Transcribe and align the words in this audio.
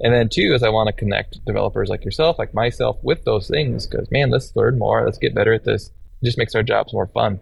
And 0.00 0.14
then 0.14 0.28
two 0.28 0.52
is 0.54 0.62
I 0.62 0.68
want 0.68 0.86
to 0.86 0.92
connect 0.92 1.44
developers 1.44 1.88
like 1.88 2.04
yourself, 2.04 2.38
like 2.38 2.54
myself, 2.54 2.98
with 3.02 3.24
those 3.24 3.48
things 3.48 3.84
because 3.84 4.08
man, 4.12 4.30
let's 4.30 4.54
learn 4.54 4.78
more, 4.78 5.04
let's 5.04 5.18
get 5.18 5.34
better 5.34 5.52
at 5.52 5.64
this. 5.64 5.90
It 6.22 6.26
just 6.26 6.38
makes 6.38 6.54
our 6.54 6.62
jobs 6.62 6.92
more 6.92 7.08
fun. 7.08 7.40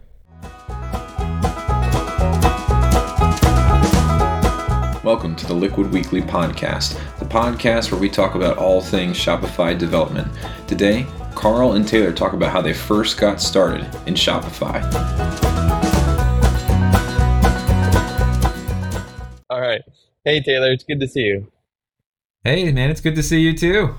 Welcome 5.04 5.36
to 5.36 5.46
the 5.46 5.52
Liquid 5.52 5.92
Weekly 5.92 6.22
podcast, 6.22 6.98
the 7.18 7.26
podcast 7.26 7.92
where 7.92 8.00
we 8.00 8.08
talk 8.08 8.34
about 8.36 8.56
all 8.56 8.80
things 8.80 9.18
Shopify 9.18 9.78
development. 9.78 10.26
Today, 10.66 11.04
Karl 11.34 11.74
and 11.74 11.86
Taylor 11.86 12.10
talk 12.10 12.32
about 12.32 12.52
how 12.52 12.62
they 12.62 12.72
first 12.72 13.18
got 13.18 13.42
started 13.42 13.84
in 14.06 14.14
Shopify. 14.14 14.82
All 19.50 19.60
right. 19.60 19.82
Hey, 20.24 20.40
Taylor, 20.40 20.72
it's 20.72 20.84
good 20.84 21.00
to 21.00 21.06
see 21.06 21.20
you. 21.20 21.52
Hey, 22.46 22.70
man, 22.70 22.90
it's 22.90 23.00
good 23.00 23.16
to 23.16 23.24
see 23.24 23.40
you 23.40 23.56
too. 23.56 23.92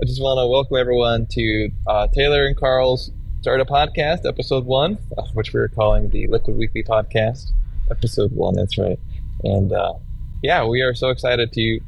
I 0.00 0.06
just 0.06 0.22
want 0.22 0.38
to 0.38 0.46
welcome 0.46 0.78
everyone 0.78 1.26
to 1.32 1.70
uh, 1.86 2.06
Taylor 2.06 2.46
and 2.46 2.56
Karl's 2.56 3.10
Start 3.42 3.60
a 3.60 3.66
Podcast, 3.66 4.26
episode 4.26 4.64
one, 4.64 4.96
uh, 5.18 5.24
which 5.34 5.52
we 5.52 5.60
are 5.60 5.68
calling 5.68 6.08
the 6.08 6.26
Liquid 6.28 6.56
Weekly 6.56 6.82
Podcast, 6.82 7.50
episode 7.90 8.32
one. 8.32 8.54
That's 8.54 8.78
right. 8.78 8.98
And 9.42 9.70
uh, 9.70 9.96
yeah, 10.42 10.64
we 10.64 10.80
are 10.80 10.94
so 10.94 11.10
excited 11.10 11.52
to 11.52 11.78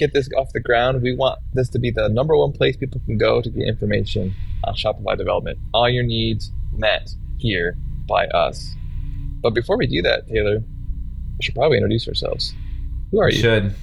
get 0.00 0.12
this 0.12 0.28
off 0.36 0.52
the 0.52 0.58
ground. 0.58 1.00
We 1.00 1.14
want 1.14 1.38
this 1.52 1.68
to 1.68 1.78
be 1.78 1.92
the 1.92 2.08
number 2.08 2.36
one 2.36 2.50
place 2.50 2.76
people 2.76 3.00
can 3.06 3.16
go 3.16 3.40
to 3.40 3.48
get 3.48 3.68
information 3.68 4.34
on 4.64 4.74
Shopify 4.74 5.16
development. 5.16 5.60
All 5.72 5.88
your 5.88 6.02
needs 6.02 6.50
met 6.72 7.08
here 7.38 7.78
by 8.08 8.26
us. 8.26 8.74
But 9.42 9.50
before 9.50 9.76
we 9.76 9.86
do 9.86 10.02
that, 10.02 10.26
Taylor, 10.26 10.58
we 10.58 11.42
should 11.44 11.54
probably 11.54 11.76
introduce 11.76 12.08
ourselves. 12.08 12.52
Who 13.12 13.20
are 13.20 13.30
you? 13.30 13.38
Should. 13.38 13.76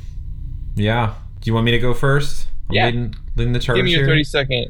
Yeah. 0.76 1.14
Do 1.44 1.50
you 1.50 1.54
want 1.54 1.66
me 1.66 1.72
to 1.72 1.80
go 1.80 1.94
first? 1.94 2.48
I'm 2.70 2.76
Yeah. 2.76 2.86
leading, 2.86 3.16
leading 3.36 3.54
the 3.54 3.60
charge 3.60 3.76
Give 3.76 3.86
me 3.86 3.92
your 3.92 4.02
here. 4.06 4.08
30 4.08 4.24
second. 4.24 4.66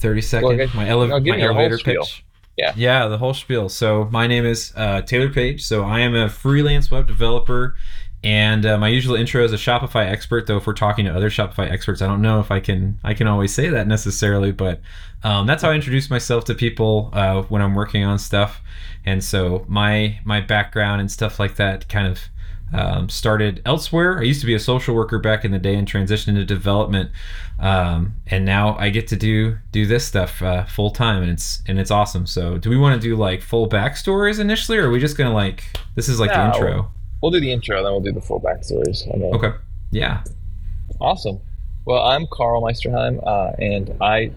30 0.00 0.20
second. 0.20 0.58
Well, 0.58 0.68
my 0.74 0.88
ele- 0.88 1.08
my 1.08 1.20
me 1.20 1.30
your 1.40 1.52
whole 1.52 1.60
elevator 1.62 1.78
pitch. 1.78 2.24
Yeah. 2.56 2.72
Yeah, 2.76 3.08
the 3.08 3.18
whole 3.18 3.34
spiel. 3.34 3.68
So 3.68 4.08
my 4.10 4.26
name 4.26 4.44
is 4.46 4.72
uh, 4.76 5.02
Taylor 5.02 5.28
Page. 5.28 5.62
So 5.64 5.84
I 5.84 6.00
am 6.00 6.14
a 6.14 6.28
freelance 6.28 6.90
web 6.90 7.06
developer. 7.06 7.74
And 8.22 8.64
uh, 8.64 8.78
my 8.78 8.88
usual 8.88 9.16
intro 9.16 9.44
is 9.44 9.52
a 9.52 9.56
Shopify 9.56 10.06
expert. 10.06 10.46
Though 10.46 10.56
if 10.56 10.66
we're 10.66 10.72
talking 10.72 11.04
to 11.04 11.14
other 11.14 11.28
Shopify 11.28 11.70
experts, 11.70 12.00
I 12.00 12.06
don't 12.06 12.22
know 12.22 12.40
if 12.40 12.50
I 12.50 12.58
can 12.60 12.98
I 13.04 13.12
can 13.12 13.26
always 13.26 13.52
say 13.52 13.68
that 13.68 13.86
necessarily. 13.86 14.50
But 14.50 14.80
um, 15.22 15.46
that's 15.46 15.62
how 15.62 15.70
I 15.70 15.74
introduce 15.74 16.08
myself 16.08 16.44
to 16.46 16.54
people 16.54 17.10
uh, 17.12 17.42
when 17.42 17.60
I'm 17.60 17.74
working 17.74 18.02
on 18.02 18.18
stuff. 18.18 18.62
And 19.04 19.22
so 19.22 19.66
my 19.68 20.20
my 20.24 20.40
background 20.40 21.02
and 21.02 21.10
stuff 21.10 21.38
like 21.38 21.56
that 21.56 21.86
kind 21.90 22.06
of 22.06 22.20
um, 22.74 23.08
started 23.08 23.62
elsewhere. 23.64 24.18
I 24.18 24.22
used 24.22 24.40
to 24.40 24.46
be 24.46 24.54
a 24.54 24.58
social 24.58 24.94
worker 24.94 25.18
back 25.18 25.44
in 25.44 25.52
the 25.52 25.58
day 25.58 25.74
and 25.74 25.86
transitioned 25.86 26.28
into 26.28 26.44
development, 26.44 27.10
um, 27.58 28.16
and 28.26 28.44
now 28.44 28.76
I 28.78 28.90
get 28.90 29.06
to 29.08 29.16
do 29.16 29.58
do 29.72 29.86
this 29.86 30.04
stuff 30.06 30.42
uh, 30.42 30.64
full 30.64 30.90
time, 30.90 31.22
and 31.22 31.30
it's 31.30 31.62
and 31.66 31.78
it's 31.78 31.90
awesome. 31.90 32.26
So, 32.26 32.58
do 32.58 32.70
we 32.70 32.76
want 32.76 33.00
to 33.00 33.08
do 33.08 33.16
like 33.16 33.40
full 33.42 33.68
backstories 33.68 34.40
initially, 34.40 34.78
or 34.78 34.88
are 34.88 34.90
we 34.90 35.00
just 35.00 35.16
gonna 35.16 35.34
like 35.34 35.64
this 35.94 36.08
is 36.08 36.20
like 36.20 36.30
Yeah, 36.30 36.50
the 36.50 36.56
intro? 36.56 36.90
We'll 37.22 37.30
do 37.30 37.40
the 37.40 37.52
intro, 37.52 37.82
then 37.82 37.90
we'll 37.90 38.00
do 38.00 38.12
the 38.12 38.20
full 38.20 38.40
backstories. 38.40 39.06
Okay, 39.34 39.56
yeah, 39.90 40.22
Awesome. 41.00 41.40
Well, 41.86 42.02
I'm 42.02 42.26
Karl 42.32 42.62
Meisterheim, 42.62 43.20
uh, 43.26 43.52
and 43.58 43.94
I 44.00 44.30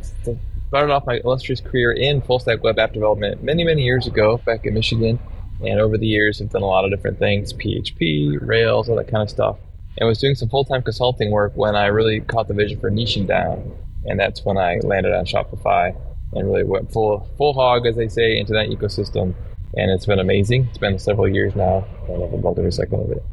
started 0.67 0.93
off 0.93 1.05
my 1.05 1.21
illustrious 1.23 1.61
career 1.61 1.93
in 1.93 2.21
full 2.21 2.39
stack 2.39 2.63
web 2.63 2.77
app 2.77 2.93
development 2.93 3.41
many, 3.41 3.63
many 3.63 3.83
years 3.83 4.07
ago 4.07 4.37
back 4.45 4.65
in 4.65 4.73
Michigan. 4.73 5.19
And 5.61 5.79
over 5.79 5.97
the 5.97 6.07
years, 6.07 6.41
I've 6.41 6.51
done 6.51 6.61
a 6.61 6.67
lot 6.67 6.85
of 6.85 6.91
different 6.91 7.19
things 7.19 7.53
PHP, 7.53 8.37
Rails, 8.41 8.89
all 8.89 8.95
that 8.97 9.07
kind 9.07 9.23
of 9.23 9.29
stuff. 9.29 9.57
And 9.97 10.07
was 10.07 10.19
doing 10.19 10.35
some 10.35 10.49
full 10.49 10.63
time 10.63 10.83
consulting 10.83 11.31
work 11.31 11.53
when 11.55 11.75
I 11.75 11.87
really 11.87 12.19
caught 12.19 12.47
the 12.47 12.53
vision 12.53 12.79
for 12.79 12.91
niching 12.91 13.27
down. 13.27 13.75
And 14.05 14.19
that's 14.19 14.45
when 14.45 14.57
I 14.57 14.77
landed 14.83 15.13
on 15.13 15.25
Shopify 15.25 15.95
and 16.33 16.47
really 16.47 16.63
went 16.63 16.91
full, 16.91 17.27
full 17.37 17.53
hog, 17.53 17.87
as 17.87 17.95
they 17.95 18.07
say, 18.07 18.37
into 18.37 18.53
that 18.53 18.67
ecosystem. 18.67 19.33
And 19.75 19.91
it's 19.91 20.05
been 20.05 20.19
amazing. 20.19 20.67
It's 20.69 20.77
been 20.77 20.99
several 20.99 21.27
years 21.27 21.55
now, 21.55 21.85
and 22.07 22.23
I've 22.23 22.43
loved 22.43 22.59
every 22.59 22.71
second 22.71 23.01
of 23.01 23.11
it. 23.11 23.23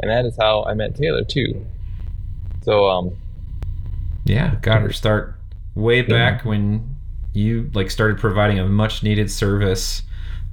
And 0.00 0.10
that 0.10 0.26
is 0.26 0.36
how 0.38 0.64
I 0.64 0.74
met 0.74 0.94
Taylor, 0.94 1.24
too. 1.24 1.64
So, 2.62 2.88
um, 2.88 3.16
yeah. 4.24 4.56
Got 4.62 4.82
her 4.82 4.92
start 4.92 5.36
way 5.74 6.02
back 6.02 6.44
when 6.44 6.96
you 7.32 7.70
like 7.74 7.90
started 7.90 8.18
providing 8.18 8.58
a 8.58 8.66
much 8.68 9.02
needed 9.02 9.30
service. 9.30 10.02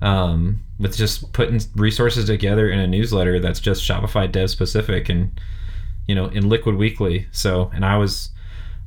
Um, 0.01 0.63
with 0.79 0.95
just 0.95 1.31
putting 1.33 1.61
resources 1.75 2.25
together 2.25 2.69
in 2.69 2.79
a 2.79 2.87
newsletter 2.87 3.39
that's 3.39 3.59
just 3.59 3.83
Shopify 3.83 4.31
dev 4.31 4.49
specific 4.49 5.09
and 5.09 5.39
you 6.07 6.15
know 6.15 6.27
in 6.27 6.49
Liquid 6.49 6.75
Weekly. 6.75 7.27
So 7.31 7.69
and 7.73 7.85
I 7.85 7.97
was 7.97 8.31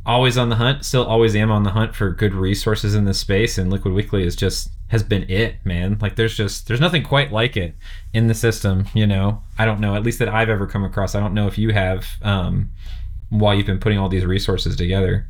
always 0.04 0.36
on 0.36 0.48
the 0.48 0.56
hunt, 0.56 0.84
still 0.84 1.04
always 1.04 1.36
am 1.36 1.50
on 1.50 1.62
the 1.62 1.70
hunt 1.70 1.94
for 1.94 2.10
good 2.10 2.34
resources 2.34 2.94
in 2.94 3.04
this 3.04 3.20
space, 3.20 3.58
and 3.58 3.70
Liquid 3.70 3.94
Weekly 3.94 4.24
is 4.24 4.34
just 4.34 4.70
has 4.88 5.02
been 5.02 5.28
it, 5.30 5.56
man. 5.64 5.98
Like 6.00 6.16
there's 6.16 6.36
just 6.36 6.66
there's 6.68 6.80
nothing 6.80 7.02
quite 7.02 7.32
like 7.32 7.56
it 7.56 7.74
in 8.12 8.26
the 8.26 8.34
system. 8.34 8.86
You 8.94 9.06
know, 9.06 9.42
I 9.58 9.64
don't 9.64 9.80
know, 9.80 9.94
at 9.94 10.02
least 10.02 10.18
that 10.18 10.28
I've 10.28 10.48
ever 10.48 10.66
come 10.66 10.84
across. 10.84 11.14
I 11.14 11.20
don't 11.20 11.34
know 11.34 11.46
if 11.46 11.58
you 11.58 11.72
have 11.72 12.06
um, 12.22 12.70
while 13.28 13.54
you've 13.54 13.66
been 13.66 13.80
putting 13.80 13.98
all 13.98 14.08
these 14.08 14.26
resources 14.26 14.76
together, 14.76 15.26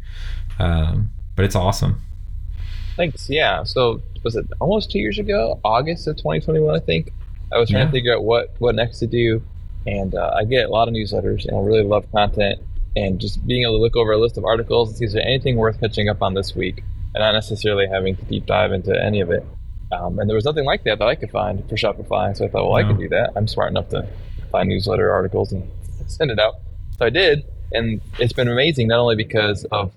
um, 0.58 1.10
but 1.36 1.44
it's 1.44 1.56
awesome. 1.56 2.00
Thanks. 2.96 3.28
Yeah. 3.28 3.64
So 3.64 4.02
was 4.22 4.36
it 4.36 4.46
almost 4.60 4.90
two 4.90 4.98
years 4.98 5.18
ago, 5.18 5.58
August 5.64 6.06
of 6.06 6.16
2021? 6.16 6.74
I 6.74 6.78
think 6.78 7.12
I 7.52 7.58
was 7.58 7.68
trying 7.70 7.80
Yeah. 7.82 7.86
to 7.86 7.92
figure 7.92 8.14
out 8.14 8.24
what 8.24 8.54
what 8.58 8.74
next 8.74 8.98
to 9.00 9.06
do, 9.06 9.42
and 9.86 10.14
uh, 10.14 10.32
I 10.34 10.44
get 10.44 10.66
a 10.66 10.70
lot 10.70 10.88
of 10.88 10.94
newsletters, 10.94 11.46
and 11.46 11.56
I 11.56 11.60
really 11.60 11.82
love 11.84 12.10
content, 12.12 12.60
and 12.96 13.20
just 13.20 13.44
being 13.46 13.62
able 13.62 13.76
to 13.76 13.82
look 13.82 13.96
over 13.96 14.12
a 14.12 14.18
list 14.18 14.38
of 14.38 14.44
articles 14.44 14.88
and 14.90 14.98
see 14.98 15.04
is 15.06 15.12
there 15.12 15.26
anything 15.26 15.56
worth 15.56 15.80
catching 15.80 16.08
up 16.08 16.22
on 16.22 16.34
this 16.34 16.54
week, 16.54 16.78
and 17.14 17.20
not 17.22 17.32
necessarily 17.32 17.86
having 17.86 18.16
to 18.16 18.22
deep 18.24 18.46
dive 18.46 18.72
into 18.72 18.92
any 19.02 19.20
of 19.20 19.30
it. 19.30 19.44
Um, 19.90 20.18
and 20.18 20.28
there 20.28 20.34
was 20.36 20.44
nothing 20.46 20.64
like 20.64 20.84
that 20.84 20.98
that 21.00 21.08
I 21.08 21.14
could 21.14 21.30
find 21.30 21.68
for 21.68 21.76
Shopify, 21.76 22.34
so 22.36 22.46
I 22.46 22.48
thought, 22.48 22.64
well, 22.66 22.74
I 22.76 22.82
No. 22.82 22.88
could 22.88 22.98
do 22.98 23.08
that. 23.10 23.32
I'm 23.36 23.46
smart 23.46 23.70
enough 23.70 23.88
to 23.90 24.06
find 24.50 24.68
newsletter 24.68 25.10
articles 25.12 25.52
and 25.52 25.68
send 26.06 26.30
it 26.30 26.38
out. 26.38 26.54
So 26.98 27.04
I 27.06 27.10
did, 27.10 27.44
and 27.72 28.00
it's 28.18 28.32
been 28.32 28.48
amazing 28.48 28.88
not 28.88 28.98
only 29.00 29.16
because 29.16 29.64
of 29.66 29.92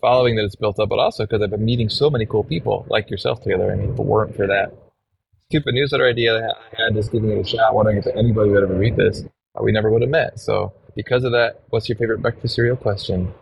following 0.00 0.36
that 0.36 0.44
it's 0.44 0.56
built 0.56 0.78
up, 0.78 0.88
but 0.88 0.98
also 0.98 1.24
because 1.24 1.42
I've 1.42 1.50
been 1.50 1.64
meeting 1.64 1.88
so 1.88 2.10
many 2.10 2.26
cool 2.26 2.44
people 2.44 2.86
like 2.88 3.10
yourself, 3.10 3.42
Taylor. 3.42 3.72
I 3.72 3.76
mean, 3.76 3.92
if 3.92 3.98
it 3.98 4.04
weren't 4.04 4.36
for 4.36 4.46
that 4.46 4.72
stupid 5.50 5.74
newsletter 5.74 6.06
idea 6.06 6.32
that 6.32 6.56
I 6.56 6.82
had, 6.82 6.94
just 6.94 7.12
giving 7.12 7.30
it 7.30 7.40
a 7.40 7.44
shot, 7.44 7.74
wondering 7.74 7.98
if 7.98 8.06
anybody 8.06 8.50
would 8.50 8.62
ever 8.62 8.74
read 8.74 8.96
this, 8.96 9.24
uh, 9.58 9.62
we 9.62 9.72
never 9.72 9.90
would 9.90 10.02
have 10.02 10.10
met. 10.10 10.38
So, 10.38 10.72
because 10.94 11.24
of 11.24 11.32
that, 11.32 11.62
what's 11.70 11.88
your 11.88 11.96
favorite 11.96 12.22
breakfast 12.22 12.54
cereal 12.54 12.76
question? 12.76 13.32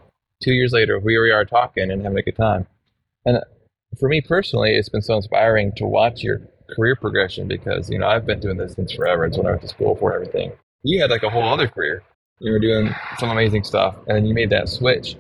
Two 0.43 0.53
years 0.53 0.73
later, 0.73 1.01
here 1.01 1.23
we 1.23 1.31
are 1.31 1.45
talking 1.45 1.91
and 1.91 2.03
having 2.03 2.19
a 2.19 2.23
good 2.23 2.37
time. 2.37 2.67
And 3.25 3.41
for 3.99 4.09
me 4.09 4.21
personally, 4.21 4.75
it's 4.75 4.89
been 4.89 5.03
so 5.03 5.17
inspiring 5.17 5.73
to 5.77 5.85
watch 5.85 6.23
your 6.23 6.41
career 6.75 6.97
progression 6.97 7.49
because, 7.49 7.91
you 7.91 7.99
know, 7.99 8.07
I've 8.07 8.27
been 8.27 8.41
doing 8.41 8.57
this 8.57 8.75
since 8.75 8.93
forever. 8.93 9.25
It's 9.25 9.37
when 9.37 9.47
I 9.47 9.51
went 9.51 9.63
to 9.63 9.69
school 9.69 9.97
for 9.97 10.15
everything. 10.15 10.53
You 10.83 11.01
had 11.01 11.11
like 11.11 11.23
a 11.23 11.31
whole 11.31 11.49
other 11.49 11.69
career. 11.69 12.03
You 12.41 12.53
were 12.53 12.61
doing 12.61 12.95
some 13.19 13.31
amazing 13.31 13.65
stuff, 13.65 13.97
and 14.07 14.17
then 14.17 14.25
you 14.25 14.33
made 14.33 14.51
that 14.51 14.69
switch. 14.69 15.17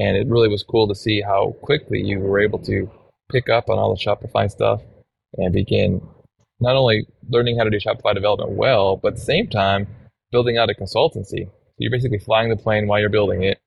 And 0.00 0.16
it 0.16 0.26
really 0.26 0.48
was 0.48 0.62
cool 0.62 0.88
to 0.88 0.94
see 0.94 1.20
how 1.20 1.54
quickly 1.62 2.00
you 2.00 2.20
were 2.20 2.40
able 2.40 2.58
to 2.60 2.90
pick 3.30 3.48
up 3.50 3.68
on 3.68 3.78
all 3.78 3.94
the 3.94 4.00
Shopify 4.00 4.50
stuff 4.50 4.80
and 5.36 5.52
begin 5.52 6.00
not 6.58 6.74
only 6.74 7.06
learning 7.28 7.58
how 7.58 7.64
to 7.64 7.70
do 7.70 7.78
Shopify 7.78 8.14
development 8.14 8.52
well, 8.52 8.96
but 8.96 9.08
at 9.08 9.14
the 9.16 9.20
same 9.20 9.46
time 9.46 9.86
building 10.32 10.56
out 10.56 10.70
a 10.70 10.74
consultancy. 10.74 11.46
So 11.46 11.76
you're 11.78 11.90
basically 11.90 12.18
flying 12.18 12.48
the 12.48 12.56
plane 12.56 12.86
while 12.86 12.98
you're 12.98 13.08
building 13.10 13.42
it, 13.42 13.58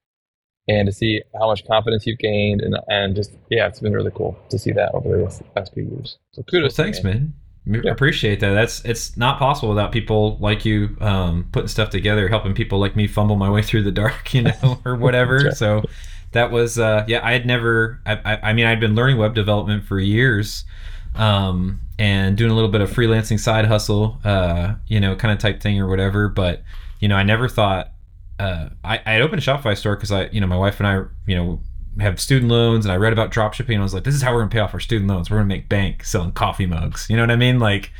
and 0.67 0.87
to 0.87 0.91
see 0.91 1.21
how 1.39 1.47
much 1.47 1.65
confidence 1.67 2.05
you've 2.07 2.19
gained, 2.19 2.61
and 2.61 2.75
and 2.87 3.15
just 3.15 3.31
yeah, 3.49 3.67
it's 3.67 3.79
been 3.79 3.93
really 3.93 4.11
cool 4.11 4.37
to 4.49 4.57
see 4.57 4.71
that 4.71 4.91
over 4.93 5.09
the 5.17 5.43
past 5.55 5.73
few 5.73 5.83
years. 5.83 6.17
So 6.31 6.43
kudos, 6.43 6.75
to 6.75 6.83
thanks, 6.83 7.03
man. 7.03 7.33
I 7.65 7.77
Yeah. 7.83 7.91
appreciate 7.91 8.39
that. 8.41 8.53
That's 8.53 8.83
it's 8.85 9.15
not 9.17 9.39
possible 9.39 9.69
without 9.69 9.91
people 9.91 10.37
like 10.39 10.65
you 10.65 10.97
um, 10.99 11.47
putting 11.51 11.69
stuff 11.69 11.89
together, 11.89 12.27
helping 12.27 12.53
people 12.53 12.79
like 12.79 12.95
me 12.95 13.07
fumble 13.07 13.35
my 13.37 13.49
way 13.49 13.61
through 13.61 13.83
the 13.83 13.91
dark, 13.91 14.33
you 14.33 14.43
know, 14.43 14.79
or 14.85 14.95
whatever. 14.95 15.43
That's 15.43 15.59
So 15.59 15.83
that 16.33 16.51
was 16.51 16.77
uh, 16.77 17.05
yeah. 17.07 17.25
I 17.25 17.31
had 17.31 17.45
never. 17.45 17.99
I, 18.05 18.13
I, 18.25 18.49
I 18.49 18.53
mean, 18.53 18.65
I'd 18.65 18.79
been 18.79 18.95
learning 18.95 19.17
web 19.17 19.33
development 19.33 19.85
for 19.85 19.99
years, 19.99 20.65
um, 21.15 21.81
and 21.97 22.37
doing 22.37 22.51
a 22.51 22.53
little 22.55 22.69
bit 22.69 22.81
of 22.81 22.89
freelancing 22.89 23.39
side 23.39 23.65
hustle, 23.65 24.19
uh, 24.23 24.75
you 24.87 24.99
know, 24.99 25.15
kind 25.15 25.31
of 25.31 25.39
type 25.39 25.61
thing 25.61 25.79
or 25.79 25.87
whatever. 25.87 26.27
But 26.27 26.63
you 26.99 27.07
know, 27.07 27.15
I 27.15 27.23
never 27.23 27.47
thought. 27.47 27.91
Uh, 28.39 28.69
I, 28.83 28.97
had 29.05 29.21
opened 29.21 29.41
a 29.41 29.45
Shopify 29.45 29.77
store 29.77 29.95
because 29.95 30.11
I, 30.11 30.25
you 30.25 30.41
know, 30.41 30.47
my 30.47 30.57
wife 30.57 30.79
and 30.79 30.87
I, 30.87 31.03
you 31.27 31.35
know, 31.35 31.61
have 31.99 32.19
student 32.19 32.51
loans 32.51 32.83
and 32.83 32.91
I 32.91 32.97
read 32.97 33.13
about 33.13 33.31
dropshipping 33.31 33.69
and 33.69 33.79
I 33.79 33.83
was 33.83 33.93
like, 33.93 34.03
this 34.03 34.15
is 34.15 34.21
how 34.21 34.33
we're 34.33 34.39
gonna 34.39 34.49
pay 34.49 34.59
off 34.59 34.73
our 34.73 34.79
student 34.79 35.09
loans. 35.09 35.29
We're 35.29 35.37
gonna 35.37 35.47
make 35.47 35.69
bank 35.69 36.03
selling 36.03 36.31
coffee 36.31 36.65
mugs. 36.65 37.07
You 37.09 37.15
know 37.15 37.23
what 37.23 37.31
I 37.31 37.35
mean? 37.35 37.59
Like, 37.59 37.91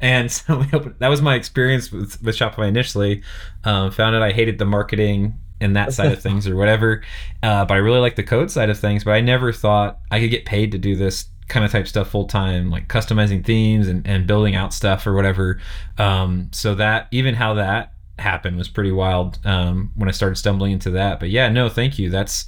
and 0.00 0.30
so 0.32 0.58
we 0.58 0.66
opened, 0.72 0.96
that 0.98 1.08
was 1.08 1.22
my 1.22 1.34
experience 1.34 1.90
with, 1.90 2.22
with 2.22 2.36
Shopify 2.36 2.68
initially. 2.68 3.22
Um, 3.64 3.90
found 3.90 4.14
out 4.14 4.22
I 4.22 4.32
hated 4.32 4.58
the 4.58 4.66
marketing 4.66 5.38
and 5.60 5.76
that 5.76 5.92
side 5.92 6.12
of 6.12 6.20
things 6.22 6.46
or 6.46 6.56
whatever, 6.56 7.02
uh, 7.42 7.64
but 7.64 7.74
I 7.74 7.78
really 7.78 8.00
like 8.00 8.16
the 8.16 8.22
code 8.22 8.50
side 8.50 8.70
of 8.70 8.78
things. 8.78 9.04
But 9.04 9.12
I 9.12 9.20
never 9.20 9.52
thought 9.52 9.98
I 10.10 10.20
could 10.20 10.30
get 10.30 10.44
paid 10.44 10.72
to 10.72 10.78
do 10.78 10.96
this 10.96 11.26
kind 11.48 11.64
of 11.64 11.72
type 11.72 11.88
stuff 11.88 12.10
full 12.10 12.26
time, 12.26 12.70
like 12.70 12.88
customizing 12.88 13.44
themes 13.44 13.88
and, 13.88 14.06
and 14.06 14.26
building 14.26 14.54
out 14.54 14.72
stuff 14.72 15.06
or 15.06 15.14
whatever. 15.14 15.60
Um, 15.96 16.50
so 16.52 16.74
that 16.74 17.08
even 17.10 17.34
how 17.34 17.54
that 17.54 17.94
happened 18.18 18.56
was 18.56 18.68
pretty 18.68 18.92
wild 18.92 19.38
um, 19.44 19.92
when 19.94 20.08
I 20.08 20.12
started 20.12 20.36
stumbling 20.36 20.72
into 20.72 20.90
that. 20.90 21.20
But 21.20 21.30
yeah, 21.30 21.48
no, 21.48 21.68
thank 21.68 21.98
you. 21.98 22.10
That's 22.10 22.46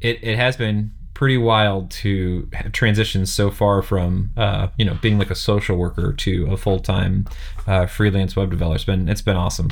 it. 0.00 0.18
It 0.22 0.36
has 0.36 0.56
been 0.56 0.92
pretty 1.14 1.36
wild 1.36 1.90
to 1.90 2.48
transition 2.72 3.26
so 3.26 3.50
far 3.50 3.82
from 3.82 4.30
uh, 4.36 4.68
you 4.78 4.84
know 4.84 4.96
being 5.02 5.18
like 5.18 5.30
a 5.30 5.34
social 5.34 5.76
worker 5.76 6.12
to 6.12 6.46
a 6.50 6.56
full 6.56 6.78
time 6.78 7.26
uh, 7.66 7.86
freelance 7.86 8.36
web 8.36 8.50
developer. 8.50 8.76
It's 8.76 8.84
been 8.84 9.08
it's 9.08 9.22
been 9.22 9.36
awesome. 9.36 9.70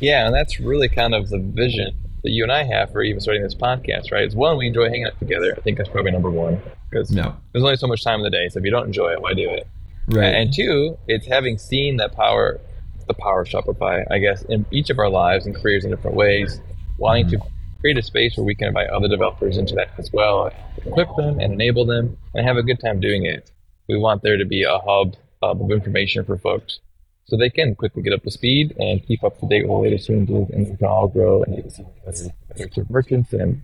Yeah, 0.00 0.26
and 0.26 0.34
that's 0.34 0.60
really 0.60 0.88
kind 0.88 1.14
of 1.14 1.30
the 1.30 1.38
vision 1.38 1.96
that 2.22 2.30
you 2.30 2.42
and 2.42 2.52
I 2.52 2.64
have 2.64 2.92
for 2.92 3.02
even 3.02 3.20
starting 3.20 3.42
this 3.42 3.54
podcast, 3.54 4.10
right? 4.10 4.24
It's 4.24 4.34
one, 4.34 4.58
we 4.58 4.66
enjoy 4.66 4.88
hanging 4.88 5.04
out 5.04 5.18
together. 5.18 5.54
I 5.56 5.60
think 5.60 5.78
that's 5.78 5.88
probably 5.88 6.10
number 6.10 6.30
one 6.30 6.60
because 6.90 7.10
No. 7.10 7.36
there's 7.52 7.64
only 7.64 7.76
so 7.76 7.86
much 7.86 8.02
time 8.02 8.20
in 8.20 8.24
the 8.24 8.30
day. 8.30 8.48
So 8.48 8.58
if 8.58 8.64
you 8.64 8.70
don't 8.70 8.86
enjoy 8.86 9.12
it, 9.12 9.22
why 9.22 9.32
do 9.32 9.48
it? 9.48 9.66
Right. 10.08 10.34
And 10.34 10.52
two, 10.52 10.98
it's 11.08 11.26
having 11.26 11.58
seen 11.58 11.96
that 11.96 12.12
power, 12.14 12.60
the 13.08 13.14
power 13.14 13.42
of 13.42 13.48
Shopify, 13.48 14.04
I 14.10 14.18
guess, 14.18 14.42
in 14.42 14.66
each 14.70 14.90
of 14.90 14.98
our 14.98 15.08
lives 15.08 15.46
and 15.46 15.54
careers 15.54 15.84
in 15.84 15.90
different 15.90 16.16
ways, 16.16 16.60
wanting 16.98 17.28
to 17.28 17.38
mm-hmm. 17.38 17.80
create 17.80 17.98
a 17.98 18.02
space 18.02 18.36
where 18.36 18.44
we 18.44 18.54
can 18.54 18.68
invite 18.68 18.88
other 18.90 19.08
developers 19.08 19.56
into 19.56 19.74
that 19.76 19.90
as 19.98 20.12
well, 20.12 20.50
equip 20.84 21.14
them 21.16 21.40
and 21.40 21.52
enable 21.52 21.86
them, 21.86 22.16
and 22.34 22.46
have 22.46 22.56
a 22.56 22.62
good 22.62 22.80
time 22.80 23.00
doing 23.00 23.24
it. 23.24 23.50
We 23.88 23.96
want 23.96 24.22
there 24.22 24.36
to 24.36 24.44
be 24.44 24.62
a 24.64 24.78
hub, 24.78 25.16
hub 25.42 25.62
of 25.62 25.70
information 25.70 26.24
for 26.24 26.36
folks 26.36 26.80
so 27.26 27.36
they 27.36 27.50
can 27.50 27.74
quickly 27.74 28.02
get 28.02 28.12
up 28.12 28.22
to 28.22 28.30
speed 28.30 28.74
and 28.78 29.04
keep 29.06 29.22
up 29.24 29.38
to 29.40 29.46
date 29.48 29.62
with 29.62 29.70
the 29.70 29.76
latest 29.76 30.06
changes, 30.06 30.48
and 30.50 30.68
we 30.68 30.76
can 30.76 30.86
all 30.86 31.08
grow 31.08 31.42
and 31.42 31.56
get 31.56 31.78
better 32.04 32.86
merchants 32.88 33.32
and 33.32 33.60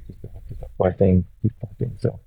why 0.77 0.93
thing 0.93 1.25
keep. 1.41 1.53
So, 1.99 2.21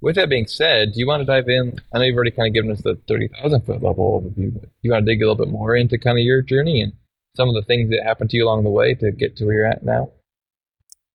with 0.00 0.16
that 0.16 0.28
being 0.28 0.46
said, 0.46 0.92
do 0.92 1.00
you 1.00 1.06
want 1.06 1.20
to 1.20 1.24
dive 1.24 1.48
in? 1.48 1.80
I 1.92 1.98
know 1.98 2.04
you've 2.04 2.16
already 2.16 2.30
kind 2.30 2.48
of 2.48 2.54
given 2.54 2.70
us 2.70 2.82
the 2.82 2.96
thirty 3.08 3.28
thousand 3.28 3.62
foot 3.66 3.82
level 3.82 4.20
overview, 4.20 4.54
but 4.54 4.70
you 4.82 4.92
want 4.92 5.04
to 5.04 5.12
dig 5.12 5.20
a 5.20 5.26
little 5.26 5.44
bit 5.44 5.52
more 5.52 5.76
into 5.76 5.98
kind 5.98 6.18
of 6.18 6.24
your 6.24 6.42
journey 6.42 6.80
and 6.80 6.92
some 7.36 7.48
of 7.48 7.54
the 7.54 7.62
things 7.62 7.90
that 7.90 8.04
happened 8.04 8.30
to 8.30 8.36
you 8.36 8.44
along 8.44 8.64
the 8.64 8.70
way 8.70 8.94
to 8.94 9.10
get 9.10 9.36
to 9.36 9.46
where 9.46 9.54
you're 9.54 9.66
at 9.66 9.84
now? 9.84 10.10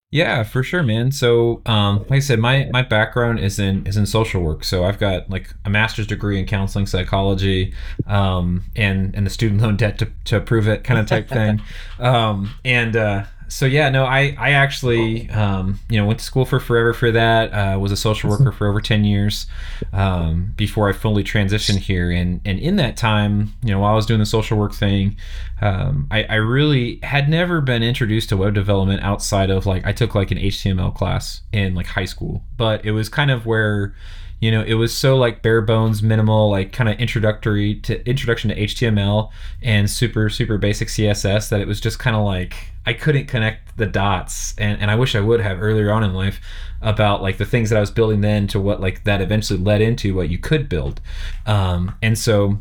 Yeah, 0.09 0.44
for 0.44 0.63
sure, 0.63 0.83
man. 0.83 1.12
So, 1.12 1.62
um, 1.65 2.00
like 2.09 2.12
I 2.13 2.19
said, 2.19 2.39
my 2.39 2.69
my 2.71 2.81
background 2.81 3.39
is 3.39 3.59
in 3.59 3.86
is 3.86 3.98
in 3.98 4.06
social 4.06 4.42
work. 4.42 4.63
So 4.63 4.86
I've 4.86 5.00
got 5.00 5.30
like 5.30 5.54
a 5.65 5.69
master's 5.69 6.07
degree 6.07 6.39
in 6.39 6.45
counseling 6.45 6.86
psychology, 6.86 7.74
um, 8.06 8.63
and 8.74 9.13
and 9.15 9.25
the 9.25 9.30
student 9.30 9.62
loan 9.62 9.75
debt 9.75 9.98
to, 10.00 10.09
to 10.25 10.39
prove 10.39 10.65
it 10.69 10.86
kind 10.86 11.00
of 11.00 11.07
type 11.07 11.27
thing. 11.27 11.62
Um, 12.00 12.51
and 12.63 12.95
uh, 12.95 13.24
so 13.47 13.65
yeah, 13.65 13.89
no, 13.89 14.05
I 14.05 14.35
I 14.38 14.51
actually 14.51 15.29
um, 15.29 15.79
you 15.89 15.99
know 15.99 16.05
went 16.05 16.19
to 16.19 16.25
school 16.25 16.45
for 16.45 16.59
forever 16.59 16.94
for 16.94 17.11
that. 17.11 17.53
Uh, 17.53 17.79
was 17.79 17.91
a 17.91 17.97
social 17.97 18.29
worker 18.29 18.51
for 18.51 18.67
over 18.67 18.81
ten 18.81 19.03
years 19.03 19.47
um, 19.94 20.53
before 20.55 20.89
I 20.89 20.94
fully 20.94 21.23
transitioned 21.23 21.79
here. 21.79 22.11
And 22.11 22.41
and 22.45 22.59
in 22.59 22.75
that 22.77 22.97
time, 22.97 23.53
you 23.63 23.71
know, 23.71 23.79
while 23.79 23.94
I 23.94 23.95
was 23.95 24.05
doing 24.05 24.19
the 24.19 24.25
social 24.25 24.57
work 24.57 24.73
thing, 24.73 25.15
um, 25.61 26.07
I, 26.11 26.23
I 26.23 26.35
really 26.35 26.99
had 27.03 27.29
never 27.29 27.61
been 27.61 27.83
introduced 27.83 28.29
to 28.29 28.38
web 28.38 28.53
development 28.53 29.03
outside 29.03 29.50
of 29.50 29.65
like 29.65 29.85
I 29.85 29.93
took 29.93 30.13
like 30.15 30.31
an 30.31 30.38
HTML 30.38 30.93
class 30.93 31.41
in 31.51 31.75
like 31.75 31.88
high 31.88 32.05
school, 32.05 32.43
but 32.57 32.85
it 32.85 32.91
was 32.91 33.09
kind 33.09 33.31
of 33.31 33.45
where 33.45 33.95
you 34.39 34.51
know 34.51 34.63
it 34.63 34.75
was 34.75 34.95
so 34.95 35.16
like 35.18 35.42
bare 35.42 35.62
bones 35.62 36.04
minimal 36.04 36.50
like 36.50 36.72
kind 36.72 36.89
of 36.89 37.00
introductory 37.00 37.75
to 37.75 38.07
introduction 38.07 38.50
to 38.50 38.56
html 38.56 39.30
and 39.62 39.89
super 39.89 40.30
super 40.30 40.57
basic 40.57 40.88
css 40.88 41.50
that 41.50 41.62
it 41.62 41.68
was 41.68 41.80
just 41.80 42.00
kind 42.00 42.16
of 42.16 42.24
like 42.24 42.72
i 42.86 42.94
couldn't 42.94 43.25
connect 43.25 43.75
the 43.78 43.86
dots 43.86 44.54
and, 44.57 44.81
and 44.81 44.92
i 44.92 44.95
wish 44.95 45.16
i 45.16 45.19
would 45.19 45.39
have 45.39 45.62
earlier 45.62 45.92
on 45.92 46.04
in 46.04 46.13
life 46.13 46.39
about 46.81 47.22
like 47.22 47.38
the 47.38 47.45
things 47.45 47.69
that 47.69 47.78
i 47.78 47.80
was 47.80 47.92
building 47.92 48.22
then 48.22 48.48
to 48.48 48.60
what 48.60 48.80
like 48.80 49.04
that 49.04 49.22
eventually 49.22 49.60
led 49.60 49.81
into 49.81 50.13
what 50.13 50.30
you 50.30 50.38
could 50.38 50.69
build. 50.69 51.01
Um, 51.45 51.95
and 52.01 52.18
so 52.18 52.60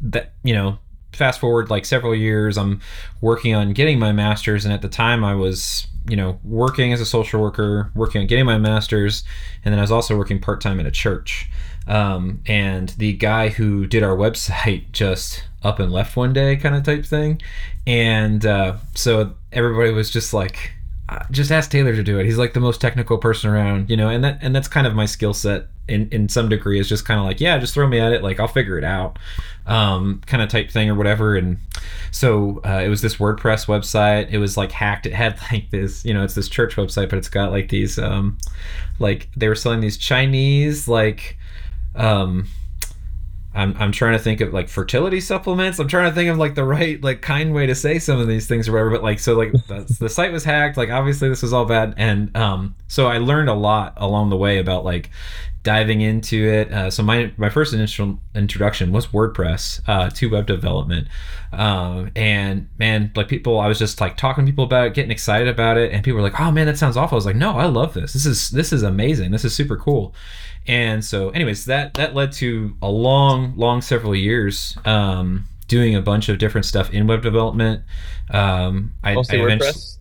that 0.00 0.32
you 0.42 0.54
know 0.54 0.78
fast 1.12 1.40
forward 1.40 1.70
like 1.70 1.84
several 1.84 2.14
years 2.14 2.56
i'm 2.58 2.80
working 3.20 3.54
on 3.54 3.72
getting 3.72 3.98
my 3.98 4.12
master's 4.12 4.64
and 4.64 4.72
at 4.72 4.82
the 4.82 4.88
time 4.88 5.24
i 5.24 5.34
was 5.34 5.86
you 6.08 6.16
know 6.16 6.38
working 6.44 6.92
as 6.92 7.00
a 7.00 7.06
social 7.06 7.40
worker 7.40 7.90
working 7.94 8.20
on 8.20 8.26
getting 8.26 8.46
my 8.46 8.58
master's 8.58 9.24
and 9.64 9.72
then 9.72 9.78
i 9.78 9.82
was 9.82 9.92
also 9.92 10.16
working 10.16 10.40
part-time 10.40 10.80
at 10.80 10.86
a 10.86 10.90
church 10.90 11.48
um, 11.86 12.42
and 12.46 12.90
the 12.98 13.14
guy 13.14 13.48
who 13.48 13.86
did 13.86 14.02
our 14.02 14.16
website 14.16 14.90
just 14.92 15.44
up 15.62 15.78
and 15.78 15.92
left 15.92 16.16
one 16.16 16.32
day 16.32 16.56
kind 16.56 16.74
of 16.74 16.82
type 16.82 17.04
thing 17.04 17.40
and 17.86 18.44
uh, 18.44 18.76
so 18.94 19.34
everybody 19.52 19.90
was 19.90 20.10
just 20.10 20.34
like 20.34 20.72
uh, 21.08 21.24
just 21.30 21.50
ask 21.50 21.70
Taylor 21.70 21.94
to 21.94 22.02
do 22.02 22.18
it. 22.18 22.26
He's 22.26 22.36
like 22.36 22.52
the 22.52 22.60
most 22.60 22.82
technical 22.82 23.16
person 23.16 23.48
around, 23.48 23.88
you 23.88 23.96
know, 23.96 24.10
and 24.10 24.22
that 24.24 24.38
and 24.42 24.54
that's 24.54 24.68
kind 24.68 24.86
of 24.86 24.94
my 24.94 25.06
skill 25.06 25.32
set 25.32 25.68
in 25.88 26.08
in 26.10 26.28
some 26.28 26.48
degree 26.48 26.78
is 26.78 26.88
just 26.88 27.04
kind 27.04 27.18
of 27.18 27.26
like, 27.26 27.40
yeah, 27.40 27.58
just 27.58 27.74
throw 27.74 27.86
me 27.86 27.98
at 27.98 28.12
it, 28.12 28.22
like 28.22 28.40
I'll 28.40 28.48
figure 28.48 28.78
it 28.78 28.84
out, 28.84 29.18
um, 29.66 30.20
kind 30.26 30.42
of 30.42 30.48
type 30.48 30.70
thing 30.70 30.90
or 30.90 30.94
whatever. 30.94 31.36
And 31.36 31.58
so 32.10 32.60
uh, 32.64 32.82
it 32.84 32.88
was 32.88 33.02
this 33.02 33.16
WordPress 33.16 33.66
website. 33.66 34.30
It 34.30 34.38
was 34.38 34.56
like 34.56 34.72
hacked. 34.72 35.06
It 35.06 35.14
had 35.14 35.38
like 35.52 35.70
this, 35.70 36.04
you 36.04 36.14
know, 36.14 36.24
it's 36.24 36.34
this 36.34 36.48
church 36.48 36.76
website, 36.76 37.08
but 37.10 37.18
it's 37.18 37.28
got 37.28 37.50
like 37.50 37.68
these, 37.68 37.98
um, 37.98 38.38
like 38.98 39.28
they 39.36 39.48
were 39.48 39.54
selling 39.54 39.80
these 39.80 39.98
Chinese 39.98 40.88
like, 40.88 41.38
um, 41.94 42.48
I'm, 43.54 43.74
I'm 43.78 43.92
trying 43.92 44.12
to 44.12 44.22
think 44.22 44.40
of 44.40 44.52
like 44.52 44.68
fertility 44.68 45.20
supplements. 45.20 45.80
I'm 45.80 45.88
trying 45.88 46.08
to 46.08 46.14
think 46.14 46.30
of 46.30 46.38
like 46.38 46.54
the 46.54 46.64
right 46.64 47.02
like 47.02 47.22
kind 47.22 47.52
way 47.52 47.66
to 47.66 47.74
say 47.74 47.98
some 47.98 48.20
of 48.20 48.28
these 48.28 48.46
things 48.46 48.68
or 48.68 48.72
whatever. 48.72 48.90
But 48.90 49.02
like 49.02 49.18
so 49.18 49.34
like 49.34 49.52
the, 49.66 49.96
the 50.00 50.08
site 50.08 50.30
was 50.30 50.44
hacked. 50.44 50.76
Like 50.76 50.90
obviously 50.90 51.28
this 51.28 51.42
was 51.42 51.52
all 51.52 51.64
bad, 51.64 51.94
and 51.96 52.34
um, 52.36 52.76
so 52.86 53.08
I 53.08 53.18
learned 53.18 53.48
a 53.48 53.54
lot 53.54 53.94
along 53.96 54.30
the 54.30 54.36
way 54.36 54.58
about 54.58 54.84
like 54.84 55.10
diving 55.62 56.00
into 56.00 56.46
it. 56.46 56.72
Uh, 56.72 56.90
so 56.90 57.02
my 57.02 57.32
my 57.36 57.50
first 57.50 57.72
initial 57.74 58.18
introduction 58.34 58.92
was 58.92 59.08
WordPress 59.08 59.80
uh, 59.86 60.10
to 60.10 60.30
web 60.30 60.46
development, 60.46 61.08
um, 61.52 62.10
and 62.16 62.68
man, 62.78 63.10
like 63.16 63.28
people, 63.28 63.58
I 63.58 63.66
was 63.68 63.78
just 63.78 64.00
like 64.00 64.16
talking 64.16 64.46
to 64.46 64.52
people 64.52 64.64
about 64.64 64.86
it, 64.86 64.94
getting 64.94 65.10
excited 65.10 65.48
about 65.48 65.76
it, 65.76 65.92
and 65.92 66.04
people 66.04 66.16
were 66.16 66.22
like, 66.22 66.40
"Oh 66.40 66.50
man, 66.50 66.66
that 66.66 66.78
sounds 66.78 66.96
awful." 66.96 67.16
I 67.16 67.18
was 67.18 67.26
like, 67.26 67.36
"No, 67.36 67.56
I 67.56 67.66
love 67.66 67.94
this. 67.94 68.12
This 68.12 68.26
is 68.26 68.50
this 68.50 68.72
is 68.72 68.82
amazing. 68.82 69.30
This 69.30 69.44
is 69.44 69.54
super 69.54 69.76
cool." 69.76 70.14
And 70.66 71.04
so, 71.04 71.30
anyways, 71.30 71.64
that 71.64 71.94
that 71.94 72.14
led 72.14 72.32
to 72.32 72.76
a 72.82 72.90
long, 72.90 73.54
long 73.56 73.80
several 73.80 74.14
years 74.14 74.76
um, 74.84 75.44
doing 75.66 75.94
a 75.94 76.02
bunch 76.02 76.28
of 76.28 76.38
different 76.38 76.66
stuff 76.66 76.90
in 76.92 77.06
web 77.06 77.22
development. 77.22 77.82
Um, 78.30 78.92
I, 79.02 79.14
Mostly 79.14 79.40
I 79.40 79.44
eventually- 79.44 79.70
WordPress. 79.72 79.97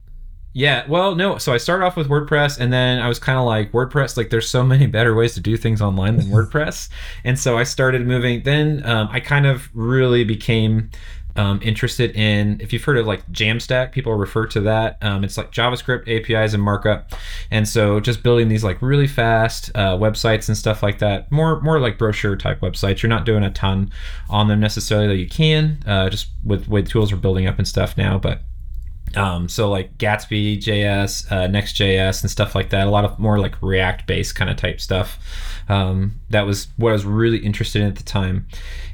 Yeah, 0.57 0.85
well, 0.87 1.13
no. 1.13 1.37
So 1.37 1.53
I 1.53 1.57
started 1.57 1.85
off 1.85 1.95
with 1.95 2.09
WordPress, 2.09 2.59
and 2.59 2.73
then 2.73 2.99
I 2.99 3.07
was 3.07 3.19
kind 3.19 3.37
of 3.37 3.45
like 3.45 3.71
WordPress. 3.73 4.17
Like, 4.17 4.31
there's 4.31 4.49
so 4.49 4.63
many 4.63 4.87
better 4.87 5.13
ways 5.13 5.35
to 5.35 5.39
do 5.39 5.55
things 5.55 5.83
online 5.83 6.17
than 6.17 6.25
WordPress, 6.31 6.89
and 7.23 7.37
so 7.37 7.59
I 7.59 7.63
started 7.63 8.07
moving. 8.07 8.41
Then 8.41 8.83
um, 8.83 9.07
I 9.11 9.19
kind 9.19 9.45
of 9.45 9.69
really 9.75 10.23
became 10.23 10.89
um, 11.35 11.59
interested 11.61 12.15
in. 12.15 12.59
If 12.59 12.73
you've 12.73 12.83
heard 12.83 12.97
of 12.97 13.05
like 13.05 13.23
Jamstack, 13.31 13.91
people 13.91 14.15
refer 14.15 14.47
to 14.47 14.61
that. 14.61 14.97
Um, 15.03 15.23
it's 15.23 15.37
like 15.37 15.51
JavaScript 15.51 16.07
APIs 16.07 16.55
and 16.55 16.63
markup, 16.63 17.11
and 17.51 17.69
so 17.69 17.99
just 17.99 18.23
building 18.23 18.47
these 18.47 18.63
like 18.63 18.81
really 18.81 19.05
fast 19.05 19.69
uh, 19.75 19.95
websites 19.95 20.47
and 20.47 20.57
stuff 20.57 20.81
like 20.81 20.97
that. 20.97 21.31
More 21.31 21.61
more 21.61 21.79
like 21.79 21.99
brochure 21.99 22.35
type 22.35 22.61
websites. 22.61 23.03
You're 23.03 23.11
not 23.11 23.27
doing 23.27 23.43
a 23.43 23.51
ton 23.51 23.91
on 24.27 24.47
them 24.47 24.59
necessarily. 24.59 25.07
That 25.07 25.17
you 25.17 25.29
can 25.29 25.83
uh, 25.85 26.09
just 26.09 26.29
with 26.43 26.67
with 26.67 26.89
tools 26.89 27.11
are 27.11 27.17
building 27.17 27.45
up 27.45 27.59
and 27.59 27.67
stuff 27.67 27.95
now, 27.95 28.17
but 28.17 28.41
um, 29.15 29.47
so 29.47 29.69
like 29.69 29.97
Gatsby 29.97 30.57
JS, 30.57 31.31
uh, 31.31 31.47
Next.js, 31.47 32.21
and 32.21 32.31
stuff 32.31 32.55
like 32.55 32.69
that. 32.69 32.87
A 32.87 32.89
lot 32.89 33.05
of 33.05 33.17
more 33.19 33.39
like 33.39 33.61
React 33.61 34.05
based 34.07 34.35
kind 34.35 34.49
of 34.49 34.57
type 34.57 34.81
stuff. 34.81 35.19
Um, 35.69 36.19
that 36.29 36.45
was 36.45 36.67
what 36.77 36.89
I 36.89 36.93
was 36.93 37.05
really 37.05 37.39
interested 37.39 37.81
in 37.81 37.87
at 37.87 37.95
the 37.95 38.03
time. 38.03 38.47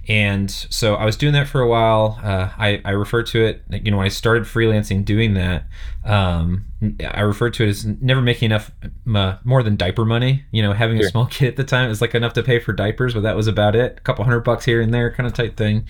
And 0.07 0.51
so 0.51 0.95
I 0.95 1.05
was 1.05 1.15
doing 1.15 1.31
that 1.33 1.47
for 1.47 1.61
a 1.61 1.67
while. 1.67 2.19
Uh, 2.21 2.49
I, 2.57 2.81
I 2.83 2.91
refer 2.91 3.23
to 3.23 3.45
it, 3.45 3.63
you 3.69 3.89
know, 3.89 3.97
when 3.97 4.05
I 4.05 4.09
started 4.09 4.43
freelancing 4.43 5.05
doing 5.05 5.33
that, 5.35 5.65
um, 6.03 6.65
I 7.07 7.21
referred 7.21 7.53
to 7.55 7.63
it 7.63 7.69
as 7.69 7.85
never 7.85 8.21
making 8.21 8.47
enough 8.47 8.71
uh, 9.15 9.37
more 9.45 9.63
than 9.63 9.77
diaper 9.77 10.03
money. 10.03 10.43
You 10.51 10.61
know, 10.61 10.73
having 10.73 10.99
a 10.99 11.05
small 11.05 11.25
kid 11.31 11.47
at 11.47 11.55
the 11.55 11.63
time, 11.63 11.85
it 11.85 11.89
was 11.89 12.01
like 12.01 12.15
enough 12.15 12.33
to 12.33 12.43
pay 12.43 12.59
for 12.59 12.73
diapers, 12.73 13.13
but 13.13 13.21
that 13.23 13.37
was 13.37 13.47
about 13.47 13.77
it. 13.77 13.97
A 13.97 14.01
couple 14.01 14.25
hundred 14.25 14.41
bucks 14.41 14.65
here 14.65 14.81
and 14.81 14.93
there, 14.93 15.09
kind 15.09 15.25
of 15.25 15.33
type 15.33 15.55
thing. 15.55 15.85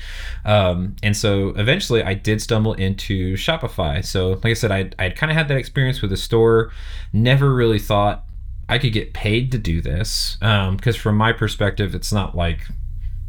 Um, 0.46 0.96
and 1.01 1.17
so 1.17 1.50
eventually 1.55 2.03
I 2.03 2.13
did 2.13 2.39
stumble 2.39 2.74
into 2.74 3.34
Shopify. 3.34 4.05
So, 4.05 4.34
like 4.34 4.46
I 4.46 4.53
said, 4.53 4.72
I'd, 4.72 4.96
I'd 5.00 5.15
kind 5.15 5.32
of 5.32 5.38
had 5.38 5.48
that 5.48 5.58
experience 5.58 6.01
with 6.03 6.12
the 6.12 6.17
store, 6.17 6.72
never 7.13 7.51
really 7.51 7.79
thought 7.79 8.25
I 8.70 8.77
could 8.77 8.93
get 8.93 9.13
paid 9.13 9.51
to 9.53 9.58
do 9.58 9.82
this. 9.82 10.38
Because 10.39 10.96
from 10.96 11.17
my 11.17 11.34
perspective, 11.34 11.96
it's 11.96 12.13
not 12.13 12.38
like 12.38 12.67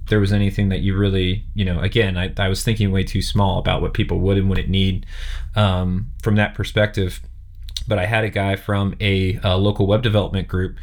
there 0.08 0.20
was 0.20 0.32
anything 0.32 0.68
that 0.68 0.80
you 0.80 0.96
really, 0.96 1.44
you 1.54 1.64
know, 1.64 1.80
again, 1.80 2.16
I, 2.16 2.32
I 2.38 2.48
was 2.48 2.62
thinking 2.62 2.92
way 2.92 3.04
too 3.04 3.22
small 3.22 3.58
about 3.58 3.80
what 3.80 3.94
people 3.94 4.18
would 4.20 4.36
and 4.36 4.48
wouldn't 4.48 4.68
need 4.68 5.06
um, 5.56 6.10
from 6.22 6.36
that 6.36 6.54
perspective. 6.54 7.20
But 7.88 7.98
I 7.98 8.06
had 8.06 8.24
a 8.24 8.30
guy 8.30 8.56
from 8.56 8.94
a, 9.00 9.38
uh 9.44 9.56
local 9.56 9.86
web 9.86 10.02
development 10.02 10.48
group 10.48 10.76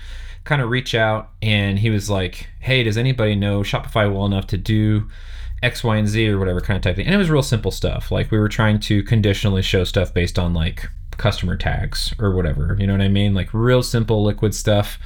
kind 0.43 0.61
of 0.61 0.69
reach 0.69 0.95
out 0.95 1.29
and 1.41 1.79
he 1.79 1.89
was 1.89 2.09
like, 2.09 2.47
hey, 2.59 2.83
does 2.83 2.97
anybody 2.97 3.35
know 3.35 3.61
Shopify 3.61 4.11
well 4.11 4.25
enough 4.25 4.47
to 4.47 4.57
do 4.57 5.07
X, 5.61 5.83
Y, 5.83 5.97
and 5.97 6.07
Z 6.07 6.27
or 6.27 6.39
whatever 6.39 6.61
kind 6.61 6.77
of 6.77 6.83
type 6.83 6.95
thing? 6.95 7.05
And 7.05 7.13
it 7.13 7.19
was 7.19 7.29
real 7.29 7.43
simple 7.43 7.71
stuff. 7.71 8.11
Like 8.11 8.31
we 8.31 8.39
were 8.39 8.49
trying 8.49 8.79
to 8.81 9.03
conditionally 9.03 9.61
show 9.61 9.83
stuff 9.83 10.13
based 10.13 10.39
on 10.39 10.53
like 10.53 10.89
customer 11.17 11.55
tags 11.55 12.13
or 12.19 12.33
whatever. 12.35 12.75
You 12.79 12.87
know 12.87 12.93
what 12.93 13.01
I 13.01 13.07
mean? 13.07 13.33
Like 13.35 13.53
real 13.53 13.83
simple 13.83 14.23
liquid 14.23 14.55
stuff. 14.55 14.97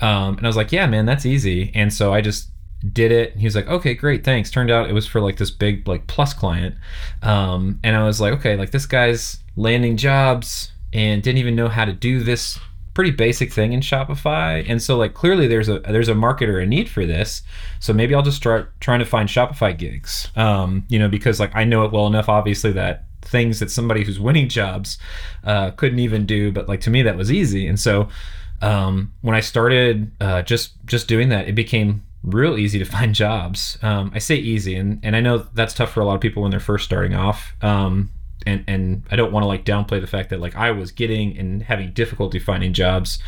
Um, 0.00 0.36
and 0.36 0.46
I 0.46 0.48
was 0.48 0.56
like, 0.56 0.70
yeah, 0.70 0.86
man, 0.86 1.06
that's 1.06 1.26
easy. 1.26 1.72
And 1.74 1.92
so 1.92 2.14
I 2.14 2.20
just 2.20 2.50
did 2.92 3.12
it. 3.12 3.36
He 3.36 3.46
was 3.46 3.54
like, 3.54 3.68
okay, 3.68 3.94
great, 3.94 4.24
thanks. 4.24 4.50
Turned 4.50 4.70
out 4.70 4.90
it 4.90 4.92
was 4.92 5.06
for 5.06 5.20
like 5.20 5.36
this 5.36 5.50
big 5.50 5.86
like 5.88 6.06
plus 6.06 6.34
client, 6.34 6.74
um, 7.22 7.80
and 7.82 7.96
I 7.96 8.04
was 8.04 8.20
like, 8.20 8.32
okay, 8.34 8.56
like 8.56 8.70
this 8.70 8.86
guy's 8.86 9.38
landing 9.56 9.96
jobs 9.96 10.72
and 10.92 11.22
didn't 11.22 11.38
even 11.38 11.56
know 11.56 11.68
how 11.68 11.84
to 11.84 11.92
do 11.92 12.22
this 12.22 12.58
pretty 12.94 13.10
basic 13.10 13.52
thing 13.52 13.72
in 13.72 13.80
Shopify. 13.80 14.64
And 14.68 14.80
so 14.80 14.96
like 14.96 15.14
clearly 15.14 15.48
there's 15.48 15.68
a 15.68 15.80
there's 15.80 16.08
a 16.08 16.14
market 16.14 16.48
or 16.48 16.60
a 16.60 16.66
need 16.66 16.88
for 16.88 17.04
this. 17.04 17.42
So 17.80 17.92
maybe 17.92 18.14
I'll 18.14 18.22
just 18.22 18.36
start 18.36 18.72
trying 18.80 19.00
to 19.00 19.04
find 19.04 19.28
Shopify 19.28 19.76
gigs. 19.76 20.28
Um, 20.36 20.84
you 20.88 20.98
know, 20.98 21.08
because 21.08 21.40
like 21.40 21.54
I 21.54 21.64
know 21.64 21.84
it 21.84 21.92
well 21.92 22.06
enough 22.06 22.28
obviously 22.28 22.72
that 22.72 23.04
things 23.22 23.58
that 23.58 23.70
somebody 23.70 24.04
who's 24.04 24.20
winning 24.20 24.48
jobs 24.48 24.98
uh, 25.42 25.72
couldn't 25.72 25.98
even 25.98 26.24
do, 26.24 26.52
but 26.52 26.68
like 26.68 26.80
to 26.82 26.90
me 26.90 27.02
that 27.02 27.16
was 27.16 27.32
easy. 27.32 27.66
And 27.66 27.78
so 27.78 28.08
um, 28.62 29.12
when 29.22 29.34
I 29.34 29.40
started 29.40 30.12
uh, 30.20 30.42
just 30.42 30.72
just 30.86 31.08
doing 31.08 31.28
that, 31.30 31.48
it 31.48 31.54
became 31.54 32.03
real 32.24 32.58
easy 32.58 32.78
to 32.78 32.84
find 32.96 33.14
jobs. 33.14 33.78
Um, 33.82 34.10
I 34.14 34.18
say 34.18 34.36
easy, 34.36 34.74
and, 34.74 35.00
and 35.02 35.14
I 35.14 35.20
know 35.20 35.38
that's 35.38 35.74
tough 35.74 35.92
for 35.92 36.00
a 36.00 36.04
lot 36.04 36.14
of 36.14 36.20
people 36.20 36.42
when 36.42 36.50
they're 36.50 36.60
first 36.60 36.84
starting 36.84 37.14
off. 37.14 37.54
Um, 37.62 38.10
and 38.46 38.64
and 38.66 39.04
I 39.10 39.16
don't 39.16 39.32
want 39.32 39.44
to 39.44 39.48
like 39.48 39.64
downplay 39.64 40.00
the 40.00 40.06
fact 40.06 40.30
that 40.30 40.40
like 40.40 40.54
I 40.54 40.70
was 40.70 40.90
getting 40.90 41.38
and 41.38 41.62
having 41.62 41.92
difficulty 41.92 42.38
finding 42.38 42.72
jobs 42.74 43.18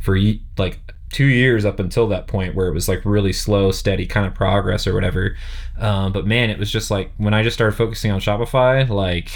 for 0.00 0.16
like 0.56 0.78
two 1.10 1.26
years 1.26 1.64
up 1.64 1.78
until 1.78 2.06
that 2.08 2.26
point 2.26 2.54
where 2.54 2.68
it 2.68 2.72
was 2.72 2.88
like 2.88 3.04
really 3.04 3.32
slow, 3.32 3.70
steady 3.70 4.06
kind 4.06 4.26
of 4.26 4.34
progress 4.34 4.86
or 4.86 4.94
whatever. 4.94 5.36
Um, 5.78 6.12
but 6.12 6.26
man, 6.26 6.48
it 6.48 6.58
was 6.58 6.70
just 6.70 6.90
like 6.90 7.12
when 7.16 7.34
I 7.34 7.42
just 7.42 7.54
started 7.54 7.76
focusing 7.76 8.10
on 8.10 8.20
Shopify, 8.20 8.88
like 8.88 9.30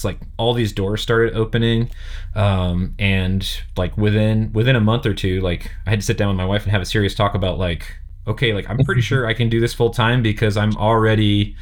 it's 0.00 0.04
like 0.04 0.18
all 0.38 0.54
these 0.54 0.72
doors 0.72 1.02
started 1.02 1.34
opening 1.34 1.90
um, 2.34 2.94
and 2.98 3.60
like 3.76 3.96
within 3.98 4.50
within 4.54 4.74
a 4.74 4.80
month 4.80 5.04
or 5.04 5.12
two 5.12 5.42
like 5.42 5.70
i 5.86 5.90
had 5.90 6.00
to 6.00 6.06
sit 6.06 6.16
down 6.16 6.28
with 6.28 6.38
my 6.38 6.44
wife 6.44 6.62
and 6.62 6.72
have 6.72 6.80
a 6.80 6.86
serious 6.86 7.14
talk 7.14 7.34
about 7.34 7.58
like 7.58 7.98
okay 8.26 8.52
like 8.52 8.68
i'm 8.68 8.78
pretty 8.78 9.00
sure 9.00 9.26
i 9.26 9.34
can 9.34 9.48
do 9.48 9.60
this 9.60 9.74
full 9.74 9.90
time 9.90 10.22
because 10.22 10.56
i'm 10.56 10.76
already 10.76 11.56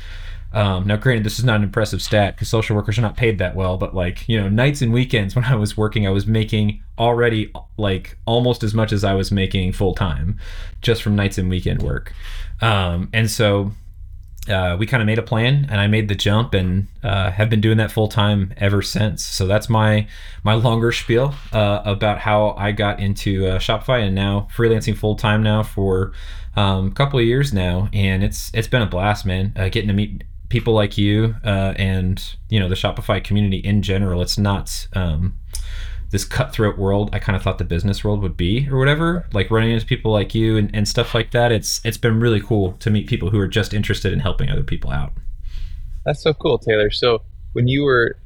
um, 0.53 0.87
now, 0.87 0.97
granted, 0.97 1.25
this 1.25 1.39
is 1.39 1.45
not 1.45 1.57
an 1.57 1.63
impressive 1.63 2.01
stat 2.01 2.35
because 2.35 2.49
social 2.49 2.75
workers 2.75 2.99
are 2.99 3.03
not 3.03 3.17
paid 3.17 3.39
that 3.39 3.55
well, 3.55 3.77
but 3.77 3.95
like, 3.95 4.27
you 4.29 4.41
know, 4.41 4.49
nights 4.49 4.81
and 4.81 4.93
weekends 4.93 5.37
when 5.37 5.45
I 5.45 5.55
was 5.55 5.77
working, 5.77 6.07
I 6.07 6.11
was 6.11 6.27
making 6.27 6.83
already 6.99 7.53
like 7.77 8.17
almost 8.27 8.63
as 8.63 8.75
much 8.75 8.93
as 8.93 9.05
I 9.05 9.15
was 9.15 9.31
making 9.31 9.73
full 9.73 9.95
time 9.95 10.39
just 10.81 11.03
from 11.03 11.15
nights 11.17 11.39
and 11.39 11.51
weekend 11.51 11.83
work. 11.83 12.13
Um, 12.61 13.11
and 13.13 13.31
so 13.31 13.73
uh, 14.49 14.77
we 14.79 14.87
kind 14.87 15.03
of 15.03 15.07
made 15.07 15.19
a 15.19 15.23
plan 15.23 15.67
and 15.71 15.81
I 15.81 15.87
made 15.87 16.09
the 16.09 16.15
jump 16.15 16.55
and 16.55 16.89
uh, 17.03 17.31
have 17.31 17.51
been 17.51 17.61
doing 17.61 17.77
that 17.79 17.93
full 17.93 18.09
time 18.09 18.55
ever 18.57 18.81
since. 18.81 19.23
So 19.23 19.47
that's 19.47 19.69
my 19.69 20.09
my 20.43 20.55
longer 20.55 20.93
spiel 20.93 21.35
uh, 21.53 21.83
about 21.85 22.19
how 22.19 22.55
I 22.57 22.73
got 22.73 23.01
into 23.01 23.47
uh, 23.47 23.59
Shopify 23.59 24.07
and 24.07 24.15
now 24.15 24.49
freelancing 24.55 24.97
full 24.97 25.17
time 25.17 25.43
now 25.43 25.63
for 25.63 26.13
um, 26.59 26.91
couple 26.91 27.21
of 27.21 27.25
years 27.25 27.53
now, 27.53 27.89
and 27.93 28.25
it's 28.25 28.51
it's 28.53 28.67
been 28.67 28.83
a 28.83 28.87
blast, 28.87 29.25
man. 29.25 29.53
Uh, 29.57 29.69
getting 29.69 29.87
to 29.89 29.95
meet 29.95 30.25
people 30.49 30.75
like 30.75 30.99
you 30.99 31.37
uh, 31.45 31.75
and 31.77 32.35
you 32.49 32.59
know 32.59 32.69
the 32.69 32.75
Shopify 32.75 33.23
community 33.23 33.59
in 33.59 33.81
general. 33.81 34.21
It's 34.23 34.37
not 34.37 34.89
um, 34.95 35.39
this 36.11 36.25
cutthroat 36.25 36.77
world 36.77 37.11
I 37.13 37.21
kind 37.21 37.37
of 37.37 37.43
thought 37.43 37.59
the 37.59 37.65
business 37.65 38.03
world 38.03 38.23
would 38.23 38.37
be 38.37 38.69
or 38.69 38.79
whatever. 38.79 39.29
Like 39.33 39.53
running 39.53 39.71
into 39.71 39.87
people 39.87 40.11
like 40.11 40.35
you 40.35 40.57
and, 40.57 40.75
and 40.75 40.89
stuff 40.89 41.15
like 41.15 41.31
that. 41.31 41.53
It's 41.53 41.81
it's 41.85 41.99
been 41.99 42.19
really 42.19 42.41
cool 42.41 42.73
to 42.73 42.91
meet 42.91 43.07
people 43.07 43.31
who 43.31 43.39
are 43.39 43.49
just 43.49 43.73
interested 43.73 44.13
in 44.13 44.19
helping 44.19 44.51
other 44.51 44.65
people 44.65 44.91
out. 44.91 45.13
That's 46.05 46.23
so 46.23 46.35
cool, 46.35 46.59
Taylor. 46.59 46.91
So 46.91 47.23
when 47.53 47.69
you 47.69 47.85
were 47.85 48.19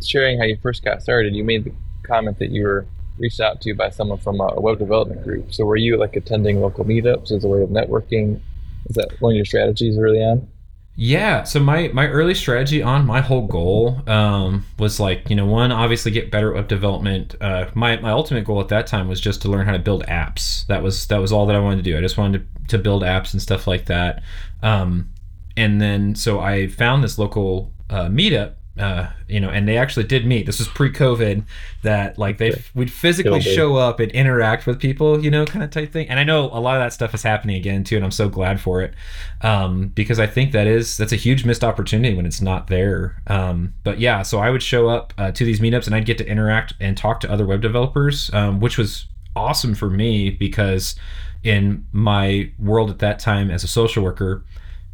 sharing 0.00 0.38
how 0.38 0.44
you 0.44 0.56
first 0.62 0.84
got 0.84 1.02
started, 1.02 1.34
you 1.34 1.42
made 1.42 1.64
the 1.64 1.72
comment 2.04 2.38
that 2.38 2.50
you 2.50 2.62
were 2.62 2.86
reached 3.20 3.40
out 3.40 3.60
to 3.60 3.68
you 3.68 3.74
by 3.74 3.90
someone 3.90 4.18
from 4.18 4.40
a 4.40 4.60
web 4.60 4.78
development 4.78 5.22
group. 5.22 5.52
So 5.52 5.64
were 5.64 5.76
you 5.76 5.96
like 5.96 6.16
attending 6.16 6.60
local 6.60 6.84
meetups 6.84 7.30
as 7.30 7.44
a 7.44 7.48
way 7.48 7.62
of 7.62 7.68
networking? 7.68 8.40
Is 8.86 8.96
that 8.96 9.20
one 9.20 9.32
of 9.32 9.36
your 9.36 9.44
strategies 9.44 9.98
early 9.98 10.18
on? 10.18 10.48
Yeah. 10.96 11.44
So 11.44 11.60
my 11.60 11.88
my 11.88 12.08
early 12.08 12.34
strategy 12.34 12.82
on 12.82 13.06
my 13.06 13.20
whole 13.20 13.46
goal 13.46 14.02
um, 14.06 14.66
was 14.78 15.00
like 15.00 15.30
you 15.30 15.36
know 15.36 15.46
one 15.46 15.72
obviously 15.72 16.10
get 16.10 16.30
better 16.30 16.52
web 16.52 16.68
development. 16.68 17.36
Uh, 17.40 17.66
my 17.74 17.96
my 17.98 18.10
ultimate 18.10 18.44
goal 18.44 18.60
at 18.60 18.68
that 18.68 18.86
time 18.86 19.08
was 19.08 19.20
just 19.20 19.40
to 19.42 19.48
learn 19.48 19.66
how 19.66 19.72
to 19.72 19.78
build 19.78 20.04
apps. 20.06 20.66
That 20.66 20.82
was 20.82 21.06
that 21.06 21.18
was 21.18 21.32
all 21.32 21.46
that 21.46 21.56
I 21.56 21.60
wanted 21.60 21.76
to 21.76 21.82
do. 21.82 21.96
I 21.96 22.00
just 22.00 22.18
wanted 22.18 22.46
to, 22.68 22.76
to 22.76 22.78
build 22.78 23.02
apps 23.02 23.32
and 23.32 23.40
stuff 23.40 23.66
like 23.66 23.86
that. 23.86 24.22
Um, 24.62 25.10
and 25.56 25.80
then 25.80 26.14
so 26.14 26.40
I 26.40 26.68
found 26.68 27.02
this 27.02 27.18
local 27.18 27.72
uh, 27.88 28.08
meetup 28.08 28.54
uh, 28.78 29.08
you 29.28 29.40
know, 29.40 29.50
and 29.50 29.68
they 29.68 29.76
actually 29.76 30.04
did 30.04 30.24
meet. 30.24 30.46
This 30.46 30.58
was 30.58 30.68
pre-COVID, 30.68 31.44
that 31.82 32.18
like 32.18 32.38
they 32.38 32.62
would 32.74 32.90
physically 32.90 33.40
show 33.40 33.76
up 33.76 34.00
and 34.00 34.10
interact 34.12 34.66
with 34.66 34.80
people, 34.80 35.22
you 35.22 35.30
know, 35.30 35.44
kind 35.44 35.62
of 35.62 35.70
type 35.70 35.92
thing. 35.92 36.08
And 36.08 36.18
I 36.18 36.24
know 36.24 36.46
a 36.46 36.60
lot 36.60 36.76
of 36.76 36.82
that 36.82 36.92
stuff 36.92 37.12
is 37.12 37.22
happening 37.22 37.56
again 37.56 37.84
too, 37.84 37.96
and 37.96 38.04
I'm 38.04 38.10
so 38.10 38.28
glad 38.28 38.60
for 38.60 38.80
it 38.80 38.94
um, 39.42 39.88
because 39.88 40.18
I 40.18 40.26
think 40.26 40.52
that 40.52 40.66
is 40.66 40.96
that's 40.96 41.12
a 41.12 41.16
huge 41.16 41.44
missed 41.44 41.64
opportunity 41.64 42.14
when 42.14 42.26
it's 42.26 42.40
not 42.40 42.68
there. 42.68 43.20
Um, 43.26 43.74
but 43.84 43.98
yeah, 43.98 44.22
so 44.22 44.38
I 44.38 44.50
would 44.50 44.62
show 44.62 44.88
up 44.88 45.12
uh, 45.18 45.32
to 45.32 45.44
these 45.44 45.60
meetups 45.60 45.86
and 45.86 45.94
I'd 45.94 46.06
get 46.06 46.18
to 46.18 46.26
interact 46.26 46.74
and 46.80 46.96
talk 46.96 47.20
to 47.20 47.30
other 47.30 47.46
web 47.46 47.60
developers, 47.60 48.30
um, 48.32 48.60
which 48.60 48.78
was 48.78 49.06
awesome 49.36 49.74
for 49.74 49.90
me 49.90 50.30
because 50.30 50.94
in 51.42 51.86
my 51.92 52.50
world 52.58 52.90
at 52.90 52.98
that 52.98 53.18
time 53.18 53.50
as 53.50 53.64
a 53.64 53.68
social 53.68 54.02
worker 54.02 54.44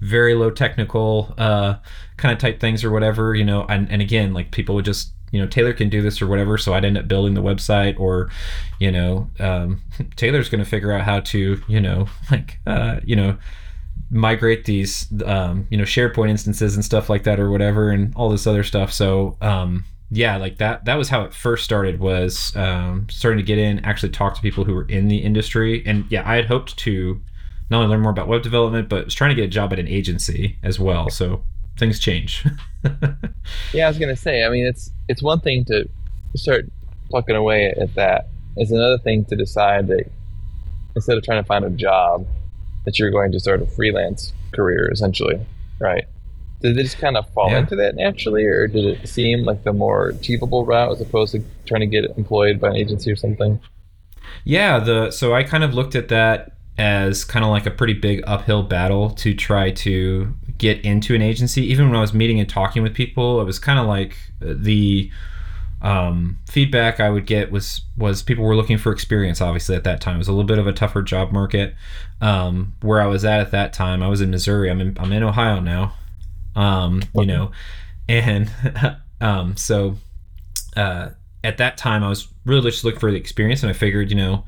very 0.00 0.34
low 0.34 0.50
technical 0.50 1.34
uh, 1.38 1.76
kind 2.16 2.32
of 2.32 2.38
type 2.38 2.60
things 2.60 2.84
or 2.84 2.90
whatever, 2.90 3.34
you 3.34 3.44
know. 3.44 3.64
And, 3.68 3.90
and 3.90 4.02
again, 4.02 4.32
like 4.32 4.50
people 4.50 4.74
would 4.74 4.84
just, 4.84 5.12
you 5.32 5.40
know, 5.40 5.46
Taylor 5.46 5.72
can 5.72 5.88
do 5.88 6.02
this 6.02 6.20
or 6.20 6.26
whatever. 6.26 6.58
So 6.58 6.74
I'd 6.74 6.84
end 6.84 6.98
up 6.98 7.08
building 7.08 7.34
the 7.34 7.42
website 7.42 7.98
or, 7.98 8.30
you 8.78 8.90
know, 8.90 9.30
um, 9.40 9.82
Taylor's 10.16 10.48
going 10.48 10.62
to 10.62 10.68
figure 10.68 10.92
out 10.92 11.02
how 11.02 11.20
to, 11.20 11.62
you 11.66 11.80
know, 11.80 12.08
like, 12.30 12.60
uh, 12.66 13.00
you 13.04 13.16
know, 13.16 13.38
migrate 14.10 14.64
these, 14.66 15.08
um, 15.24 15.66
you 15.70 15.76
know, 15.76 15.84
SharePoint 15.84 16.30
instances 16.30 16.74
and 16.76 16.84
stuff 16.84 17.10
like 17.10 17.24
that 17.24 17.40
or 17.40 17.50
whatever 17.50 17.90
and 17.90 18.14
all 18.14 18.30
this 18.30 18.46
other 18.46 18.62
stuff. 18.62 18.92
So, 18.92 19.36
um, 19.40 19.84
yeah, 20.10 20.36
like 20.36 20.58
that. 20.58 20.84
That 20.84 20.94
was 20.94 21.08
how 21.08 21.22
it 21.22 21.34
first 21.34 21.64
started. 21.64 21.98
Was 21.98 22.54
um, 22.54 23.08
starting 23.10 23.38
to 23.38 23.44
get 23.44 23.58
in, 23.58 23.84
actually 23.84 24.10
talk 24.10 24.36
to 24.36 24.40
people 24.40 24.64
who 24.64 24.72
were 24.74 24.86
in 24.86 25.08
the 25.08 25.18
industry, 25.18 25.82
and 25.84 26.04
yeah, 26.10 26.22
I 26.28 26.36
had 26.36 26.46
hoped 26.46 26.76
to 26.78 27.20
not 27.70 27.78
only 27.78 27.88
learn 27.88 28.00
more 28.00 28.12
about 28.12 28.28
web 28.28 28.42
development, 28.42 28.88
but 28.88 29.06
was 29.06 29.14
trying 29.14 29.30
to 29.30 29.34
get 29.34 29.44
a 29.44 29.48
job 29.48 29.72
at 29.72 29.78
an 29.78 29.88
agency 29.88 30.58
as 30.62 30.78
well. 30.78 31.10
So 31.10 31.44
things 31.78 31.98
change. 31.98 32.44
yeah, 33.72 33.86
I 33.86 33.88
was 33.88 33.98
gonna 33.98 34.16
say. 34.16 34.44
I 34.44 34.48
mean, 34.48 34.66
it's 34.66 34.90
it's 35.08 35.22
one 35.22 35.40
thing 35.40 35.64
to 35.66 35.88
start 36.36 36.66
plucking 37.10 37.36
away 37.36 37.74
at 37.80 37.94
that. 37.94 38.28
It's 38.56 38.70
another 38.70 38.98
thing 38.98 39.24
to 39.26 39.36
decide 39.36 39.88
that 39.88 40.10
instead 40.94 41.18
of 41.18 41.24
trying 41.24 41.42
to 41.42 41.46
find 41.46 41.64
a 41.64 41.70
job, 41.70 42.26
that 42.84 42.98
you're 42.98 43.10
going 43.10 43.32
to 43.32 43.40
start 43.40 43.60
a 43.60 43.66
freelance 43.66 44.32
career, 44.52 44.88
essentially, 44.90 45.38
right? 45.78 46.06
Did 46.62 46.78
it 46.78 46.82
just 46.82 46.98
kind 46.98 47.16
of 47.16 47.28
fall 47.30 47.50
yeah. 47.50 47.58
into 47.58 47.76
that 47.76 47.96
naturally, 47.96 48.44
or 48.44 48.66
did 48.66 48.84
it 48.84 49.06
seem 49.06 49.44
like 49.44 49.62
the 49.64 49.74
more 49.74 50.08
achievable 50.08 50.64
route 50.64 50.92
as 50.92 51.00
opposed 51.00 51.32
to 51.32 51.44
trying 51.66 51.82
to 51.82 51.86
get 51.86 52.04
employed 52.16 52.58
by 52.58 52.68
an 52.68 52.76
agency 52.76 53.10
or 53.10 53.16
something? 53.16 53.60
Yeah, 54.44 54.78
the 54.78 55.10
so 55.10 55.34
I 55.34 55.42
kind 55.42 55.64
of 55.64 55.74
looked 55.74 55.94
at 55.94 56.08
that 56.08 56.55
as 56.78 57.24
kind 57.24 57.44
of 57.44 57.50
like 57.50 57.66
a 57.66 57.70
pretty 57.70 57.94
big 57.94 58.22
uphill 58.26 58.62
battle 58.62 59.10
to 59.10 59.34
try 59.34 59.70
to 59.70 60.34
get 60.58 60.84
into 60.84 61.14
an 61.14 61.22
agency. 61.22 61.62
Even 61.66 61.88
when 61.88 61.96
I 61.96 62.00
was 62.00 62.12
meeting 62.12 62.38
and 62.38 62.48
talking 62.48 62.82
with 62.82 62.94
people, 62.94 63.40
it 63.40 63.44
was 63.44 63.58
kind 63.58 63.78
of 63.78 63.86
like 63.86 64.16
the 64.40 65.10
um, 65.80 66.38
feedback 66.48 67.00
I 67.00 67.10
would 67.10 67.26
get 67.26 67.50
was 67.50 67.82
was 67.96 68.22
people 68.22 68.44
were 68.44 68.56
looking 68.56 68.78
for 68.78 68.92
experience. 68.92 69.40
Obviously, 69.40 69.74
at 69.74 69.84
that 69.84 70.00
time, 70.00 70.16
it 70.16 70.18
was 70.18 70.28
a 70.28 70.32
little 70.32 70.46
bit 70.46 70.58
of 70.58 70.66
a 70.66 70.72
tougher 70.72 71.02
job 71.02 71.32
market. 71.32 71.74
Um, 72.20 72.74
where 72.80 73.00
I 73.00 73.06
was 73.06 73.24
at 73.24 73.40
at 73.40 73.50
that 73.52 73.72
time, 73.72 74.02
I 74.02 74.08
was 74.08 74.20
in 74.20 74.30
Missouri. 74.30 74.70
I'm 74.70 74.80
in 74.80 74.96
I'm 74.98 75.12
in 75.12 75.22
Ohio 75.22 75.60
now. 75.60 75.94
Um, 76.54 77.02
you 77.14 77.26
know, 77.26 77.52
and 78.08 78.50
um, 79.20 79.56
so 79.56 79.96
uh, 80.76 81.10
at 81.42 81.58
that 81.58 81.78
time, 81.78 82.04
I 82.04 82.08
was 82.08 82.28
really 82.44 82.70
just 82.70 82.84
looking 82.84 83.00
for 83.00 83.10
the 83.10 83.18
experience, 83.18 83.62
and 83.62 83.70
I 83.70 83.74
figured, 83.74 84.10
you 84.10 84.16
know 84.16 84.44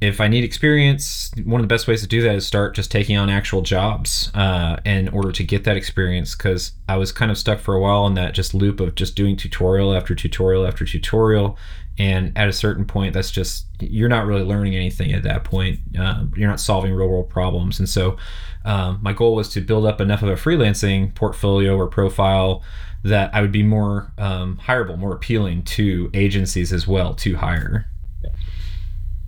if 0.00 0.20
I 0.20 0.28
need 0.28 0.44
experience, 0.44 1.30
one 1.44 1.60
of 1.60 1.64
the 1.64 1.72
best 1.72 1.88
ways 1.88 2.02
to 2.02 2.06
do 2.06 2.20
that 2.22 2.34
is 2.34 2.46
start 2.46 2.74
just 2.74 2.90
taking 2.90 3.16
on 3.16 3.30
actual 3.30 3.62
jobs 3.62 4.30
uh, 4.34 4.76
in 4.84 5.08
order 5.08 5.32
to 5.32 5.42
get 5.42 5.64
that 5.64 5.76
experience. 5.76 6.34
Because 6.34 6.72
I 6.88 6.96
was 6.96 7.12
kind 7.12 7.30
of 7.30 7.38
stuck 7.38 7.60
for 7.60 7.74
a 7.74 7.80
while 7.80 8.06
in 8.06 8.14
that 8.14 8.34
just 8.34 8.52
loop 8.52 8.80
of 8.80 8.94
just 8.94 9.14
doing 9.14 9.36
tutorial 9.36 9.94
after 9.94 10.14
tutorial 10.14 10.66
after 10.66 10.84
tutorial. 10.84 11.56
And 11.98 12.36
at 12.36 12.46
a 12.46 12.52
certain 12.52 12.84
point, 12.84 13.14
that's 13.14 13.30
just, 13.30 13.66
you're 13.80 14.10
not 14.10 14.26
really 14.26 14.42
learning 14.42 14.76
anything 14.76 15.12
at 15.12 15.22
that 15.22 15.44
point. 15.44 15.80
Uh, 15.98 16.24
you're 16.36 16.48
not 16.48 16.60
solving 16.60 16.92
real 16.92 17.08
world 17.08 17.30
problems. 17.30 17.78
And 17.78 17.88
so 17.88 18.18
um, 18.66 18.98
my 19.00 19.14
goal 19.14 19.34
was 19.34 19.48
to 19.50 19.62
build 19.62 19.86
up 19.86 19.98
enough 19.98 20.22
of 20.22 20.28
a 20.28 20.34
freelancing 20.34 21.14
portfolio 21.14 21.74
or 21.74 21.86
profile 21.86 22.62
that 23.02 23.34
I 23.34 23.40
would 23.40 23.52
be 23.52 23.62
more 23.62 24.12
um, 24.18 24.58
hireable, 24.64 24.98
more 24.98 25.14
appealing 25.14 25.62
to 25.62 26.10
agencies 26.12 26.70
as 26.70 26.86
well 26.86 27.14
to 27.14 27.36
hire. 27.36 27.86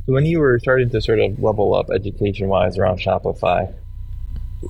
So 0.08 0.14
when 0.14 0.24
you 0.24 0.38
were 0.40 0.58
starting 0.58 0.88
to 0.88 1.02
sort 1.02 1.18
of 1.18 1.38
level 1.38 1.74
up 1.74 1.90
education 1.90 2.48
wise 2.48 2.78
around 2.78 2.98
Shopify, 2.98 3.70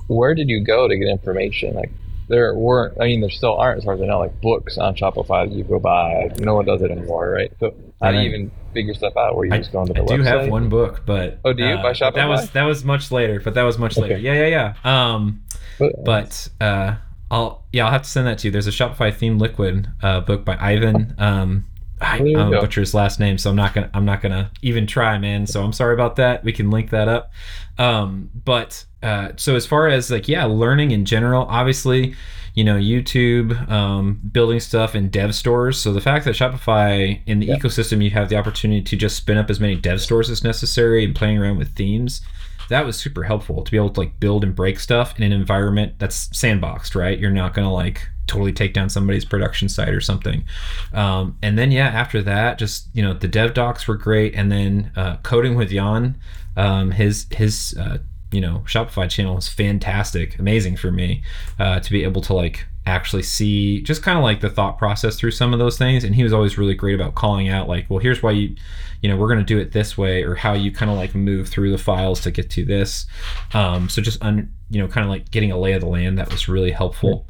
where 0.09 0.35
did 0.35 0.49
you 0.49 0.65
go 0.65 0.89
to 0.89 0.99
get 0.99 1.07
information? 1.07 1.75
Like, 1.77 1.93
there 2.27 2.53
weren't. 2.57 3.01
I 3.01 3.05
mean, 3.05 3.21
there 3.21 3.31
still 3.31 3.57
aren't, 3.57 3.79
as 3.79 3.85
far 3.85 3.95
as 3.95 4.03
I 4.03 4.07
know, 4.07 4.19
like 4.19 4.41
books 4.41 4.79
on 4.79 4.97
Shopify 4.97 5.49
that 5.49 5.55
you 5.55 5.63
go 5.63 5.79
buy. 5.79 6.33
No 6.41 6.57
one 6.57 6.65
does 6.65 6.83
it 6.83 6.91
anymore, 6.91 7.31
right? 7.31 7.53
So 7.61 7.73
how 8.03 8.11
do 8.11 8.19
you 8.19 8.29
even 8.31 8.51
figure 8.75 8.95
stuff 8.95 9.17
out? 9.17 9.37
Where 9.37 9.47
you 9.47 9.53
I, 9.55 9.59
just 9.59 9.71
go 9.71 9.83
I 9.83 9.85
the 9.85 9.95
do 9.95 10.03
website? 10.03 10.25
have 10.25 10.49
one 10.49 10.69
book, 10.69 11.03
but 11.07 11.39
Oh, 11.45 11.53
do 11.53 11.63
you? 11.63 11.69
uh, 11.75 11.83
By 11.85 11.93
but 11.97 12.15
That 12.17 12.29
was 12.29 12.51
that 12.51 12.65
was 12.65 12.85
much 12.85 13.13
later, 13.13 13.39
but 13.39 13.55
that 13.55 13.63
was 13.63 13.79
much 13.79 13.97
later. 13.97 14.15
Okay. 14.15 14.23
Yeah, 14.25 14.45
yeah, 14.45 14.75
yeah. 14.85 15.13
Um, 15.15 15.45
But, 15.79 16.05
but 16.05 16.49
uh, 16.61 16.97
I'll 17.31 17.65
yeah, 17.73 17.85
I'll 17.85 17.93
have 17.93 18.03
to 18.03 18.11
send 18.11 18.27
that 18.27 18.39
to 18.39 18.49
you. 18.49 18.51
There's 18.51 18.67
a 18.67 18.73
Shopify 18.73 19.15
theme 19.15 19.39
liquid 19.39 19.87
uh, 20.03 20.21
book 20.21 20.45
by 20.45 20.57
Ivan. 20.59 21.15
Um, 21.17 21.65
I, 22.01 22.19
There 22.19 22.27
you 22.27 22.39
I'm 22.39 22.51
go. 22.51 22.61
butcher 22.61 22.81
his 22.81 22.95
last 22.95 23.19
name, 23.21 23.39
so 23.39 23.51
I'm 23.51 23.57
not 23.57 23.75
gonna 23.75 23.91
I'm 23.95 24.05
not 24.05 24.21
gonna 24.21 24.51
even 24.63 24.87
try, 24.87 25.19
man. 25.19 25.47
So 25.47 25.63
I'm 25.63 25.73
sorry 25.73 25.95
about 25.95 26.17
that. 26.17 26.45
We 26.45 26.53
can 26.53 26.71
link 26.71 26.91
that 26.91 27.09
up. 27.09 27.33
Um, 27.79 28.31
but 28.45 28.85
uh, 29.03 29.31
so 29.37 29.55
as 29.57 29.67
far 29.67 29.89
as 29.89 30.11
like 30.11 30.29
yeah, 30.29 30.45
learning 30.45 30.91
in 30.91 31.05
general, 31.05 31.47
obviously, 31.49 32.15
you 32.55 32.65
know, 32.65 32.77
YouTube, 32.77 33.69
um, 33.71 34.21
building 34.33 34.59
stuff 34.61 34.95
in 34.95 35.09
dev 35.09 35.35
stores. 35.35 35.79
So 35.79 35.93
the 35.93 36.01
fact 36.01 36.25
that 36.25 36.35
Shopify 36.35 37.21
in 37.27 37.39
the 37.41 37.47
Yeah. 37.47 37.57
ecosystem, 37.57 38.03
you 38.03 38.11
have 38.11 38.29
the 38.29 38.37
opportunity 38.37 38.83
to 38.83 38.97
just 38.97 39.17
spin 39.17 39.39
up 39.39 39.49
as 39.51 39.61
many 39.61 39.77
dev 39.77 40.01
stores 40.01 40.29
as 40.31 40.43
necessary 40.43 41.05
and 41.05 41.15
playing 41.15 41.39
around 41.39 41.59
with 41.59 41.75
themes 41.75 42.23
that 42.69 42.85
was 42.85 42.99
super 42.99 43.23
helpful 43.25 43.63
to 43.65 43.71
be 43.71 43.79
able 43.79 43.89
to 43.89 44.01
like 44.01 44.21
build 44.21 44.45
and 44.45 44.55
break 44.55 44.79
stuff 44.79 45.17
in 45.19 45.23
an 45.25 45.33
environment 45.33 45.95
that's 45.99 46.29
sandboxed 46.29 46.95
right 46.95 47.19
you're 47.19 47.31
not 47.31 47.55
gonna 47.55 47.73
like 47.73 48.07
totally 48.27 48.53
take 48.53 48.75
down 48.75 48.91
somebody's 48.91 49.25
production 49.25 49.71
site 49.71 49.89
or 49.95 50.03
something 50.03 50.45
um, 50.93 51.35
and 51.43 51.57
then 51.57 51.73
yeah 51.73 51.87
after 51.89 52.21
that 52.21 52.59
just 52.59 52.89
you 52.93 53.03
know 53.03 53.15
the 53.15 53.29
dev 53.29 53.55
docs 53.55 53.89
were 53.89 53.97
great 53.97 54.35
and 54.35 54.53
then 54.53 54.93
uh, 54.97 55.17
coding 55.23 55.55
with 55.55 55.71
jan 55.71 56.15
um, 56.59 56.91
his 56.91 57.25
his 57.31 57.75
uh, 57.81 57.97
you 58.31 58.41
know 58.41 58.63
shopify 58.67 59.09
channel 59.09 59.39
is 59.39 59.49
fantastic 59.49 60.39
amazing 60.39 60.77
for 60.77 60.91
me 60.91 61.23
uh, 61.59 61.81
to 61.81 61.91
be 61.91 62.05
able 62.05 62.21
to 62.21 62.35
like 62.35 62.67
actually 62.89 63.23
see 63.23 63.83
just 63.83 64.03
kind 64.03 64.19
of 64.19 64.25
like 64.25 64.41
the 64.41 64.51
thought 64.51 64.79
process 64.79 65.17
through 65.17 65.31
some 65.31 65.53
of 65.53 65.59
those 65.59 65.79
things. 65.79 66.05
And 66.05 66.15
he 66.15 66.23
was 66.23 66.33
always 66.33 66.59
really 66.59 66.75
great 66.75 66.95
about 66.95 67.15
calling 67.15 67.49
out 67.49 67.69
like 67.69 67.89
well 67.89 67.99
here's 67.99 68.23
why 68.23 68.33
you 68.33 68.57
you 69.03 69.09
know 69.09 69.17
we're 69.17 69.29
going 69.29 69.39
to 69.39 69.45
do 69.45 69.59
it 69.59 69.73
this 69.73 69.97
way 69.97 70.23
or 70.25 70.35
how 70.35 70.55
you 70.55 70.73
kind 70.73 70.91
of 70.91 70.97
like 70.97 71.15
move 71.15 71.49
through 71.49 71.71
the 71.71 71.79
files 71.79 72.21
to 72.23 72.31
get 72.31 72.51
to 72.51 72.65
this. 72.65 73.07
Um, 73.55 73.89
so 73.89 74.03
just 74.03 74.23
un, 74.23 74.53
you 74.71 74.81
know 74.81 74.89
kind 74.89 75.05
of 75.05 75.11
like 75.11 75.31
getting 75.31 75.53
a 75.53 75.59
lay 75.59 75.73
of 75.73 75.83
the 75.83 75.89
land 75.89 76.19
that 76.19 76.31
was 76.31 76.49
really 76.49 76.73
helpful. 76.73 77.27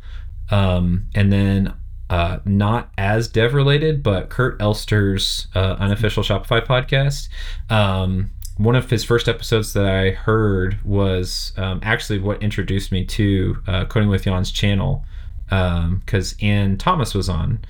Um, 0.50 1.08
and 1.14 1.30
then 1.30 1.74
uh, 2.08 2.38
not 2.46 2.90
as 2.96 3.28
dev 3.28 3.52
related 3.52 4.02
but 4.02 4.30
kurt 4.30 4.62
elster's 4.62 5.46
uh, 5.54 5.76
unofficial 5.78 6.22
shopify 6.22 6.64
podcast 6.64 7.28
um, 7.68 8.30
one 8.58 8.76
of 8.76 8.90
his 8.90 9.02
first 9.02 9.28
episodes 9.28 9.72
that 9.72 9.86
i 9.86 10.10
heard 10.10 10.78
was 10.84 11.52
um, 11.56 11.80
actually 11.82 12.18
what 12.18 12.42
introduced 12.42 12.92
me 12.92 13.04
to 13.04 13.56
uh, 13.66 13.84
coding 13.86 14.08
with 14.08 14.24
jan's 14.24 14.50
channel 14.50 15.04
because 15.48 16.34
Ann 16.42 16.76
Thomas 16.76 17.14
was 17.14 17.28
on, 17.28 17.60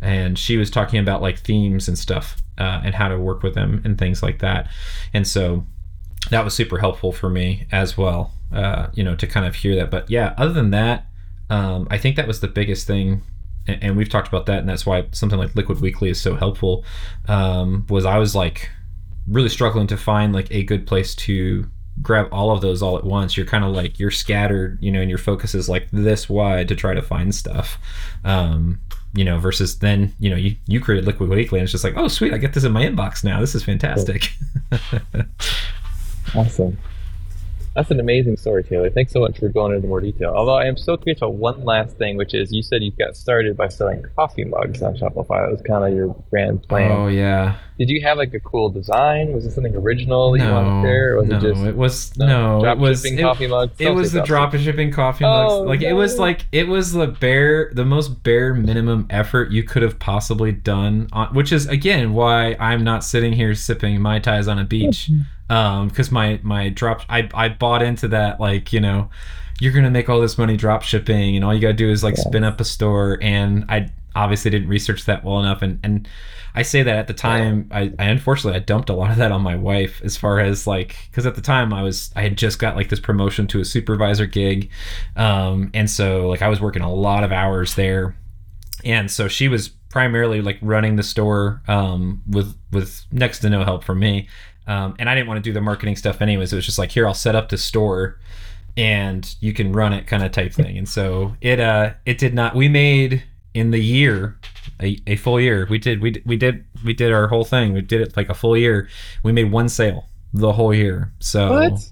and 0.00 0.38
she 0.38 0.56
was 0.56 0.70
talking 0.70 0.98
about 0.98 1.22
like 1.22 1.38
themes 1.38 1.88
and 1.88 1.98
stuff 1.98 2.36
uh, 2.58 2.80
and 2.84 2.94
how 2.94 3.08
to 3.08 3.18
work 3.18 3.42
with 3.42 3.54
them 3.54 3.82
and 3.84 3.98
things 3.98 4.22
like 4.22 4.38
that. 4.40 4.70
And 5.12 5.26
so 5.26 5.66
that 6.30 6.44
was 6.44 6.54
super 6.54 6.78
helpful 6.78 7.12
for 7.12 7.28
me 7.28 7.66
as 7.70 7.96
well, 7.96 8.32
uh, 8.52 8.88
you 8.94 9.04
know, 9.04 9.14
to 9.16 9.26
kind 9.26 9.46
of 9.46 9.54
hear 9.54 9.74
that. 9.76 9.90
But 9.90 10.10
yeah, 10.10 10.34
other 10.36 10.52
than 10.52 10.70
that, 10.70 11.06
um, 11.50 11.86
I 11.90 11.98
think 11.98 12.16
that 12.16 12.26
was 12.26 12.40
the 12.40 12.48
biggest 12.48 12.86
thing. 12.86 13.22
And 13.68 13.96
we've 13.96 14.08
talked 14.08 14.28
about 14.28 14.46
that, 14.46 14.60
and 14.60 14.68
that's 14.68 14.86
why 14.86 15.06
something 15.10 15.38
like 15.38 15.56
Liquid 15.56 15.80
Weekly 15.80 16.08
is 16.08 16.20
so 16.20 16.36
helpful. 16.36 16.84
Um, 17.26 17.84
was 17.88 18.04
I 18.04 18.16
was 18.18 18.34
like 18.34 18.70
really 19.28 19.48
struggling 19.48 19.86
to 19.88 19.96
find 19.96 20.32
like 20.32 20.50
a 20.50 20.62
good 20.62 20.86
place 20.86 21.14
to 21.14 21.68
grab 22.02 22.28
all 22.30 22.50
of 22.50 22.60
those 22.60 22.82
all 22.82 22.98
at 22.98 23.04
once. 23.04 23.36
You're 23.36 23.46
kind 23.46 23.64
of 23.64 23.72
like 23.72 23.98
you're 23.98 24.10
scattered 24.10 24.78
you 24.82 24.92
know 24.92 25.00
and 25.00 25.08
your 25.08 25.18
focus 25.18 25.54
is 25.54 25.68
like 25.68 25.88
this 25.90 26.28
wide 26.28 26.68
to 26.68 26.76
try 26.76 26.94
to 26.94 27.02
find 27.02 27.34
stuff. 27.34 27.78
Um 28.24 28.80
you 29.14 29.24
know 29.24 29.38
versus 29.38 29.78
then 29.78 30.14
you 30.18 30.28
know 30.28 30.36
you 30.36 30.56
you 30.66 30.78
created 30.80 31.06
liquid 31.06 31.30
weekly 31.30 31.58
and 31.58 31.64
it's 31.64 31.72
just 31.72 31.84
like 31.84 31.94
oh 31.96 32.06
sweet 32.06 32.34
i 32.34 32.36
get 32.36 32.52
this 32.52 32.64
in 32.64 32.72
my 32.72 32.82
inbox 32.82 33.24
now. 33.24 33.40
This 33.40 33.54
is 33.54 33.64
fantastic. 33.64 34.32
Awesome. 36.34 36.76
That's 37.76 37.90
an 37.90 38.00
amazing 38.00 38.38
story, 38.38 38.64
Taylor. 38.64 38.88
Thanks 38.88 39.12
so 39.12 39.20
much 39.20 39.38
for 39.38 39.50
going 39.50 39.74
into 39.76 39.86
more 39.86 40.00
detail. 40.00 40.32
Although 40.34 40.56
I 40.56 40.64
am 40.64 40.78
so 40.78 40.96
curious 40.96 41.20
about 41.20 41.34
one 41.34 41.62
last 41.62 41.98
thing, 41.98 42.16
which 42.16 42.32
is 42.32 42.50
you 42.50 42.62
said 42.62 42.82
you 42.82 42.90
got 42.92 43.14
started 43.16 43.54
by 43.54 43.68
selling 43.68 44.02
coffee 44.16 44.44
mugs 44.44 44.80
on 44.82 44.96
Shopify. 44.96 45.44
That 45.44 45.50
was 45.52 45.60
kind 45.60 45.84
of 45.84 45.92
your 45.92 46.16
grand 46.30 46.62
plan. 46.68 46.90
oh 46.90 47.08
yeah 47.08 47.56
Did 47.78 47.90
you 47.90 48.00
have 48.02 48.16
like 48.16 48.32
a 48.32 48.40
cool 48.40 48.70
design? 48.70 49.34
Was 49.34 49.44
it 49.44 49.50
something 49.50 49.76
original 49.76 50.32
that 50.32 50.38
you 50.38 50.50
wanted 50.50 50.82
to 50.82 50.88
share? 50.88 51.12
Or 51.12 51.16
was 51.18 51.28
no 51.28 51.36
it 51.36 51.40
just 51.42 51.64
it 51.64 51.76
was 51.76 52.16
no, 52.16 52.60
drop 52.62 52.78
it 52.78 52.80
was 52.80 53.04
it, 53.04 53.20
coffee 53.20 53.46
mugs? 53.46 53.74
it 53.78 53.90
was 53.90 54.12
the 54.12 54.22
drop 54.22 54.54
shipping 54.54 54.90
coffee 54.90 55.24
mugs. 55.24 55.52
Oh, 55.52 55.60
like 55.60 55.82
it 55.82 55.92
was 55.92 56.18
like 56.18 56.46
it 56.52 56.68
was 56.68 56.92
the 56.92 57.08
bare 57.08 57.70
the 57.74 57.84
most 57.84 58.22
bare 58.22 58.54
minimum 58.54 59.06
effort 59.10 59.50
you 59.50 59.62
could 59.62 59.82
have 59.82 59.98
possibly 59.98 60.50
done 60.50 61.08
on 61.12 61.34
which 61.34 61.52
is 61.52 61.66
again 61.66 62.14
why 62.14 62.56
i'm 62.58 62.82
not 62.82 63.04
sitting 63.04 63.34
here 63.34 63.54
sipping 63.54 64.00
mai 64.00 64.18
tais 64.18 64.48
on 64.48 64.58
a 64.58 64.64
beach 64.64 65.10
um 65.48 65.88
because 65.88 66.10
my 66.10 66.40
my 66.42 66.68
drop 66.68 67.02
i 67.08 67.28
i 67.34 67.48
bought 67.48 67.82
into 67.82 68.08
that 68.08 68.40
like 68.40 68.72
you 68.72 68.80
know 68.80 69.08
you're 69.60 69.72
gonna 69.72 69.90
make 69.90 70.08
all 70.08 70.20
this 70.20 70.38
money 70.38 70.56
drop 70.56 70.82
shipping 70.82 71.34
and 71.34 71.44
all 71.44 71.54
you 71.54 71.60
gotta 71.60 71.74
do 71.74 71.90
is 71.90 72.04
like 72.04 72.16
spin 72.16 72.44
up 72.44 72.60
a 72.60 72.64
store. 72.64 73.18
And 73.22 73.64
i 73.68 73.88
obviously 74.14 74.50
didn't 74.50 74.68
research 74.68 75.04
that 75.06 75.24
well 75.24 75.40
enough. 75.40 75.62
And 75.62 75.78
and 75.82 76.08
i 76.54 76.62
say 76.62 76.82
that 76.82 76.96
at 76.96 77.06
the 77.06 77.12
time 77.12 77.68
i, 77.70 77.92
I 77.98 78.06
unfortunately 78.06 78.58
i 78.58 78.62
dumped 78.62 78.88
a 78.88 78.94
lot 78.94 79.10
of 79.10 79.18
that 79.18 79.30
on 79.30 79.42
my 79.42 79.56
wife 79.56 80.00
as 80.02 80.16
far 80.16 80.40
as 80.40 80.66
like 80.66 80.96
because 81.10 81.26
at 81.26 81.34
the 81.34 81.42
time 81.42 81.70
i 81.74 81.82
was 81.82 82.10
i 82.16 82.22
had 82.22 82.38
just 82.38 82.58
got 82.58 82.76
like 82.76 82.88
this 82.88 82.98
promotion 82.98 83.46
to 83.48 83.60
a 83.60 83.64
supervisor 83.64 84.26
gig. 84.26 84.70
Um 85.16 85.70
and 85.74 85.90
so 85.90 86.28
like 86.28 86.42
i 86.42 86.48
was 86.48 86.60
working 86.60 86.82
a 86.82 86.92
lot 86.92 87.24
of 87.24 87.32
hours 87.32 87.74
there. 87.74 88.16
And 88.84 89.10
so 89.10 89.26
she 89.26 89.48
was 89.48 89.68
primarily 89.88 90.42
like 90.42 90.58
running 90.60 90.96
the 90.96 91.02
store 91.02 91.62
um, 91.68 92.22
with 92.28 92.54
with 92.70 93.06
next 93.10 93.40
to 93.40 93.48
no 93.48 93.64
help 93.64 93.82
from 93.82 93.98
me 93.98 94.28
um, 94.66 94.94
and 94.98 95.08
i 95.08 95.14
didn't 95.14 95.28
want 95.28 95.38
to 95.38 95.42
do 95.42 95.52
the 95.52 95.60
marketing 95.60 95.96
stuff 95.96 96.20
anyways 96.20 96.52
it 96.52 96.56
was 96.56 96.64
just 96.66 96.78
like 96.78 96.90
here 96.90 97.06
i'll 97.06 97.14
set 97.14 97.34
up 97.34 97.48
the 97.48 97.58
store 97.58 98.18
and 98.76 99.36
you 99.40 99.52
can 99.54 99.72
run 99.72 99.92
it 99.94 100.06
kind 100.06 100.22
of 100.22 100.32
type 100.32 100.52
thing. 100.52 100.76
And 100.76 100.86
so 100.86 101.34
it 101.40 101.58
uh 101.58 101.94
it 102.04 102.18
did 102.18 102.34
not 102.34 102.54
we 102.54 102.68
made 102.68 103.22
in 103.54 103.70
the 103.70 103.80
year 103.80 104.38
a, 104.82 104.98
a 105.06 105.16
full 105.16 105.40
year 105.40 105.66
we 105.70 105.78
did 105.78 106.02
we, 106.02 106.22
we 106.26 106.36
did 106.36 106.62
we 106.84 106.92
did 106.92 107.10
our 107.10 107.26
whole 107.28 107.44
thing 107.44 107.72
we 107.72 107.80
did 107.80 108.02
it 108.02 108.16
like 108.18 108.28
a 108.28 108.34
full 108.34 108.54
year. 108.56 108.88
We 109.22 109.32
made 109.32 109.50
one 109.50 109.70
sale 109.70 110.04
the 110.34 110.52
whole 110.52 110.74
year 110.74 111.10
so 111.20 111.48
What? 111.70 111.90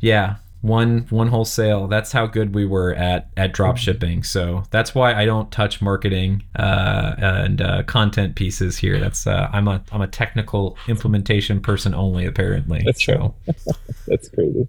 yeah 0.00 0.36
one 0.62 1.06
one 1.10 1.26
whole 1.26 1.44
sale 1.44 1.88
that's 1.88 2.12
how 2.12 2.24
good 2.24 2.54
we 2.54 2.64
were 2.64 2.94
at 2.94 3.28
at 3.36 3.52
drop 3.52 3.76
shipping. 3.76 4.22
So 4.22 4.62
that's 4.70 4.94
why 4.94 5.12
i 5.12 5.24
don't 5.24 5.50
touch 5.50 5.82
marketing 5.82 6.44
uh, 6.56 7.14
and 7.18 7.60
uh, 7.60 7.82
content 7.82 8.36
pieces 8.36 8.78
here. 8.78 8.98
That's 9.02 9.26
uh, 9.26 9.48
i'm 9.52 9.68
a 9.68 9.82
i'm 9.92 10.00
a 10.00 10.06
technical 10.06 10.78
implementation 10.88 11.60
person 11.60 11.94
only 11.94 12.24
apparently. 12.24 12.82
That's 12.84 13.04
so 13.04 13.34
That's 14.06 14.28
crazy. 14.28 14.68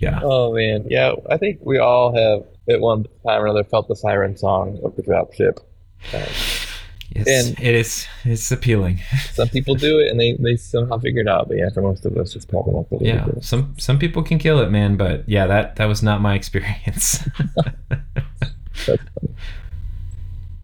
yeah. 0.00 0.20
Oh 0.22 0.54
man, 0.54 0.86
yeah. 0.88 1.12
I 1.28 1.36
think 1.36 1.58
we 1.62 1.78
all 1.78 2.14
have 2.14 2.46
at 2.68 2.80
one 2.80 3.04
time 3.26 3.42
or 3.42 3.46
another 3.46 3.64
felt 3.64 3.88
the 3.88 3.96
siren 3.96 4.36
song 4.36 4.78
of 4.84 4.94
the 4.96 5.02
dropship. 5.02 5.58
Um, 6.14 6.22
it's, 7.12 7.28
And- 7.48 7.58
it 7.60 7.74
is 7.74 8.06
it's 8.24 8.50
appealing 8.50 9.00
some 9.32 9.48
people 9.48 9.74
do 9.74 9.98
it 9.98 10.08
and 10.10 10.20
they, 10.20 10.34
they 10.38 10.56
somehow 10.56 10.98
figure 10.98 11.22
it 11.22 11.28
out, 11.28 11.48
but 11.48 11.56
yeah, 11.56 11.70
for 11.70 11.82
most 11.82 12.04
of 12.04 12.16
us, 12.16 12.36
it's 12.36 12.44
probably 12.44 12.74
not 12.74 12.86
really 12.90 13.06
yeah 13.06 13.26
some 13.40 13.74
some 13.78 13.98
people 13.98 14.22
can 14.22 14.38
kill 14.38 14.60
it 14.60 14.70
man 14.70 14.96
but 14.96 15.26
yeah 15.28 15.46
that 15.46 15.76
that 15.76 15.86
was 15.86 16.02
not 16.02 16.20
my 16.20 16.34
experience. 16.40 17.20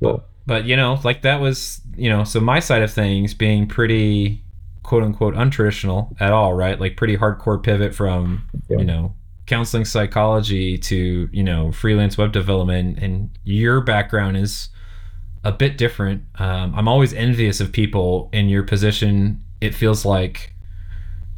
Cool. 0.00 0.22
but 0.46 0.64
you 0.66 0.76
know 0.76 1.00
like 1.04 1.22
that 1.22 1.40
was 1.40 1.80
you 1.96 2.10
know 2.10 2.24
so 2.24 2.40
my 2.40 2.60
side 2.60 2.82
of 2.82 2.92
things 2.92 3.32
being 3.32 3.66
pretty 3.66 4.42
quote 4.82 5.02
unquote 5.02 5.34
untraditional 5.34 6.14
at 6.20 6.30
all 6.32 6.52
right 6.52 6.78
like 6.78 6.96
pretty 6.96 7.16
hardcore 7.16 7.62
pivot 7.62 7.94
from 7.94 8.46
Yeah. 8.68 8.78
you 8.78 8.84
know 8.84 9.14
counseling 9.46 9.84
psychology 9.86 10.76
to 10.78 11.28
you 11.32 11.42
know 11.42 11.72
freelance 11.72 12.18
web 12.18 12.32
development 12.32 12.98
and 12.98 13.30
your 13.44 13.80
background 13.80 14.36
is 14.36 14.68
a 15.44 15.52
bit 15.52 15.76
different. 15.78 16.24
Um, 16.36 16.74
i'm 16.74 16.88
always 16.88 17.12
envious 17.12 17.60
of 17.60 17.72
people 17.72 18.30
in 18.32 18.48
your 18.48 18.62
position. 18.62 19.42
It 19.60 19.74
feels 19.74 20.04
like 20.04 20.52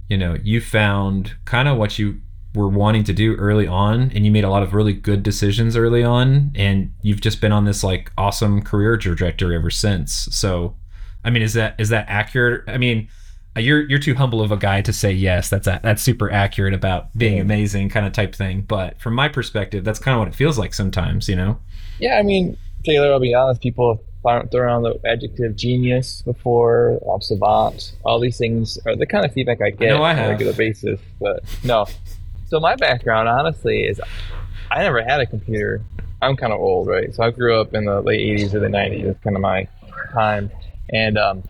you 0.08 0.16
know 0.16 0.36
you 0.42 0.60
found 0.60 1.34
kind 1.44 1.68
of 1.68 1.76
what 1.76 1.98
you 1.98 2.20
were 2.54 2.68
wanting 2.68 3.04
to 3.04 3.12
do 3.12 3.34
early 3.34 3.66
on 3.66 4.10
and 4.14 4.24
you 4.24 4.30
made 4.30 4.44
a 4.44 4.48
lot 4.48 4.62
of 4.62 4.72
really 4.72 4.94
good 4.94 5.22
decisions 5.22 5.76
early 5.76 6.02
on 6.02 6.50
and 6.54 6.90
you've 7.02 7.20
just 7.20 7.38
been 7.40 7.52
on 7.52 7.66
this 7.66 7.84
like 7.84 8.10
awesome 8.16 8.62
career 8.62 8.96
trajectory 8.96 9.54
ever 9.56 9.70
since. 9.70 10.28
So 10.30 10.76
i 11.24 11.30
mean 11.30 11.42
is 11.42 11.54
that 11.54 11.74
is 11.78 11.88
that 11.90 12.06
accurate? 12.08 12.64
I 12.68 12.78
mean 12.78 13.08
uh, 13.56 13.60
you're 13.60 13.82
you're 13.88 13.98
too 13.98 14.14
humble 14.14 14.40
of 14.40 14.52
a 14.52 14.56
guy 14.56 14.82
to 14.82 14.92
say 14.92 15.10
yes. 15.10 15.50
That's 15.50 15.66
a, 15.66 15.80
that's 15.82 16.02
super 16.02 16.30
accurate 16.30 16.74
about 16.74 17.16
being 17.18 17.40
amazing 17.40 17.88
kind 17.88 18.06
of 18.06 18.12
type 18.12 18.34
thing. 18.34 18.62
But 18.62 19.00
from 19.00 19.14
my 19.14 19.28
perspective 19.28 19.84
that's 19.84 19.98
kind 19.98 20.14
of 20.14 20.20
what 20.20 20.28
it 20.28 20.34
feels 20.34 20.58
like 20.58 20.74
sometimes 20.74 21.28
you 21.28 21.36
know? 21.36 21.58
Yeah, 21.98 22.18
I 22.18 22.22
mean, 22.22 22.56
Taylor, 22.86 23.12
I'll 23.12 23.20
be 23.20 23.34
honest, 23.34 23.60
people 23.60 24.02
throw 24.22 24.42
throw 24.46 24.62
around 24.62 24.82
the 24.82 24.98
adjective 25.04 25.56
genius 25.56 26.22
before, 26.22 26.98
um, 27.10 27.20
savant. 27.20 27.94
All 28.04 28.18
these 28.18 28.38
things 28.38 28.78
are 28.86 28.96
the 28.96 29.06
kind 29.06 29.24
of 29.24 29.32
feedback 29.32 29.60
I 29.60 29.70
get 29.70 29.90
know 29.90 30.02
I 30.02 30.12
on 30.12 30.24
a 30.24 30.28
regular 30.28 30.52
basis. 30.54 31.00
But 31.20 31.44
no. 31.64 31.86
So 32.48 32.60
my 32.60 32.76
background, 32.76 33.28
honestly, 33.28 33.82
is 33.82 34.00
I 34.70 34.82
never 34.82 35.02
had 35.02 35.20
a 35.20 35.26
computer 35.26 35.82
I'm 36.22 36.36
kind 36.36 36.52
of 36.52 36.60
old, 36.60 36.88
right? 36.88 37.14
So 37.14 37.22
I 37.22 37.30
grew 37.30 37.60
up 37.60 37.74
in 37.74 37.84
the 37.84 38.00
late 38.00 38.38
80s 38.38 38.54
or 38.54 38.60
the 38.60 38.68
90s. 38.68 39.04
That's 39.04 39.22
kind 39.22 39.36
of 39.36 39.42
my 39.42 39.68
time. 40.12 40.50
And 40.90 41.18
um, 41.18 41.42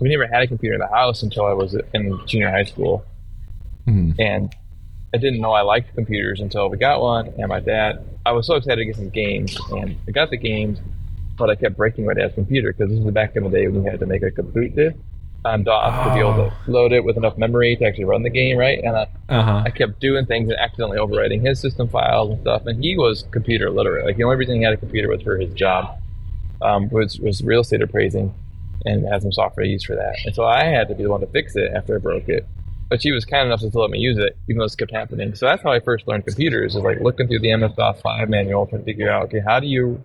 we 0.00 0.08
never 0.08 0.26
had 0.26 0.42
a 0.42 0.46
computer 0.46 0.74
in 0.74 0.80
the 0.80 0.88
house 0.88 1.22
until 1.22 1.46
I 1.46 1.52
was 1.52 1.76
in 1.94 2.20
junior 2.26 2.50
high 2.50 2.64
school. 2.64 3.04
Mhm. 3.86 4.14
And 4.18 4.54
I 5.14 5.18
didn't 5.18 5.40
know 5.40 5.52
I 5.52 5.62
liked 5.62 5.94
computers 5.94 6.40
until 6.40 6.68
we 6.68 6.78
got 6.78 7.00
one. 7.00 7.32
And 7.38 7.48
my 7.48 7.60
dad, 7.60 8.04
I 8.24 8.32
was 8.32 8.46
so 8.46 8.54
excited 8.56 8.76
to 8.76 8.84
get 8.84 8.96
some 8.96 9.10
games. 9.10 9.58
And 9.70 9.96
I 10.06 10.10
got 10.12 10.30
the 10.30 10.36
games, 10.36 10.78
but 11.36 11.50
I 11.50 11.54
kept 11.56 11.76
breaking 11.76 12.04
my 12.06 12.14
dad's 12.14 12.34
computer 12.34 12.72
because 12.72 12.90
this 12.90 13.00
was 13.00 13.12
back 13.12 13.34
in 13.36 13.44
the 13.44 13.50
day 13.50 13.66
when 13.66 13.82
you 13.84 13.90
had 13.90 14.00
to 14.00 14.06
make 14.06 14.22
a 14.22 14.42
boot 14.42 14.76
disk 14.76 14.96
on 15.44 15.64
DOS 15.64 16.06
to 16.06 16.14
be 16.14 16.20
able 16.20 16.34
to 16.34 16.52
load 16.70 16.92
it 16.92 17.02
with 17.04 17.16
enough 17.16 17.36
memory 17.36 17.74
to 17.74 17.84
actually 17.84 18.04
run 18.04 18.22
the 18.22 18.30
game, 18.30 18.56
right? 18.56 18.78
And 18.84 18.96
I, 18.96 19.06
Uh-huh. 19.28 19.62
I 19.66 19.70
kept 19.70 19.98
doing 19.98 20.24
things 20.24 20.48
and 20.48 20.56
accidentally 20.58 20.98
overwriting 20.98 21.44
his 21.44 21.58
system 21.60 21.88
files 21.88 22.30
and 22.30 22.40
stuff. 22.42 22.64
And 22.66 22.82
he 22.82 22.96
was 22.96 23.24
computer 23.32 23.68
literate. 23.70 24.06
Like 24.06 24.16
the 24.16 24.22
only 24.24 24.36
reason 24.36 24.56
he 24.56 24.62
had 24.62 24.74
a 24.74 24.76
computer 24.76 25.08
was 25.08 25.20
for 25.22 25.36
his 25.38 25.52
job, 25.54 25.98
um, 26.60 26.88
was 26.90 27.18
was 27.18 27.42
real 27.42 27.62
estate 27.62 27.82
appraising, 27.82 28.32
and 28.84 29.04
had 29.04 29.22
some 29.22 29.32
software 29.32 29.66
used 29.66 29.84
for 29.86 29.96
that. 29.96 30.14
And 30.24 30.32
so 30.32 30.44
I 30.44 30.62
had 30.64 30.86
to 30.88 30.94
be 30.94 31.02
the 31.02 31.10
one 31.10 31.20
to 31.22 31.26
fix 31.26 31.56
it 31.56 31.72
after 31.74 31.96
I 31.96 31.98
broke 31.98 32.28
it. 32.28 32.46
But 32.92 33.00
she 33.00 33.10
was 33.10 33.24
kind 33.24 33.46
enough 33.46 33.60
to 33.60 33.70
let 33.78 33.88
me 33.88 34.00
use 34.00 34.18
it, 34.18 34.36
even 34.50 34.58
though 34.58 34.66
this 34.66 34.74
kept 34.74 34.90
happening. 34.92 35.34
So 35.34 35.46
that's 35.46 35.62
how 35.62 35.72
I 35.72 35.80
first 35.80 36.06
learned 36.06 36.26
computers. 36.26 36.76
Is 36.76 36.82
like 36.82 37.00
looking 37.00 37.26
through 37.26 37.38
the 37.38 37.56
MS 37.56 37.72
DOS 37.74 38.02
five 38.02 38.28
manual 38.28 38.66
trying 38.66 38.82
to 38.82 38.84
figure 38.84 39.10
out, 39.10 39.22
okay, 39.28 39.40
how 39.40 39.60
do 39.60 39.66
you 39.66 40.04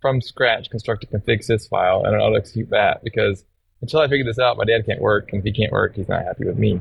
from 0.00 0.20
scratch 0.20 0.70
construct 0.70 1.02
a 1.02 1.08
config 1.08 1.44
sys 1.44 1.68
file 1.68 2.04
and 2.04 2.14
auto 2.14 2.36
execute 2.36 2.70
that? 2.70 3.02
Because 3.02 3.42
until 3.80 3.98
I 3.98 4.06
figured 4.06 4.28
this 4.28 4.38
out, 4.38 4.56
my 4.56 4.64
dad 4.64 4.86
can't 4.86 5.00
work, 5.00 5.32
and 5.32 5.40
if 5.40 5.44
he 5.46 5.52
can't 5.52 5.72
work, 5.72 5.96
he's 5.96 6.08
not 6.08 6.22
happy 6.22 6.44
with 6.44 6.56
me. 6.56 6.80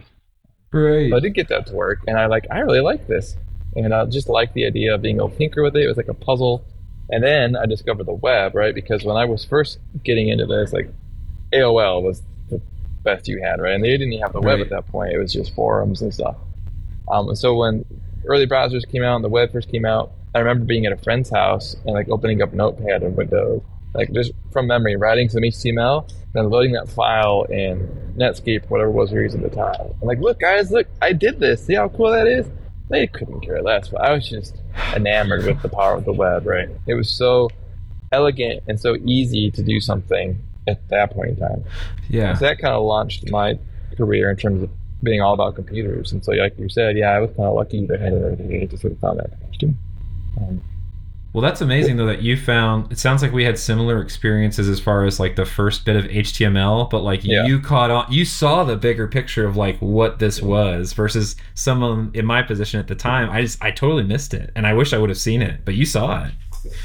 Right. 0.72 1.10
So 1.10 1.18
I 1.18 1.20
did 1.22 1.34
get 1.34 1.48
that 1.48 1.66
to 1.66 1.74
work, 1.74 2.02
and 2.06 2.20
I 2.20 2.28
like 2.28 2.46
I 2.52 2.60
really 2.60 2.82
like 2.82 3.08
this, 3.08 3.36
and 3.76 3.96
I 3.96 4.06
just 4.06 4.30
like 4.30 4.54
the 4.54 4.68
idea 4.68 4.94
of 4.94 5.02
being 5.02 5.16
able 5.16 5.32
to 5.32 5.38
tinker 5.38 5.64
with 5.64 5.76
it. 5.76 5.86
It 5.86 5.88
was 5.88 5.98
like 5.98 6.08
a 6.08 6.14
puzzle, 6.14 6.66
and 7.10 7.24
then 7.24 7.56
I 7.56 7.66
discovered 7.66 8.06
the 8.06 8.14
web, 8.14 8.54
right? 8.54 8.76
Because 8.76 9.04
when 9.04 9.18
I 9.18 9.26
was 9.26 9.44
first 9.44 9.80
getting 10.04 10.28
into 10.28 10.46
this, 10.46 10.72
like 10.72 10.94
AOL 11.52 12.04
was 12.04 12.22
the 12.52 12.62
best 13.10 13.28
you 13.28 13.38
had, 13.42 13.60
right? 13.62 13.74
And 13.76 13.84
they 13.84 13.90
didn't 13.90 14.12
even 14.14 14.22
have 14.22 14.34
the 14.34 14.42
web 14.42 14.58
Right. 14.60 14.62
at 14.62 14.70
that 14.70 14.86
point; 14.88 15.14
it 15.14 15.18
was 15.18 15.32
just 15.34 15.54
forums 15.56 16.02
and 16.02 16.14
stuff. 16.14 16.36
Um, 17.10 17.30
and 17.30 17.38
so 17.38 17.56
when 17.56 17.86
early 18.26 18.46
browsers 18.48 18.86
came 18.92 19.04
out 19.04 19.16
and 19.16 19.24
the 19.24 19.30
web 19.30 19.52
first 19.52 19.70
came 19.72 19.86
out, 19.86 20.12
I 20.36 20.40
remember 20.40 20.66
being 20.66 20.86
at 20.86 20.92
a 20.92 20.98
friend's 20.98 21.30
house 21.30 21.76
and 21.86 21.94
like 21.94 22.10
opening 22.10 22.42
up 22.42 22.52
Notepad 22.54 23.02
and 23.04 23.16
Windows, 23.16 23.62
like 23.94 24.12
just 24.14 24.32
from 24.52 24.68
memory, 24.68 24.96
writing 24.98 25.30
some 25.30 25.42
HTML, 25.44 26.10
then 26.34 26.50
loading 26.50 26.74
that 26.74 26.90
file 26.90 27.44
in 27.50 27.88
Netscape, 28.18 28.70
whatever 28.70 28.90
it 28.90 28.94
was 28.94 29.12
we 29.12 29.18
were 29.18 29.24
using 29.24 29.44
at 29.44 29.50
the 29.52 29.56
time. 29.56 29.94
I'm 30.02 30.08
like, 30.08 30.20
look, 30.20 30.40
guys, 30.40 30.70
look, 30.72 30.88
I 31.02 31.14
did 31.14 31.40
this. 31.40 31.66
See 31.66 31.76
how 31.76 31.88
cool 31.90 32.12
that 32.12 32.28
is? 32.28 32.46
They 32.90 33.08
couldn't 33.08 33.42
care 33.42 33.62
less, 33.62 33.88
but 33.90 34.02
I 34.02 34.12
was 34.14 34.28
just 34.30 34.56
enamored 34.96 35.46
with 35.46 35.62
the 35.62 35.70
power 35.70 35.96
of 35.96 36.06
the 36.06 36.14
web, 36.14 36.46
right? 36.46 36.70
It 36.88 36.94
was 36.96 37.10
so 37.10 37.50
elegant 38.12 38.64
and 38.68 38.80
so 38.80 38.96
easy 39.06 39.50
to 39.52 39.62
do 39.64 39.80
something 39.80 40.40
at 40.68 40.88
that 40.90 41.12
point 41.12 41.30
in 41.32 41.36
time. 41.38 41.64
yeah. 42.10 42.34
So 42.36 42.46
that 42.46 42.60
kind 42.60 42.74
of 42.74 42.84
launched 42.84 43.30
my 43.32 43.58
career 43.98 44.30
in 44.30 44.38
terms 44.38 44.64
of 44.64 44.70
being 45.04 45.22
all 45.22 45.34
about 45.34 45.56
computers. 45.56 46.12
And 46.12 46.24
so, 46.24 46.32
like 46.34 46.58
you 46.58 46.70
said, 46.70 46.98
yeah, 46.98 47.12
I 47.12 47.20
was 47.20 47.30
kind 47.32 47.48
of 47.50 47.56
lucky 47.56 47.86
that 47.86 48.02
I 48.02 48.06
had 48.60 48.70
to 48.72 48.78
sort 48.78 48.94
of 48.94 49.00
found 49.00 49.20
that 49.20 49.30
costume. 49.42 49.78
Um, 50.40 50.62
Well, 51.34 51.42
that's 51.44 51.62
amazing 51.62 51.98
though 51.98 52.08
that 52.08 52.22
you 52.24 52.36
found. 52.36 52.92
It 52.92 52.98
sounds 52.98 53.22
like 53.22 53.32
we 53.32 53.44
had 53.44 53.60
similar 53.60 54.02
experiences 54.02 54.68
as 54.68 54.80
far 54.80 55.04
as 55.06 55.20
like 55.20 55.36
the 55.36 55.46
first 55.46 55.86
bit 55.86 55.96
of 55.96 56.06
HTML, 56.06 56.90
but 56.90 57.04
like 57.04 57.24
Yeah. 57.24 57.46
you 57.46 57.60
caught 57.60 57.92
on, 57.92 58.12
you 58.12 58.26
saw 58.26 58.64
the 58.64 58.76
bigger 58.76 59.08
picture 59.08 59.46
of 59.46 59.56
like 59.56 59.78
what 59.80 60.18
this 60.20 60.42
was 60.42 60.94
versus 60.94 61.36
someone 61.54 62.10
in 62.16 62.26
my 62.26 62.42
position 62.42 62.80
at 62.80 62.88
the 62.88 62.96
time. 62.96 63.30
I 63.30 63.42
just 63.42 63.64
I 63.64 63.70
totally 63.72 64.04
missed 64.04 64.34
it, 64.34 64.52
and 64.56 64.66
I 64.66 64.74
wish 64.74 64.94
I 64.94 64.98
would 64.98 65.10
have 65.10 65.20
seen 65.20 65.42
it, 65.44 65.62
but 65.64 65.76
you 65.76 65.86
saw 65.86 66.26
it. 66.26 66.32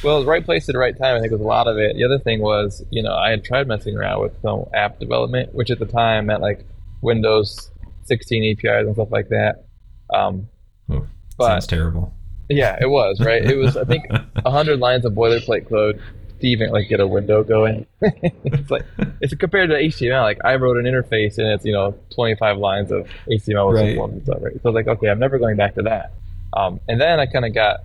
Well, 0.02 0.16
it 0.16 0.18
was 0.20 0.26
right 0.26 0.44
place 0.44 0.68
at 0.68 0.72
the 0.72 0.78
right 0.78 0.96
time. 0.96 1.16
I 1.16 1.20
think 1.20 1.32
was 1.32 1.40
a 1.40 1.44
lot 1.44 1.66
of 1.68 1.78
it. 1.78 1.96
The 1.96 2.04
other 2.04 2.18
thing 2.18 2.40
was, 2.40 2.84
you 2.90 3.02
know, 3.02 3.14
I 3.14 3.30
had 3.30 3.44
tried 3.44 3.66
messing 3.68 3.96
around 3.96 4.20
with 4.22 4.32
some 4.42 4.64
app 4.74 4.98
development, 4.98 5.54
which 5.54 5.70
at 5.70 5.78
the 5.78 5.86
time 5.86 6.26
meant 6.26 6.40
like 6.42 6.64
Windows 7.00 7.70
16 8.04 8.52
APIs 8.58 8.86
and 8.86 8.94
stuff 8.94 9.10
like 9.10 9.28
that. 9.28 9.64
Um, 10.12 10.48
Oh, 10.90 11.06
but 11.38 11.46
Sounds 11.46 11.66
terrible. 11.66 12.12
yeah, 12.48 12.76
it 12.80 12.88
was 12.88 13.20
right. 13.20 13.42
It 13.44 13.56
was 13.56 13.76
I 13.76 13.84
think 13.84 14.04
hundred 14.46 14.80
lines 14.80 15.04
of 15.04 15.12
boilerplate 15.12 15.68
code 15.68 16.00
to 16.40 16.46
even 16.46 16.70
like 16.70 16.88
get 16.88 17.00
a 17.00 17.06
window 17.06 17.42
going. 17.44 17.86
it's 18.02 18.70
like 18.70 18.84
it's 19.20 19.32
compared 19.34 19.70
to 19.70 19.76
HTML. 19.76 20.22
Like 20.22 20.38
I 20.44 20.56
wrote 20.56 20.76
an 20.76 20.84
interface 20.84 21.38
and 21.38 21.46
it's 21.48 21.64
you 21.64 21.72
know 21.72 21.94
25 22.14 22.58
lines 22.58 22.90
of 22.90 23.08
HTML 23.28 23.68
with 23.72 23.80
Right. 23.80 23.96
some 23.96 24.10
and 24.10 24.22
stuff. 24.24 24.38
Right. 24.40 24.60
So 24.62 24.70
like, 24.70 24.88
okay, 24.88 25.08
I'm 25.08 25.18
never 25.20 25.38
going 25.38 25.56
back 25.56 25.74
to 25.76 25.82
that. 25.82 26.12
Um, 26.54 26.80
and 26.88 27.00
then 27.00 27.18
I 27.20 27.26
kind 27.26 27.44
of 27.46 27.54
got 27.54 27.80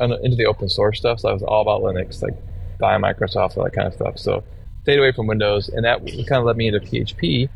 into 0.00 0.36
the 0.36 0.46
open 0.46 0.68
source 0.68 0.98
stuff. 0.98 1.20
So 1.20 1.28
I 1.28 1.32
was 1.32 1.42
all 1.42 1.62
about 1.62 1.82
Linux, 1.82 2.22
like 2.22 2.34
by 2.78 2.96
Microsoft, 2.98 3.56
all 3.56 3.64
that 3.64 3.72
kind 3.72 3.88
of 3.88 3.94
stuff. 3.94 4.18
So 4.18 4.44
stayed 4.82 4.98
away 4.98 5.12
from 5.12 5.26
Windows, 5.26 5.68
and 5.68 5.84
that 5.84 6.00
kind 6.28 6.40
of 6.40 6.44
led 6.44 6.56
me 6.56 6.68
into 6.68 6.80
PHP, 6.80 7.48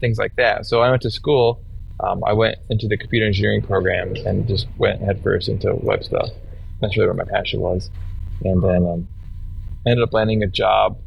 things 0.00 0.18
like 0.18 0.34
that. 0.36 0.66
So 0.66 0.80
I 0.80 0.90
went 0.90 1.02
to 1.02 1.10
school. 1.10 1.60
Um, 2.00 2.24
I 2.24 2.32
went 2.32 2.58
into 2.68 2.88
the 2.88 2.96
computer 2.96 3.26
engineering 3.26 3.62
program 3.62 4.16
and 4.26 4.48
just 4.48 4.66
went 4.78 5.00
headfirst 5.00 5.48
into 5.48 5.74
web 5.76 6.02
stuff. 6.02 6.30
That's 6.80 6.96
really 6.96 7.08
where 7.08 7.24
my 7.24 7.30
passion 7.30 7.60
was. 7.60 7.90
And 8.44 8.62
then 8.62 8.84
um, 8.84 9.08
ended 9.86 10.02
up 10.02 10.12
landing 10.12 10.42
a 10.42 10.48
job 10.48 10.98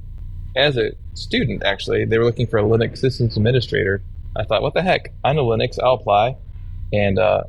as 0.56 0.78
a 0.78 0.92
student, 1.14 1.64
actually. 1.64 2.06
They 2.06 2.18
were 2.18 2.24
looking 2.24 2.48
for 2.48 2.60
a 2.60 2.64
Linux 2.64 3.00
systems 3.00 3.36
administrator. 3.36 4.02
I 4.38 4.44
thought, 4.44 4.62
what 4.62 4.74
the 4.74 4.82
heck? 4.82 5.14
I 5.24 5.34
know 5.34 5.46
Linux, 5.46 5.78
I'll 5.82 5.94
apply. 5.94 6.38
And 6.94 7.20
uh, 7.20 7.44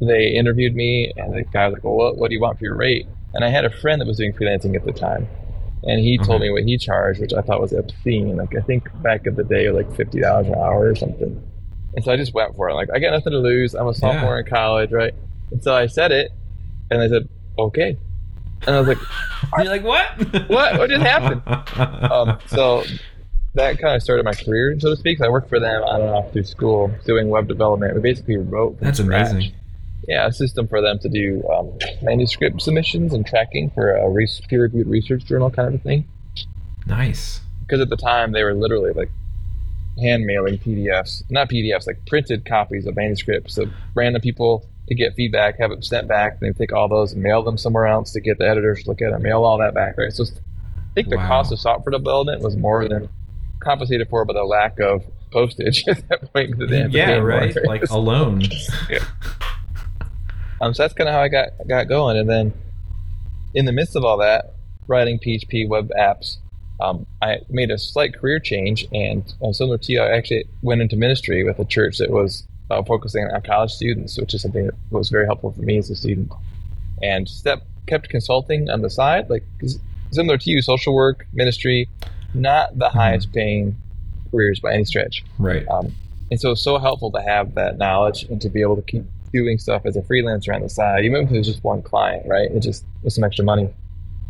they 0.00 0.28
interviewed 0.28 0.74
me, 0.74 1.12
and 1.16 1.32
the 1.34 1.42
guy 1.44 1.66
was 1.68 1.74
like, 1.74 1.84
well, 1.84 1.94
what, 1.94 2.16
what 2.18 2.28
do 2.28 2.34
you 2.34 2.40
want 2.40 2.58
for 2.58 2.64
your 2.64 2.76
rate? 2.76 3.06
And 3.32 3.44
I 3.44 3.48
had 3.50 3.64
a 3.64 3.70
friend 3.70 4.00
that 4.00 4.06
was 4.06 4.18
doing 4.18 4.32
freelancing 4.32 4.74
at 4.76 4.84
the 4.84 4.92
time. 4.92 5.26
And 5.84 6.00
he 6.00 6.16
told 6.18 6.40
Okay. 6.40 6.48
me 6.48 6.52
what 6.52 6.64
he 6.64 6.78
charged, 6.78 7.20
which 7.20 7.32
I 7.34 7.42
thought 7.42 7.60
was 7.60 7.72
obscene. 7.72 8.36
Like, 8.36 8.54
I 8.56 8.60
think 8.60 8.88
back 9.02 9.26
in 9.26 9.34
the 9.34 9.44
day, 9.44 9.68
like 9.70 9.88
$50 9.90 10.46
an 10.46 10.54
hour 10.54 10.88
or 10.88 10.94
something. 10.94 11.42
And 11.94 12.04
so 12.04 12.10
I 12.12 12.16
just 12.16 12.32
went 12.32 12.56
for 12.56 12.68
it. 12.70 12.74
Like, 12.74 12.88
I 12.94 12.98
got 12.98 13.10
nothing 13.10 13.32
to 13.32 13.38
lose. 13.38 13.74
I'm 13.74 13.86
a 13.88 13.94
sophomore 13.94 14.38
in 14.38 14.46
college, 14.46 14.90
right? 14.92 15.14
And 15.50 15.62
so 15.62 15.74
I 15.74 15.86
said 15.86 16.10
it, 16.10 16.30
and 16.90 17.00
they 17.02 17.08
said, 17.08 17.28
okay. 17.58 17.98
And 18.66 18.76
I 18.76 18.78
was 18.80 18.88
like, 18.88 18.98
You're 19.58 19.66
like 19.66 19.84
what? 19.84 20.06
What? 20.48 20.78
What 20.78 20.88
just 20.90 21.04
happened? 21.04 21.42
um, 22.10 22.38
so 22.46 22.82
that 23.54 23.78
kind 23.78 23.94
of 23.94 24.02
started 24.02 24.24
my 24.24 24.32
career, 24.32 24.74
so 24.80 24.88
to 24.90 24.96
speak. 24.96 25.18
So 25.18 25.26
I 25.26 25.28
worked 25.28 25.48
for 25.50 25.60
them 25.60 25.82
on 25.82 26.00
and 26.00 26.10
off 26.10 26.32
through 26.32 26.44
school 26.44 26.90
doing 27.04 27.28
web 27.28 27.46
development. 27.46 27.94
We 27.94 28.00
basically 28.00 28.36
wrote 28.38 28.80
That's 28.80 29.00
amazing. 29.00 29.52
Yeah, 30.08 30.26
a 30.26 30.32
system 30.32 30.68
for 30.68 30.80
them 30.80 30.98
to 31.00 31.08
do 31.08 31.42
um, 31.48 31.72
manuscript 32.02 32.60
submissions 32.62 33.12
and 33.14 33.26
tracking 33.26 33.70
for 33.70 33.92
a 33.96 34.08
re- 34.10 34.28
peer-reviewed 34.48 34.86
research 34.86 35.24
journal 35.24 35.50
kind 35.50 35.68
of 35.68 35.74
a 35.74 35.78
thing. 35.78 36.06
Nice. 36.86 37.40
Because 37.62 37.80
at 37.80 37.88
the 37.88 37.96
time 37.96 38.32
they 38.32 38.44
were 38.44 38.54
literally 38.54 38.92
like 38.92 39.10
hand 39.98 40.24
mailing 40.26 40.58
PDFs, 40.58 41.22
not 41.30 41.48
PDFs, 41.48 41.86
like 41.86 42.04
printed 42.06 42.44
copies 42.44 42.86
of 42.86 42.96
manuscripts 42.96 43.56
of 43.58 43.72
random 43.94 44.20
people 44.20 44.66
to 44.88 44.94
get 44.94 45.14
feedback, 45.14 45.58
have 45.58 45.70
it 45.70 45.82
sent 45.84 46.06
back, 46.08 46.32
and 46.32 46.40
then 46.42 46.54
take 46.54 46.72
all 46.72 46.88
those 46.88 47.12
and 47.14 47.22
mail 47.22 47.42
them 47.42 47.56
somewhere 47.56 47.86
else 47.86 48.12
to 48.12 48.20
get 48.20 48.36
the 48.38 48.46
editors 48.46 48.82
to 48.82 48.90
look 48.90 49.00
at 49.00 49.12
it, 49.12 49.18
mail 49.20 49.44
all 49.44 49.56
that 49.58 49.72
back, 49.72 49.96
right? 49.96 50.12
So 50.12 50.24
I 50.24 50.94
think 50.94 51.08
the 51.08 51.16
Wow. 51.16 51.26
cost 51.26 51.52
of 51.52 51.58
software 51.58 51.92
development 51.92 52.42
was 52.42 52.56
more 52.56 52.86
than 52.86 53.08
compensated 53.60 54.08
for 54.10 54.26
by 54.26 54.34
the 54.34 54.44
lack 54.44 54.78
of 54.80 55.02
postage 55.32 55.84
at 55.88 56.06
that 56.10 56.30
point. 56.34 56.50
'cause 56.50 56.58
they 56.58 56.66
didn't 56.66 56.90
to 56.92 56.98
Yeah, 56.98 57.06
pay 57.06 57.14
more, 57.20 57.24
right. 57.26 57.56
Like 57.64 57.88
alone. 57.90 58.42
Um, 60.60 60.74
so 60.74 60.82
that's 60.82 60.94
kind 60.94 61.08
of 61.08 61.14
how 61.14 61.22
I 61.22 61.28
got 61.28 61.48
got 61.68 61.88
going, 61.88 62.16
and 62.16 62.28
then 62.28 62.52
in 63.54 63.64
the 63.64 63.72
midst 63.72 63.96
of 63.96 64.04
all 64.04 64.18
that, 64.18 64.54
writing 64.86 65.18
PHP 65.18 65.68
web 65.68 65.90
apps, 65.98 66.36
um, 66.80 67.06
I 67.22 67.38
made 67.48 67.70
a 67.70 67.78
slight 67.78 68.14
career 68.14 68.40
change, 68.40 68.86
and 68.92 69.22
uh, 69.42 69.52
similar 69.52 69.78
to 69.78 69.92
you, 69.92 70.00
I 70.00 70.16
actually 70.16 70.44
went 70.62 70.80
into 70.80 70.96
ministry 70.96 71.44
with 71.44 71.58
a 71.58 71.64
church 71.64 71.98
that 71.98 72.10
was 72.10 72.46
uh, 72.70 72.82
focusing 72.82 73.24
on 73.24 73.42
college 73.42 73.72
students, 73.72 74.18
which 74.18 74.34
is 74.34 74.42
something 74.42 74.66
that 74.66 74.74
was 74.90 75.08
very 75.08 75.26
helpful 75.26 75.52
for 75.52 75.62
me 75.62 75.78
as 75.78 75.90
a 75.90 75.96
student. 75.96 76.32
And 77.02 77.28
step 77.28 77.62
kept 77.86 78.08
consulting 78.08 78.70
on 78.70 78.80
the 78.80 78.90
side, 78.90 79.28
like 79.28 79.44
similar 80.10 80.38
to 80.38 80.50
you, 80.50 80.62
social 80.62 80.94
work, 80.94 81.26
ministry, 81.32 81.88
not 82.32 82.78
the 82.78 82.88
highest 82.88 83.32
paying 83.32 83.76
careers 84.30 84.60
by 84.60 84.72
any 84.72 84.84
stretch. 84.84 85.24
Right. 85.38 85.66
Um, 85.68 85.94
and 86.30 86.40
so 86.40 86.52
it's 86.52 86.62
so 86.62 86.78
helpful 86.78 87.10
to 87.12 87.20
have 87.20 87.54
that 87.54 87.78
knowledge 87.78 88.24
and 88.24 88.40
to 88.40 88.48
be 88.48 88.62
able 88.62 88.76
to 88.76 88.82
keep 88.82 89.04
doing 89.34 89.58
stuff 89.58 89.82
as 89.84 89.96
a 89.96 90.00
freelancer 90.02 90.54
on 90.54 90.62
the 90.62 90.68
side, 90.68 91.04
even 91.04 91.24
if 91.26 91.30
it 91.32 91.36
was 91.38 91.46
just 91.48 91.62
one 91.64 91.82
client, 91.82 92.24
right? 92.26 92.48
It 92.50 92.60
just 92.60 92.86
was 93.02 93.14
some 93.16 93.24
extra 93.24 93.44
money. 93.44 93.68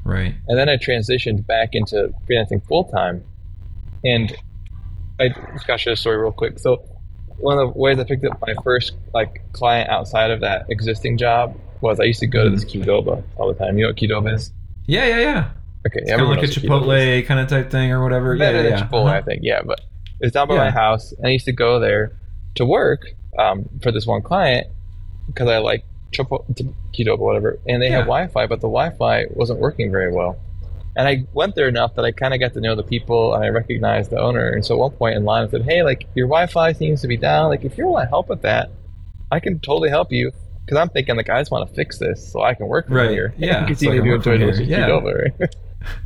Right. 0.02 0.34
And 0.48 0.58
then 0.58 0.68
I 0.68 0.76
transitioned 0.78 1.46
back 1.46 1.70
into 1.74 2.12
freelancing 2.28 2.66
full 2.66 2.84
time. 2.84 3.22
And 4.02 4.34
I 5.20 5.28
just 5.52 5.66
gotta 5.66 5.78
share 5.78 5.92
a 5.92 5.96
story 5.96 6.16
real 6.16 6.32
quick. 6.32 6.58
So 6.58 6.82
one 7.38 7.58
of 7.58 7.72
the 7.74 7.78
ways 7.78 7.98
I 7.98 8.04
picked 8.04 8.24
up 8.24 8.40
my 8.46 8.54
first 8.64 8.92
like 9.12 9.42
client 9.52 9.90
outside 9.90 10.30
of 10.30 10.40
that 10.40 10.66
existing 10.70 11.18
job 11.18 11.54
was 11.82 12.00
I 12.00 12.04
used 12.04 12.20
to 12.20 12.26
go 12.26 12.44
to 12.44 12.50
this 12.50 12.64
Qdoba 12.64 13.22
all 13.36 13.48
the 13.52 13.58
time. 13.58 13.76
You 13.78 13.84
know 13.84 13.88
what 13.90 13.96
Qdoba 13.96 14.34
is? 14.34 14.52
Yeah, 14.86 15.06
yeah, 15.06 15.18
yeah. 15.18 15.50
Okay, 15.86 16.00
It's 16.00 16.10
kind 16.10 16.22
of 16.22 16.28
like 16.28 16.38
a 16.38 16.46
knows 16.46 16.56
what 16.56 16.64
Qdoba 16.64 16.98
is. 16.98 17.24
Chipotle 17.24 17.26
kind 17.26 17.40
of 17.40 17.48
type 17.48 17.70
thing 17.70 17.92
or 17.92 18.02
whatever. 18.02 18.36
Better 18.38 18.56
yeah, 18.58 18.62
than 18.62 18.72
yeah, 18.72 18.78
yeah. 18.78 18.86
Chipotle, 18.88 19.06
I 19.06 19.18
Uh-huh. 19.18 19.26
think. 19.26 19.40
Yeah, 19.42 19.60
but 19.66 19.80
it's 20.20 20.32
down 20.32 20.48
by 20.48 20.54
Yeah. 20.54 20.64
my 20.64 20.70
house, 20.70 21.12
and 21.12 21.26
I 21.26 21.30
used 21.30 21.44
to 21.46 21.52
go 21.52 21.78
there 21.80 22.16
to 22.56 22.64
work 22.64 23.02
um, 23.38 23.68
for 23.82 23.90
this 23.90 24.06
one 24.06 24.22
client 24.22 24.68
because 25.26 25.48
I 25.48 25.58
like 25.58 25.84
triple 26.12 26.44
Qdoba, 26.96 27.18
whatever, 27.18 27.58
and 27.68 27.82
they 27.82 27.86
Yeah. 27.86 27.96
had 27.98 28.00
Wi-Fi, 28.06 28.46
but 28.46 28.60
the 28.60 28.68
Wi-Fi 28.68 29.26
wasn't 29.30 29.58
working 29.60 29.90
very 29.90 30.12
well. 30.12 30.36
And 30.96 31.08
I 31.08 31.24
went 31.32 31.56
there 31.56 31.66
enough 31.66 31.96
that 31.96 32.04
I 32.04 32.12
kind 32.12 32.32
of 32.34 32.38
got 32.40 32.52
to 32.54 32.60
know 32.60 32.76
the 32.76 32.84
people 32.84 33.34
and 33.34 33.42
I 33.44 33.48
recognized 33.48 34.10
the 34.12 34.20
owner. 34.20 34.48
And 34.50 34.64
so 34.64 34.74
at 34.76 34.78
one 34.80 34.90
point 34.92 35.16
in 35.16 35.24
line, 35.24 35.44
I 35.44 35.48
said, 35.50 35.62
"Hey, 35.62 35.82
like 35.82 36.06
your 36.14 36.28
Wi-Fi 36.28 36.72
seems 36.74 37.00
to 37.02 37.08
be 37.08 37.16
down. 37.16 37.48
Like 37.48 37.64
if 37.64 37.76
you 37.76 37.86
want 37.88 38.04
to 38.04 38.08
help 38.08 38.28
with 38.28 38.42
that, 38.42 38.70
I 39.32 39.40
can 39.40 39.58
totally 39.58 39.88
help 39.90 40.12
you." 40.12 40.30
Because 40.64 40.78
I'm 40.78 40.88
thinking 40.90 41.16
like 41.16 41.28
I 41.28 41.40
just 41.40 41.50
want 41.50 41.68
to 41.68 41.74
fix 41.74 41.98
this 41.98 42.30
so 42.32 42.42
I 42.42 42.54
can 42.54 42.68
work 42.68 42.86
from 42.86 42.96
Right. 42.96 43.10
here. 43.10 43.34
Yeah, 43.36 43.66
and 43.66 43.76
so 43.78 43.90
I 43.90 43.96
continue 43.96 43.98
can 44.00 44.04
to 44.04 44.10
work 44.14 44.22
from 44.22 44.32
enjoy 44.34 44.46
delicious 44.46 44.68
Yeah. 44.68 44.88
Qdoba. 44.88 45.22
Right? 45.40 45.54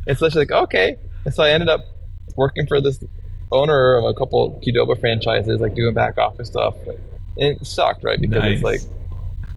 and 0.07 0.17
so 0.17 0.27
she's 0.27 0.35
like, 0.35 0.51
"Okay." 0.51 0.97
And 1.25 1.33
so 1.35 1.43
I 1.43 1.51
ended 1.51 1.69
up 1.69 1.81
working 2.35 2.65
for 2.65 2.81
this 2.81 3.03
owner 3.51 3.95
of 3.95 4.05
a 4.05 4.13
couple 4.15 4.59
Qdoba 4.65 4.99
franchises, 4.99 5.59
like 5.61 5.75
doing 5.75 5.93
back 5.93 6.17
office 6.17 6.47
stuff. 6.47 6.75
And 6.87 6.97
it 7.61 7.65
sucked, 7.65 8.03
right? 8.03 8.19
Because 8.19 8.41
Nice. 8.41 8.53
it's 8.55 8.63
like 8.63 8.81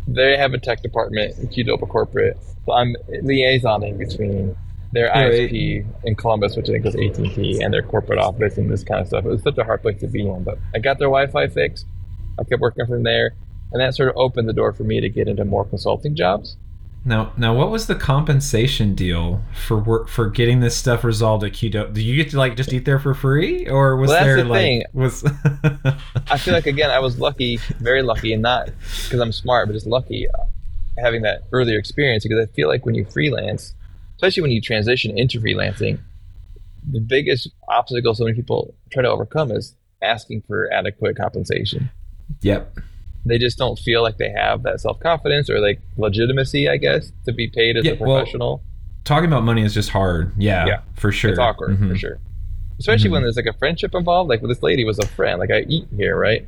they 0.09 0.37
have 0.37 0.53
a 0.53 0.59
tech 0.59 0.83
department 0.83 1.39
in 1.39 1.49
Qdoba 1.49 1.89
corporate. 1.89 2.37
So 2.67 2.73
I'm 2.73 2.95
liaisoning 3.23 3.99
between 3.99 4.57
their 4.93 5.09
Right. 5.09 5.33
ISP 5.51 5.87
in 6.05 6.15
Columbus, 6.15 6.57
which 6.57 6.69
I 6.69 6.73
think 6.73 6.85
was 6.85 6.95
AT&T, 6.95 7.63
and 7.63 7.73
their 7.73 7.83
corporate 7.83 8.19
office 8.19 8.59
and 8.59 8.71
this 8.71 8.85
kind 8.85 9.01
of 9.01 9.07
stuff. 9.07 9.25
It 9.25 9.29
was 9.29 9.43
such 9.43 9.59
a 9.59 9.65
hard 9.65 9.83
place 9.83 9.99
to 10.01 10.07
be 10.07 10.29
in, 10.29 10.45
but 10.45 10.59
I 10.75 10.79
got 10.81 10.99
their 10.99 11.09
Wi-Fi 11.09 11.49
fixed. 11.49 11.87
I 12.39 12.45
kept 12.45 12.61
working 12.61 12.87
from 12.87 13.03
there, 13.03 13.35
and 13.73 13.81
that 13.81 13.95
sort 13.95 14.11
of 14.11 14.17
opened 14.17 14.49
the 14.49 14.53
door 14.53 14.73
for 14.73 14.85
me 14.85 15.01
to 15.01 15.09
get 15.09 15.29
into 15.29 15.45
more 15.45 15.65
consulting 15.65 16.15
jobs. 16.15 16.57
Now, 17.05 17.33
now, 17.37 17.53
what 17.53 17.71
was 17.71 17.89
the 17.89 17.97
compensation 17.97 18.95
deal 18.95 19.43
for 19.55 19.77
work 19.77 20.09
for 20.09 20.31
getting 20.31 20.61
this 20.61 20.77
stuff 20.77 21.03
resolved 21.03 21.43
at 21.43 21.53
Qdoba? 21.53 21.93
Do 21.93 22.01
you 22.01 22.15
get 22.15 22.31
to 22.31 22.39
like 22.39 22.57
just 22.57 22.73
eat 22.73 22.85
there 22.85 23.01
for 23.01 23.13
free, 23.13 23.69
or 23.69 23.97
was 23.97 24.09
Well, 24.09 24.19
that's 24.19 24.25
there 24.25 24.37
the 24.37 24.49
like 24.49 24.61
thing. 24.61 24.85
was? 24.93 25.25
I 26.31 26.39
feel 26.39 26.55
like 26.55 26.67
again, 26.67 26.91
I 26.91 27.01
was 27.01 27.19
lucky, 27.19 27.57
very 27.81 28.03
lucky, 28.03 28.33
and 28.33 28.41
not 28.43 28.67
because 29.05 29.19
I'm 29.19 29.33
smart, 29.33 29.67
but 29.67 29.73
just 29.73 29.87
lucky 29.87 30.29
uh, 30.29 30.45
having 30.99 31.23
that 31.23 31.43
earlier 31.51 31.77
experience. 31.79 32.23
Because 32.23 32.39
I 32.39 32.47
feel 32.53 32.69
like 32.69 32.87
when 32.87 32.95
you 32.95 33.05
freelance, 33.05 33.75
especially 34.15 34.43
when 34.43 34.53
you 34.53 34.61
transition 34.61 35.19
into 35.19 35.41
freelancing, 35.41 35.99
the 36.89 37.01
biggest 37.01 37.49
obstacle 37.67 38.15
so 38.15 38.25
many 38.25 38.37
people 38.37 38.75
try 38.93 39.03
to 39.03 39.09
overcome 39.11 39.51
is 39.51 39.75
asking 40.03 40.43
for 40.43 40.73
adequate 40.73 41.17
compensation. 41.17 41.91
yep. 42.43 42.77
They 43.25 43.39
just 43.39 43.57
don't 43.59 43.79
feel 43.79 44.03
like 44.03 44.19
they 44.19 44.31
have 44.31 44.63
that 44.65 44.81
self 44.81 44.99
confidence 45.01 45.49
or 45.49 45.61
like 45.61 45.81
legitimacy, 45.97 46.69
I 46.69 46.77
guess, 46.77 47.13
to 47.27 47.33
be 47.33 47.49
paid 47.49 47.77
as 47.77 47.85
Yeah, 47.85 47.93
a 47.93 47.97
well, 47.97 48.17
professional. 48.19 48.63
Talking 49.05 49.27
about 49.29 49.45
money 49.45 49.63
is 49.63 49.75
just 49.75 49.91
hard. 49.91 50.33
Yeah, 50.37 50.67
Yeah. 50.67 50.81
for 50.95 51.13
sure. 51.13 51.31
it's 51.31 51.39
awkward 51.39 51.79
for 51.79 51.85
Mhm. 51.85 51.97
sure. 51.97 52.19
Especially 52.79 53.09
Mhm. 53.11 53.13
when 53.13 53.23
there's 53.23 53.37
like 53.37 53.47
a 53.47 53.53
friendship 53.53 53.95
involved. 53.95 54.29
Like 54.29 54.43
this 54.43 54.63
lady 54.63 54.85
was 54.85 54.99
a 54.99 55.07
friend. 55.07 55.39
Like 55.39 55.51
I 55.51 55.61
eat 55.69 55.87
here, 55.97 56.17
right? 56.19 56.47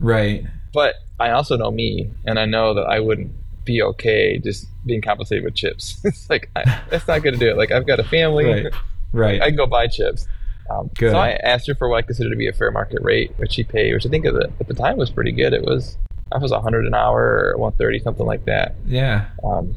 Right. 0.00 0.44
But 0.72 0.94
I 1.18 1.30
also 1.30 1.56
know 1.56 1.70
me, 1.70 2.10
and 2.26 2.38
I 2.38 2.44
know 2.44 2.74
that 2.74 2.82
I 2.86 3.00
wouldn't 3.00 3.30
be 3.64 3.82
okay 3.82 4.38
just 4.38 4.66
being 4.84 5.00
compensated 5.02 5.44
with 5.44 5.54
chips. 5.54 6.00
it's 6.04 6.28
like 6.30 6.50
I, 6.56 6.80
that's 6.90 7.06
not 7.08 7.22
going 7.22 7.34
to 7.34 7.40
do 7.40 7.48
it. 7.50 7.56
Like 7.56 7.70
I've 7.72 7.86
got 7.86 7.98
a 8.00 8.04
family. 8.04 8.44
Right. 8.46 8.72
Right. 9.12 9.40
I 9.42 9.46
can 9.48 9.56
go 9.56 9.66
buy 9.66 9.86
chips. 9.86 10.26
Um, 10.68 10.90
Good. 10.98 11.12
So 11.12 11.16
I 11.18 11.30
asked 11.44 11.68
her 11.68 11.74
for 11.76 11.88
what 11.88 11.98
I 11.98 12.02
consider 12.02 12.28
to 12.30 12.36
be 12.36 12.48
a 12.48 12.52
fair 12.52 12.70
market 12.72 13.00
rate, 13.02 13.32
which 13.36 13.52
she 13.52 13.62
paid, 13.62 13.94
which 13.94 14.04
I 14.04 14.08
think 14.08 14.26
at 14.26 14.34
the, 14.34 14.50
at 14.60 14.66
the 14.66 14.74
time 14.74 14.96
was 14.96 15.10
pretty 15.10 15.30
good. 15.32 15.52
It 15.52 15.62
was 15.62 15.96
I 16.32 16.38
was 16.38 16.50
100 16.50 16.86
an 16.86 16.94
hour 16.94 17.52
or 17.54 17.58
130, 17.58 18.00
something 18.00 18.26
like 18.26 18.44
that. 18.46 18.74
yeah. 18.86 19.26
Um, 19.44 19.76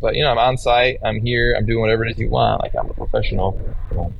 but 0.00 0.14
you 0.14 0.22
know, 0.22 0.30
I'm 0.30 0.38
on 0.38 0.58
site. 0.58 0.98
I'm 1.02 1.20
here. 1.20 1.54
I'm 1.56 1.64
doing 1.64 1.80
whatever 1.80 2.04
it 2.04 2.10
is 2.12 2.18
you 2.18 2.28
want. 2.28 2.60
Like 2.60 2.74
I'm 2.78 2.90
a 2.90 2.94
professional. 2.94 3.58
Um, 3.98 4.12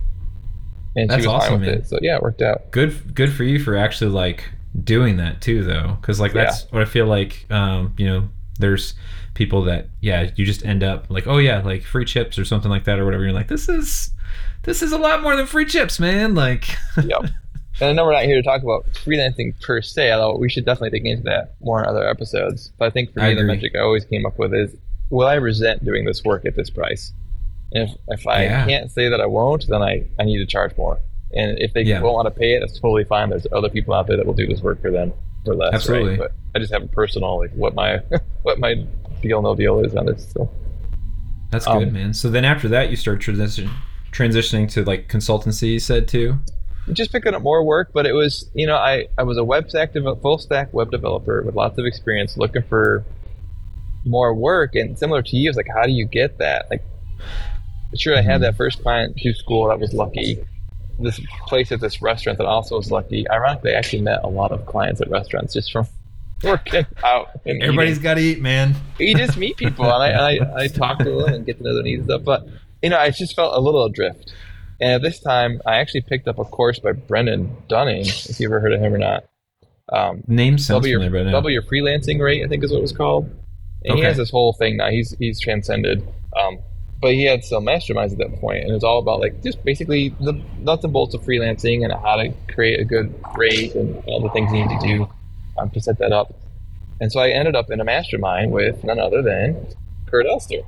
and 0.96 1.10
That's 1.10 1.22
she 1.22 1.28
was 1.28 1.34
awesome, 1.34 1.50
fine 1.50 1.60
with 1.60 1.68
man. 1.68 1.78
it. 1.78 1.86
So 1.86 1.98
yeah, 2.00 2.16
it 2.16 2.22
worked 2.22 2.40
out. 2.40 2.70
Good. 2.70 3.14
Good 3.14 3.32
for 3.32 3.44
you 3.44 3.58
for 3.58 3.76
actually 3.76 4.10
like 4.10 4.48
doing 4.82 5.18
that 5.18 5.42
too, 5.42 5.62
though, 5.62 5.98
because 6.00 6.18
like 6.18 6.32
that's 6.32 6.70
what 6.72 6.80
I 6.80 6.86
feel 6.86 7.06
like. 7.06 7.44
Um, 7.50 7.92
you 7.98 8.06
know, 8.06 8.28
there's 8.58 8.94
people 9.34 9.62
that 9.64 9.88
yeah, 10.00 10.30
you 10.34 10.46
just 10.46 10.64
end 10.64 10.82
up 10.82 11.10
like, 11.10 11.26
oh 11.26 11.36
yeah, 11.36 11.60
like 11.60 11.82
free 11.82 12.06
chips 12.06 12.38
or 12.38 12.46
something 12.46 12.70
like 12.70 12.84
that 12.84 12.98
or 12.98 13.04
whatever. 13.04 13.24
You're 13.24 13.34
like, 13.34 13.48
this 13.48 13.68
is 13.68 14.10
this 14.62 14.82
is 14.82 14.92
a 14.92 14.98
lot 14.98 15.22
more 15.22 15.36
than 15.36 15.46
free 15.46 15.66
chips, 15.66 16.00
man. 16.00 16.34
Like, 16.34 16.68
yep. 17.04 17.26
And 17.80 17.90
I 17.90 17.92
know 17.92 18.04
we're 18.06 18.12
not 18.12 18.24
here 18.24 18.36
to 18.36 18.42
talk 18.42 18.62
about 18.62 18.86
freelancing 18.92 19.60
per 19.60 19.82
se, 19.82 20.10
although 20.12 20.38
we 20.38 20.48
should 20.48 20.64
definitely 20.64 20.98
dig 20.98 21.06
into 21.06 21.24
that 21.24 21.54
more 21.60 21.82
in 21.82 21.86
other 21.88 22.08
episodes. 22.08 22.72
But 22.78 22.86
I 22.86 22.90
think 22.90 23.12
for 23.12 23.20
me, 23.20 23.34
the 23.34 23.42
metric 23.44 23.72
I 23.76 23.80
always 23.80 24.04
came 24.06 24.24
up 24.24 24.38
with 24.38 24.54
is, 24.54 24.74
will 25.10 25.26
I 25.26 25.34
resent 25.34 25.84
doing 25.84 26.04
this 26.06 26.24
work 26.24 26.46
at 26.46 26.56
this 26.56 26.70
price? 26.70 27.12
And 27.72 27.88
if, 27.90 27.96
if 28.20 28.26
I 28.26 28.44
Yeah. 28.44 28.64
can't 28.66 28.90
say 28.90 29.08
that 29.10 29.20
I 29.20 29.26
won't, 29.26 29.66
then 29.68 29.82
I, 29.82 30.04
I 30.18 30.24
need 30.24 30.38
to 30.38 30.46
charge 30.46 30.74
more. 30.78 30.98
And 31.34 31.58
if 31.58 31.74
they 31.74 31.82
Yeah. 31.82 32.00
won't 32.00 32.14
want 32.14 32.26
to 32.34 32.38
pay 32.38 32.54
it, 32.54 32.60
that's 32.60 32.78
totally 32.80 33.04
fine. 33.04 33.28
There's 33.28 33.46
other 33.52 33.68
people 33.68 33.92
out 33.92 34.06
there 34.06 34.16
that 34.16 34.24
will 34.24 34.32
do 34.34 34.46
this 34.46 34.62
work 34.62 34.80
for 34.80 34.90
them 34.90 35.12
for 35.44 35.54
less. 35.54 35.74
Absolutely. 35.74 36.10
Right? 36.10 36.18
But 36.18 36.32
I 36.54 36.58
just 36.60 36.72
have 36.72 36.82
a 36.82 36.88
personal, 36.88 37.38
like, 37.40 37.52
what 37.54 37.74
my 37.74 38.00
what 38.42 38.58
my 38.58 38.86
deal, 39.22 39.42
no 39.42 39.54
deal 39.54 39.84
is 39.84 39.94
on 39.94 40.06
this. 40.06 40.32
So. 40.32 40.48
that's 41.50 41.66
Um, 41.68 41.80
good, 41.80 41.92
man. 41.92 42.14
So 42.14 42.30
then 42.30 42.44
after 42.46 42.68
that, 42.68 42.88
you 42.90 42.96
start 42.96 43.20
transition 43.20 43.68
transitioning 44.12 44.70
to 44.72 44.82
like 44.84 45.08
consultancy. 45.08 45.72
You 45.72 45.78
said 45.80 46.08
too. 46.08 46.38
Just 46.92 47.12
picking 47.12 47.34
up 47.34 47.42
more 47.42 47.64
work, 47.64 47.90
but 47.92 48.06
it 48.06 48.12
was, 48.12 48.48
you 48.54 48.66
know, 48.66 48.76
I, 48.76 49.08
I 49.18 49.24
was 49.24 49.38
a 49.38 49.44
web 49.44 49.68
stack, 49.68 49.92
dev- 49.92 50.20
full 50.22 50.38
stack 50.38 50.72
web 50.72 50.90
developer 50.90 51.42
with 51.42 51.54
lots 51.54 51.78
of 51.78 51.84
experience 51.84 52.36
looking 52.36 52.62
for 52.62 53.04
more 54.04 54.34
work. 54.34 54.74
And 54.74 54.98
similar 54.98 55.22
to 55.22 55.36
you, 55.36 55.48
it's 55.48 55.56
like, 55.56 55.68
how 55.72 55.84
do 55.84 55.92
you 55.92 56.06
get 56.06 56.38
that? 56.38 56.70
Like, 56.70 56.82
sure, 57.94 58.16
I 58.16 58.22
had 58.22 58.34
mm-hmm. 58.34 58.42
that 58.42 58.56
first 58.56 58.82
client 58.82 59.18
through 59.20 59.34
school 59.34 59.68
that 59.68 59.80
was 59.80 59.92
lucky. 59.92 60.44
This 60.98 61.20
place 61.46 61.72
at 61.72 61.80
this 61.80 62.00
restaurant 62.00 62.38
that 62.38 62.46
also 62.46 62.76
was 62.76 62.90
lucky. 62.90 63.28
Ironically, 63.28 63.74
I 63.74 63.78
actually 63.78 64.02
met 64.02 64.20
a 64.22 64.28
lot 64.28 64.52
of 64.52 64.64
clients 64.64 65.00
at 65.00 65.10
restaurants 65.10 65.52
just 65.52 65.72
from 65.72 65.86
working 66.42 66.86
out. 67.04 67.30
And 67.44 67.62
Everybody's 67.62 67.98
got 67.98 68.14
to 68.14 68.20
eat, 68.20 68.40
man. 68.40 68.74
you 68.98 69.14
just 69.16 69.36
meet 69.36 69.56
people 69.56 69.84
and 69.84 70.02
I, 70.02 70.36
I, 70.36 70.62
I 70.62 70.66
talk 70.68 70.98
to 70.98 71.04
them 71.04 71.34
and 71.34 71.46
get 71.46 71.58
to 71.58 71.64
know 71.64 71.74
their 71.74 71.82
needs 71.82 72.00
and 72.00 72.10
stuff. 72.10 72.24
But 72.24 72.48
you 72.82 72.90
know, 72.90 72.98
I 72.98 73.10
just 73.10 73.34
felt 73.34 73.56
a 73.56 73.60
little 73.60 73.84
adrift. 73.84 74.32
And 74.80 74.92
at 74.92 75.02
this 75.02 75.20
time, 75.20 75.60
I 75.66 75.76
actually 75.76 76.02
picked 76.02 76.28
up 76.28 76.38
a 76.38 76.44
course 76.44 76.78
by 76.78 76.92
Brendan 76.92 77.56
Dunning, 77.68 78.04
if 78.06 78.38
you 78.38 78.46
ever 78.48 78.60
heard 78.60 78.72
of 78.72 78.80
him 78.80 78.94
or 78.94 78.98
not. 78.98 79.24
Um, 79.90 80.22
Name 80.26 80.58
sounds 80.58 80.78
double 80.78 80.88
your 80.88 81.00
familiar, 81.00 81.24
no. 81.24 81.30
double 81.30 81.50
your 81.50 81.62
freelancing 81.62 82.20
rate, 82.20 82.44
I 82.44 82.48
think 82.48 82.64
is 82.64 82.72
what 82.72 82.78
it 82.78 82.82
was 82.82 82.92
called. 82.92 83.30
And 83.84 83.98
he 83.98 84.04
has 84.04 84.16
this 84.16 84.30
whole 84.30 84.52
thing 84.52 84.78
now. 84.78 84.90
He's 84.90 85.16
he's 85.18 85.38
transcended. 85.38 86.06
Um, 86.36 86.58
but 87.00 87.12
he 87.12 87.24
had 87.24 87.44
some 87.44 87.64
masterminds 87.64 88.12
at 88.12 88.18
that 88.18 88.40
point, 88.40 88.62
and 88.62 88.70
it 88.70 88.74
was 88.74 88.82
all 88.82 88.98
about 88.98 89.20
like 89.20 89.42
just 89.42 89.62
basically 89.64 90.08
the 90.20 90.32
nuts 90.58 90.82
and 90.82 90.92
bolts 90.92 91.14
of 91.14 91.22
freelancing 91.22 91.84
and 91.84 91.92
how 91.92 92.16
to 92.16 92.32
create 92.52 92.80
a 92.80 92.84
good 92.84 93.14
rate 93.36 93.74
and 93.74 94.02
all 94.06 94.20
the 94.20 94.30
things 94.30 94.50
you 94.52 94.66
need 94.66 94.80
to 94.80 94.86
do 94.86 95.08
um, 95.58 95.70
to 95.70 95.80
set 95.80 95.98
that 95.98 96.12
up. 96.12 96.34
And 97.00 97.12
so 97.12 97.20
I 97.20 97.28
ended 97.28 97.54
up 97.54 97.70
in 97.70 97.80
a 97.80 97.84
mastermind 97.84 98.50
with 98.50 98.82
none 98.82 98.98
other 98.98 99.22
than 99.22 99.66
Kurt 100.06 100.26
Elster. 100.26 100.62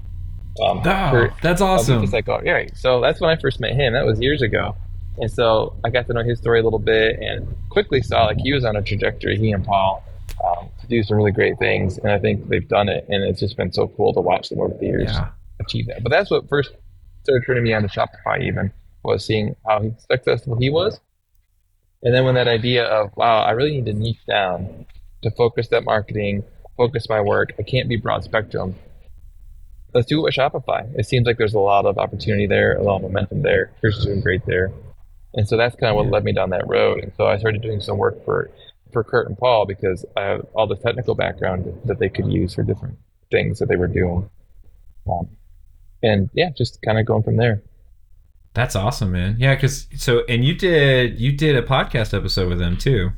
Um, 0.60 0.78
Oh, 0.78 0.82
Kurt 1.10 1.32
that's 1.42 1.60
awesome. 1.60 2.02
yeah. 2.44 2.66
So 2.74 3.00
that's 3.00 3.20
when 3.20 3.30
I 3.30 3.36
first 3.40 3.60
met 3.60 3.74
him. 3.74 3.92
That 3.92 4.04
was 4.06 4.20
years 4.20 4.42
ago. 4.42 4.74
And 5.18 5.30
so 5.30 5.74
I 5.84 5.90
got 5.90 6.06
to 6.06 6.12
know 6.12 6.22
his 6.22 6.38
story 6.38 6.60
a 6.60 6.62
little 6.62 6.78
bit 6.78 7.18
and 7.20 7.46
quickly 7.70 8.02
saw 8.02 8.26
like 8.26 8.38
he 8.38 8.52
was 8.52 8.64
on 8.64 8.76
a 8.76 8.82
trajectory, 8.82 9.36
he 9.36 9.50
and 9.52 9.64
Paul, 9.64 10.04
um, 10.44 10.68
to 10.80 10.86
do 10.86 11.02
some 11.02 11.16
really 11.16 11.32
great 11.32 11.58
things. 11.58 11.98
And 11.98 12.10
I 12.12 12.18
think 12.18 12.48
they've 12.48 12.68
done 12.68 12.88
it. 12.88 13.04
And 13.08 13.24
it's 13.24 13.40
just 13.40 13.56
been 13.56 13.72
so 13.72 13.88
cool 13.88 14.12
to 14.14 14.20
watch 14.20 14.48
them 14.48 14.60
over 14.60 14.74
the 14.78 14.86
years 14.86 15.10
Yeah. 15.12 15.30
achieve 15.60 15.86
that. 15.88 16.02
But 16.04 16.10
that's 16.10 16.30
what 16.30 16.48
first 16.48 16.70
started 17.24 17.44
turning 17.46 17.64
me 17.64 17.72
on 17.74 17.82
to 17.82 17.88
Shopify 17.88 18.42
even 18.42 18.72
was 19.02 19.24
seeing 19.24 19.56
how 19.66 19.90
successful 20.10 20.56
he 20.56 20.70
was. 20.70 21.00
And 22.02 22.14
then 22.14 22.24
when 22.24 22.34
that 22.36 22.46
idea 22.48 22.84
of, 22.84 23.10
wow, 23.16 23.42
I 23.42 23.50
really 23.52 23.72
need 23.72 23.86
to 23.86 23.92
niche 23.92 24.24
down 24.28 24.86
to 25.22 25.30
focus 25.32 25.66
that 25.68 25.84
marketing, 25.84 26.44
focus 26.76 27.08
my 27.08 27.20
work. 27.20 27.52
I 27.58 27.62
can't 27.62 27.88
be 27.88 27.96
broad 27.96 28.22
spectrum. 28.22 28.76
Let's 29.94 30.06
do 30.06 30.18
it 30.20 30.22
with 30.22 30.34
Shopify. 30.34 30.86
It 30.98 31.06
seems 31.06 31.26
like 31.26 31.38
there's 31.38 31.54
a 31.54 31.58
lot 31.58 31.86
of 31.86 31.98
opportunity 31.98 32.46
there, 32.46 32.76
a 32.76 32.82
lot 32.82 32.96
of 32.96 33.02
momentum 33.02 33.42
there. 33.42 33.72
Chris 33.80 33.96
is 33.96 34.04
doing 34.06 34.20
great 34.20 34.44
there. 34.46 34.70
And 35.34 35.48
so 35.48 35.56
that's 35.56 35.76
kind 35.76 35.90
of 35.90 35.96
what 35.96 36.10
led 36.10 36.24
me 36.24 36.32
down 36.32 36.50
that 36.50 36.66
road. 36.68 37.02
And 37.02 37.12
so 37.16 37.26
I 37.26 37.38
started 37.38 37.62
doing 37.62 37.80
some 37.80 37.96
work 37.98 38.24
for, 38.24 38.50
for 38.92 39.02
Kurt 39.04 39.28
and 39.28 39.36
Paul 39.36 39.66
because 39.66 40.04
I 40.16 40.22
have 40.22 40.46
all 40.54 40.66
the 40.66 40.76
technical 40.76 41.14
background 41.14 41.72
that 41.84 41.98
they 41.98 42.08
could 42.08 42.30
use 42.30 42.54
for 42.54 42.62
different 42.62 42.98
things 43.30 43.58
that 43.58 43.68
they 43.68 43.76
were 43.76 43.88
doing. 43.88 44.28
Um, 45.10 45.28
and 46.02 46.30
yeah, 46.34 46.50
just 46.56 46.80
kind 46.82 46.98
of 46.98 47.06
going 47.06 47.22
from 47.22 47.36
there. 47.36 47.62
That's 48.54 48.74
awesome, 48.74 49.12
man. 49.12 49.36
Yeah, 49.38 49.54
because 49.54 49.86
so 49.96 50.24
and 50.28 50.44
you 50.44 50.54
did 50.54 51.20
you 51.20 51.32
did 51.32 51.54
a 51.56 51.62
podcast 51.62 52.16
episode 52.16 52.48
with 52.48 52.58
them 52.58 52.76
too. 52.76 53.10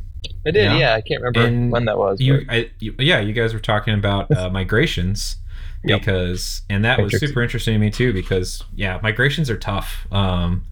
I 0.47 0.51
did, 0.51 0.65
Yeah. 0.65 0.77
yeah. 0.77 0.95
I 0.95 1.01
can't 1.01 1.23
remember 1.23 1.47
And 1.47 1.73
when 1.73 1.87
that 1.87 1.97
was. 1.97 2.21
You, 2.21 2.45
I, 2.49 2.71
you 2.79 2.95
yeah, 2.99 3.21
you 3.21 3.33
guys 3.33 3.55
were 3.55 3.61
talking 3.61 3.95
about 3.95 4.31
uh, 4.37 4.51
migrations 4.53 5.37
Yep. 5.83 6.01
because 6.01 6.63
and 6.69 6.85
that 6.85 7.01
was 7.01 7.19
super 7.19 7.43
interesting 7.43 7.75
to 7.75 7.79
me 7.79 7.91
too 7.91 8.13
because 8.13 8.63
yeah, 8.75 9.01
migrations 9.03 9.49
are 9.49 9.57
tough. 9.57 10.07
Um, 10.13 10.65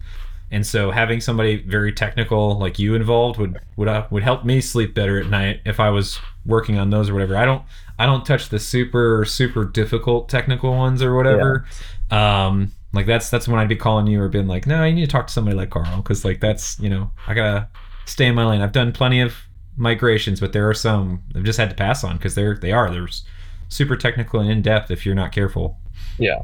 and 0.51 0.67
so 0.67 0.91
having 0.91 1.21
somebody 1.21 1.57
very 1.57 1.93
technical 1.93 2.59
like 2.59 2.79
you 2.79 2.95
involved 2.95 3.39
would 3.39 3.59
would 3.77 3.89
uh, 3.89 4.07
would 4.11 4.23
help 4.23 4.45
me 4.45 4.61
sleep 4.61 4.95
better 4.95 5.21
at 5.21 5.27
night 5.27 5.61
if 5.65 5.81
I 5.81 5.91
was 5.91 6.19
working 6.47 6.79
on 6.79 6.91
those 6.91 7.11
or 7.11 7.15
whatever. 7.15 7.37
I 7.37 7.45
don't 7.45 7.63
I 7.99 8.07
don't 8.07 8.25
touch 8.25 8.49
the 8.49 8.59
super 8.59 9.25
super 9.25 9.65
difficult 9.65 10.29
technical 10.29 10.73
ones 10.75 11.03
or 11.03 11.15
whatever. 11.15 11.67
Um, 12.11 12.73
like 12.93 13.07
that's 13.07 13.29
that's 13.29 13.47
when 13.47 13.59
I'd 13.59 13.69
be 13.69 13.77
calling 13.77 14.07
you 14.07 14.21
or 14.21 14.29
being 14.29 14.47
like, 14.47 14.67
no, 14.67 14.85
you 14.85 14.95
need 14.95 15.05
to 15.05 15.11
talk 15.11 15.27
to 15.27 15.33
somebody 15.33 15.57
like 15.57 15.71
Karl 15.71 15.99
because 15.99 16.25
like 16.25 16.41
that's 16.41 16.79
you 16.81 16.89
know 16.89 17.11
I 17.27 17.35
gotta 17.35 17.69
stay 18.07 18.27
in 18.27 18.35
my 18.35 18.47
lane. 18.47 18.63
I've 18.63 18.73
done 18.73 18.93
plenty 18.93 19.21
of 19.21 19.35
migrations, 19.77 20.41
but 20.41 20.53
there 20.53 20.69
are 20.69 20.75
some 20.75 21.23
I've 21.35 21.45
just 21.45 21.59
had 21.59 21.71
to 21.71 21.77
pass 21.77 22.05
on 22.05 22.17
because 22.17 22.35
they're 22.35 22.57
they 22.57 22.73
are 22.73 22.91
there's 22.91 23.25
super 23.69 23.97
technical 23.97 24.41
and 24.41 24.51
in 24.51 24.63
depth 24.63 24.91
if 24.91 25.05
you're 25.07 25.15
not 25.15 25.33
careful. 25.33 25.77
Yeah. 26.19 26.43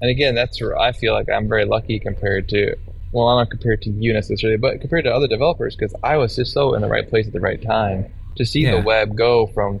And 0.00 0.10
again, 0.10 0.34
that's 0.34 0.60
where 0.60 0.78
I 0.78 0.92
feel 0.92 1.12
like 1.12 1.28
I'm 1.30 1.48
very 1.48 1.64
lucky 1.64 1.98
compared 1.98 2.48
to, 2.50 2.74
well, 3.12 3.28
I'm 3.28 3.38
not 3.38 3.50
compared 3.50 3.82
to 3.82 3.90
you 3.90 4.12
necessarily, 4.12 4.56
but 4.58 4.80
compared 4.80 5.04
to 5.04 5.12
other 5.12 5.28
developers 5.28 5.76
because 5.76 5.94
I 6.02 6.16
was 6.16 6.34
just 6.36 6.52
so 6.52 6.74
in 6.74 6.82
the 6.82 6.88
right 6.88 7.08
place 7.08 7.26
at 7.26 7.32
the 7.32 7.40
right 7.40 7.60
time 7.62 8.12
to 8.36 8.44
see 8.44 8.60
Yeah. 8.62 8.76
the 8.76 8.82
web 8.82 9.16
go 9.16 9.46
from 9.46 9.80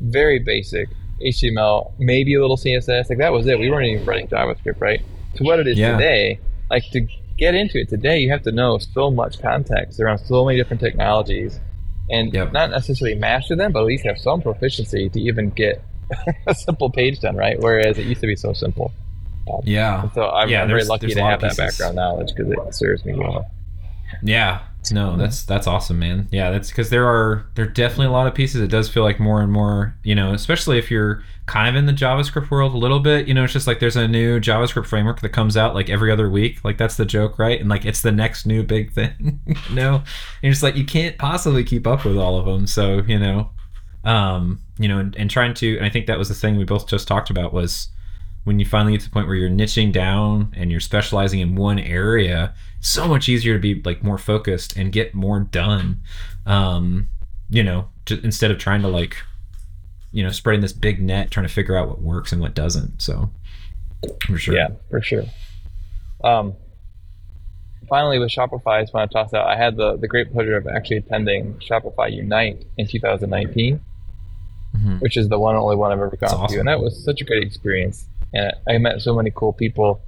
very 0.00 0.38
basic 0.38 0.88
HTML, 1.22 1.92
maybe 1.98 2.34
a 2.34 2.40
little 2.40 2.56
CSS, 2.56 3.08
like 3.08 3.18
that 3.18 3.32
was 3.32 3.46
it. 3.46 3.58
We 3.58 3.70
weren't 3.70 3.86
even 3.86 4.04
writing 4.04 4.26
JavaScript, 4.28 4.80
right? 4.80 5.00
To 5.36 5.44
what 5.44 5.60
it 5.60 5.66
is 5.66 5.78
Yeah. 5.78 5.92
today, 5.92 6.38
like 6.70 6.84
to 6.90 7.06
get 7.38 7.54
into 7.54 7.78
it 7.80 7.88
today, 7.88 8.18
you 8.18 8.30
have 8.30 8.42
to 8.42 8.52
know 8.52 8.78
so 8.78 9.10
much 9.10 9.40
context 9.40 9.98
around 10.00 10.18
so 10.18 10.44
many 10.44 10.58
different 10.58 10.80
technologies 10.80 11.60
and 12.10 12.32
Yep. 12.34 12.52
not 12.52 12.70
necessarily 12.70 13.16
master 13.16 13.56
them, 13.56 13.72
but 13.72 13.80
at 13.80 13.86
least 13.86 14.04
have 14.04 14.18
some 14.18 14.42
proficiency 14.42 15.08
to 15.08 15.20
even 15.20 15.50
get 15.50 15.80
a 16.46 16.54
simple 16.54 16.90
page 16.90 17.20
done, 17.20 17.36
right? 17.36 17.58
Whereas 17.58 17.98
it 17.98 18.06
used 18.06 18.20
to 18.20 18.26
be 18.26 18.36
so 18.36 18.52
simple. 18.52 18.92
Um, 19.52 19.60
yeah. 19.64 20.10
So 20.12 20.28
I'm, 20.30 20.48
Yeah, 20.48 20.62
I'm 20.62 20.68
very 20.68 20.84
lucky 20.84 21.08
to 21.08 21.22
have 21.22 21.40
that 21.40 21.56
background 21.56 21.96
knowledge 21.96 22.34
because 22.34 22.50
it 22.50 22.74
serves 22.74 23.04
me 23.04 23.14
well. 23.14 23.46
Yeah. 24.22 24.60
No, 24.92 25.10
mm-hmm. 25.10 25.20
that's 25.20 25.44
that's 25.44 25.66
awesome, 25.66 25.98
man. 25.98 26.28
Yeah, 26.30 26.50
that's 26.50 26.68
because 26.68 26.90
there 26.90 27.06
are 27.06 27.46
there 27.54 27.64
are 27.64 27.68
definitely 27.68 28.06
a 28.06 28.10
lot 28.10 28.26
of 28.26 28.34
pieces. 28.34 28.60
It 28.60 28.68
does 28.68 28.88
feel 28.88 29.02
like 29.02 29.18
more 29.18 29.40
and 29.40 29.50
more, 29.50 29.96
you 30.02 30.14
know, 30.14 30.34
especially 30.34 30.78
if 30.78 30.90
you're 30.90 31.22
kind 31.46 31.68
of 31.68 31.76
in 31.76 31.86
the 31.86 31.92
JavaScript 31.92 32.50
world 32.50 32.74
a 32.74 32.78
little 32.78 33.00
bit. 33.00 33.26
You 33.26 33.34
know, 33.34 33.44
it's 33.44 33.52
just 33.52 33.66
like 33.66 33.80
there's 33.80 33.96
a 33.96 34.06
new 34.06 34.40
JavaScript 34.40 34.86
framework 34.86 35.20
that 35.20 35.30
comes 35.30 35.56
out 35.56 35.74
like 35.74 35.88
every 35.88 36.10
other 36.10 36.28
week. 36.28 36.62
Like 36.64 36.76
that's 36.76 36.96
the 36.96 37.06
joke, 37.06 37.38
right? 37.38 37.58
And 37.58 37.68
like 37.68 37.84
it's 37.84 38.02
the 38.02 38.12
next 38.12 38.46
new 38.46 38.62
big 38.62 38.92
thing. 38.94 39.40
you 39.46 39.74
know, 39.74 39.96
and 39.96 40.04
you're 40.42 40.54
like 40.62 40.76
you 40.76 40.84
can't 40.84 41.16
possibly 41.18 41.64
keep 41.64 41.86
up 41.86 42.04
with 42.04 42.18
all 42.18 42.38
of 42.38 42.46
them. 42.46 42.66
So 42.66 43.02
you 43.06 43.18
know, 43.18 43.50
um, 44.04 44.60
you 44.78 44.88
know, 44.88 44.98
and, 44.98 45.16
and 45.16 45.30
trying 45.30 45.54
to, 45.54 45.76
and 45.76 45.84
I 45.84 45.90
think 45.90 46.06
that 46.06 46.18
was 46.18 46.28
the 46.28 46.34
thing 46.34 46.56
we 46.56 46.64
both 46.64 46.86
just 46.86 47.08
talked 47.08 47.30
about 47.30 47.52
was 47.52 47.88
when 48.44 48.58
you 48.58 48.66
finally 48.66 48.92
get 48.92 49.00
to 49.00 49.08
the 49.08 49.12
point 49.12 49.26
where 49.26 49.36
you're 49.36 49.50
niching 49.50 49.92
down 49.92 50.52
and 50.56 50.70
you're 50.70 50.80
specializing 50.80 51.40
in 51.40 51.56
one 51.56 51.78
area 51.78 52.54
so 52.80 53.08
much 53.08 53.28
easier 53.28 53.54
to 53.54 53.60
be 53.60 53.80
like 53.84 54.02
more 54.02 54.18
focused 54.18 54.76
and 54.76 54.92
get 54.92 55.14
more 55.14 55.40
done 55.40 56.02
um 56.44 57.08
you 57.48 57.62
know 57.62 57.88
instead 58.22 58.50
of 58.50 58.58
trying 58.58 58.82
to 58.82 58.88
like 58.88 59.16
you 60.12 60.22
know 60.22 60.28
spreading 60.28 60.60
this 60.60 60.74
big 60.74 61.00
net 61.00 61.30
trying 61.30 61.46
to 61.46 61.52
figure 61.52 61.74
out 61.74 61.88
what 61.88 62.02
works 62.02 62.32
and 62.32 62.42
what 62.42 62.54
doesn't 62.54 63.00
so 63.00 63.30
for 64.26 64.38
sure 64.38 64.54
Yeah, 64.54 64.68
for 64.90 65.02
sure. 65.02 65.24
Um, 66.22 66.54
finally, 67.88 68.18
with 68.18 68.30
Shopify, 68.30 68.78
I 68.78 68.82
just 68.82 68.94
want 68.94 69.10
to 69.10 69.14
toss 69.14 69.34
out. 69.34 69.46
I 69.46 69.56
had 69.56 69.76
the, 69.76 69.96
the 69.96 70.08
great 70.08 70.32
pleasure 70.32 70.56
of 70.56 70.66
actually 70.66 70.98
attending 70.98 71.54
Shopify 71.54 72.12
Unite 72.12 72.64
in 72.76 72.86
2019, 72.86 73.80
Mhm. 74.76 75.00
which 75.00 75.16
is 75.16 75.28
the 75.28 75.38
one 75.38 75.54
and 75.54 75.62
only 75.62 75.76
one 75.76 75.92
I've 75.92 75.98
ever 75.98 76.10
gone 76.10 76.18
That's 76.20 76.32
to, 76.34 76.38
awesome. 76.38 76.58
and 76.60 76.68
that 76.68 76.80
was 76.80 77.02
such 77.04 77.20
a 77.20 77.24
great 77.24 77.42
experience. 77.42 78.08
And 78.32 78.52
I 78.68 78.78
met 78.78 79.00
so 79.00 79.14
many 79.14 79.30
cool 79.34 79.52
people, 79.52 80.00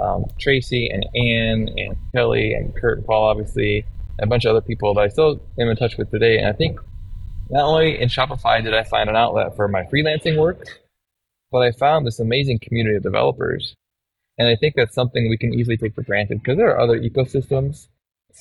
um, 0.00 0.24
Tracy 0.38 0.88
and 0.88 1.04
Anne 1.14 1.68
and 1.76 1.96
Kelly 2.12 2.54
and 2.54 2.74
Kurt 2.74 2.98
and 2.98 3.06
Paul, 3.06 3.24
obviously, 3.24 3.84
and 4.18 4.26
a 4.26 4.26
bunch 4.26 4.44
of 4.44 4.50
other 4.50 4.60
people 4.62 4.94
that 4.94 5.00
I 5.02 5.08
still 5.08 5.40
am 5.58 5.68
in 5.68 5.76
touch 5.76 5.96
with 5.98 6.10
today. 6.10 6.38
And 6.38 6.46
I 6.48 6.52
think 6.52 6.80
not 7.50 7.64
only 7.64 8.00
in 8.00 8.08
Shopify 8.08 8.62
did 8.62 8.72
I 8.74 8.84
find 8.84 9.10
an 9.10 9.16
outlet 9.16 9.54
for 9.56 9.68
my 9.68 9.82
freelancing 9.82 10.38
work, 10.38 10.66
but 11.52 11.58
I 11.62 11.70
found 11.72 12.06
this 12.06 12.18
amazing 12.18 12.60
community 12.60 12.96
of 12.96 13.02
developers. 13.02 13.74
And 14.38 14.48
I 14.48 14.56
think 14.56 14.74
that's 14.74 14.94
something 14.94 15.28
we 15.28 15.36
can 15.36 15.52
easily 15.54 15.76
take 15.76 15.94
for 15.94 16.02
granted 16.02 16.38
because 16.42 16.56
there 16.56 16.68
are 16.74 16.80
other 16.80 16.98
ecosystems 16.98 17.88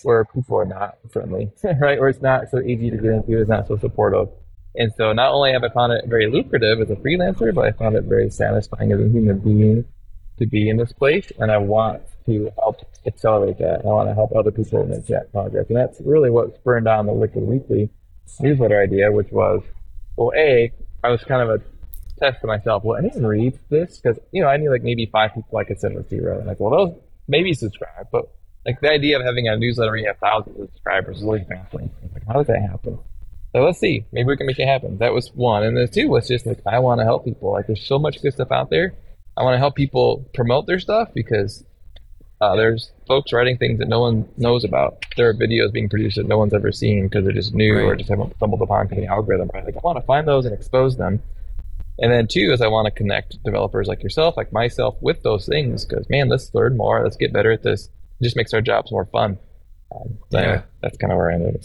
where 0.04 0.26
people 0.26 0.58
are 0.58 0.66
not 0.66 0.98
friendly, 1.12 1.52
right? 1.64 2.00
Where 2.00 2.10
it's 2.10 2.22
not 2.22 2.50
so 2.50 2.60
easy 2.62 2.90
to 2.90 2.98
get 2.98 3.12
into, 3.12 3.40
it's 3.40 3.50
not 3.50 3.68
so 3.68 3.78
supportive. 3.78 4.30
And 4.76 4.92
so 4.98 5.14
not 5.14 5.32
only 5.32 5.52
have 5.52 5.64
I 5.64 5.70
found 5.70 5.94
it 5.94 6.06
very 6.08 6.30
lucrative 6.30 6.82
as 6.82 6.90
a 6.90 6.96
freelancer, 6.96 7.54
but 7.54 7.66
I 7.66 7.72
found 7.72 7.96
it 7.96 8.06
very 8.06 8.30
satisfying 8.30 8.92
as 8.92 9.00
a 9.00 9.10
human 9.10 9.40
being 9.40 9.86
to 10.40 10.46
be 10.48 10.70
in 10.70 10.78
this 10.78 10.92
place. 10.92 11.32
And 11.40 11.52
I 11.52 11.58
want 11.58 12.02
to 12.26 12.52
help 12.58 12.78
accelerate 13.06 13.60
that. 13.60 13.82
I 13.82 13.88
want 13.88 14.10
to 14.10 14.16
help 14.16 14.36
other 14.36 14.52
people 14.52 14.86
make 14.86 15.06
that 15.08 15.32
progress. 15.32 15.68
And 15.68 15.78
that's 15.78 16.02
really 16.02 16.30
what 16.30 16.56
spurred 16.56 16.88
on 16.88 17.06
the 17.06 17.14
Liquid 17.14 17.44
Weekly 17.44 17.90
newsletter 18.40 18.82
idea, 18.82 19.12
which 19.12 19.32
was, 19.32 19.62
well, 20.18 20.32
A, 20.36 20.72
I 21.04 21.10
was 21.10 21.24
kind 21.24 21.42
of 21.42 21.50
a 21.50 21.64
test 22.20 22.42
to 22.42 22.48
myself, 22.48 22.84
will 22.84 22.96
anyone 22.96 23.26
read 23.26 23.60
this? 23.70 24.00
Because, 24.00 24.20
you 24.32 24.42
know, 24.42 24.48
I 24.48 24.58
knew 24.58 24.72
like 24.72 24.84
maybe 24.84 25.06
five 25.06 25.34
people 25.34 25.58
I 25.58 25.66
could 25.66 25.80
send 25.80 25.94
to, 26.10 26.22
right? 26.22 26.38
And 26.38 26.48
like, 26.48 26.60
well, 26.60 26.72
those 26.72 26.96
maybe 27.28 27.54
subscribe, 27.54 28.08
but 28.12 28.30
like 28.66 28.80
the 28.82 28.90
idea 28.90 29.20
of 29.20 29.26
having 29.26 29.48
a 29.48 29.58
newsletter 29.58 29.92
where 29.92 30.00
you 30.00 30.08
have 30.08 30.18
thousands 30.20 30.60
of 30.60 30.68
subscribers 30.70 31.18
is 31.18 31.24
really 31.24 31.46
baffling. 31.48 31.92
Like, 32.14 32.26
how 32.26 32.34
does 32.34 32.48
that 32.48 32.62
happen? 32.62 32.98
So 33.56 33.64
let's 33.64 33.80
see. 33.80 34.06
Maybe 34.12 34.28
we 34.28 34.38
can 34.38 34.48
make 34.48 34.58
it 34.60 34.68
happen. 34.68 34.98
That 34.98 35.14
was 35.14 35.30
one. 35.36 35.64
And 35.64 35.78
then 35.78 35.88
two 35.88 36.08
was 36.10 36.28
just 36.28 36.46
like, 36.46 36.60
I 36.66 36.80
want 36.80 37.00
to 37.02 37.06
help 37.06 37.24
people. 37.24 37.52
Like, 37.52 37.68
there's 37.68 37.86
so 37.86 38.00
much 38.00 38.22
good 38.22 38.34
stuff 38.34 38.52
out 38.52 38.70
there. 38.72 38.96
I 39.38 39.44
want 39.44 39.54
to 39.54 39.60
help 39.60 39.76
people 39.76 40.28
promote 40.34 40.66
their 40.66 40.80
stuff 40.80 41.10
because 41.14 41.64
uh, 42.42 42.56
there's 42.56 42.92
folks 43.08 43.32
writing 43.32 43.58
things 43.58 43.80
that 43.80 43.88
no 43.88 44.00
one 44.00 44.28
knows 44.38 44.64
about. 44.64 45.06
There 45.18 45.30
are 45.30 45.34
videos 45.34 45.72
being 45.72 45.88
produced 45.88 46.18
that 46.18 46.28
no 46.28 46.38
one's 46.40 46.54
ever 46.54 46.72
seen 46.72 47.04
because 47.04 47.26
they're 47.26 47.34
just 47.34 47.54
new 47.54 47.78
or 47.78 47.96
just 47.96 48.10
haven't 48.10 48.36
stumbled 48.38 48.62
upon 48.62 48.88
the 48.88 49.06
algorithm. 49.06 49.52
Right? 49.54 49.66
Like, 49.66 49.76
I 49.78 49.82
want 49.84 50.00
to 50.00 50.06
find 50.06 50.28
those 50.28 50.46
and 50.46 50.54
expose 50.54 50.98
them. 50.98 51.22
And 52.00 52.12
then 52.12 52.28
two 52.28 52.52
is 52.52 52.60
I 52.62 52.68
want 52.68 52.86
to 52.86 52.92
connect 52.92 53.42
developers 53.44 53.88
like 53.88 54.02
yourself, 54.02 54.36
like 54.36 54.52
myself, 54.52 54.96
with 55.00 55.22
those 55.22 55.46
things 55.46 55.86
because 55.86 56.10
man, 56.10 56.28
let's 56.28 56.54
learn 56.56 56.76
more. 56.76 57.04
Let's 57.04 57.18
get 57.18 57.32
better 57.32 57.52
at 57.52 57.62
this. 57.62 57.86
It 58.20 58.24
just 58.24 58.36
makes 58.36 58.52
our 58.54 58.62
jobs 58.62 58.92
more 58.92 59.06
fun. 59.06 59.38
Um, 59.96 60.18
so 60.32 60.40
Yeah. 60.40 60.44
anyway, 60.44 60.64
that's 60.82 60.98
kind 60.98 61.14
of 61.14 61.18
where 61.18 61.30
I 61.30 61.36
am. 61.36 61.56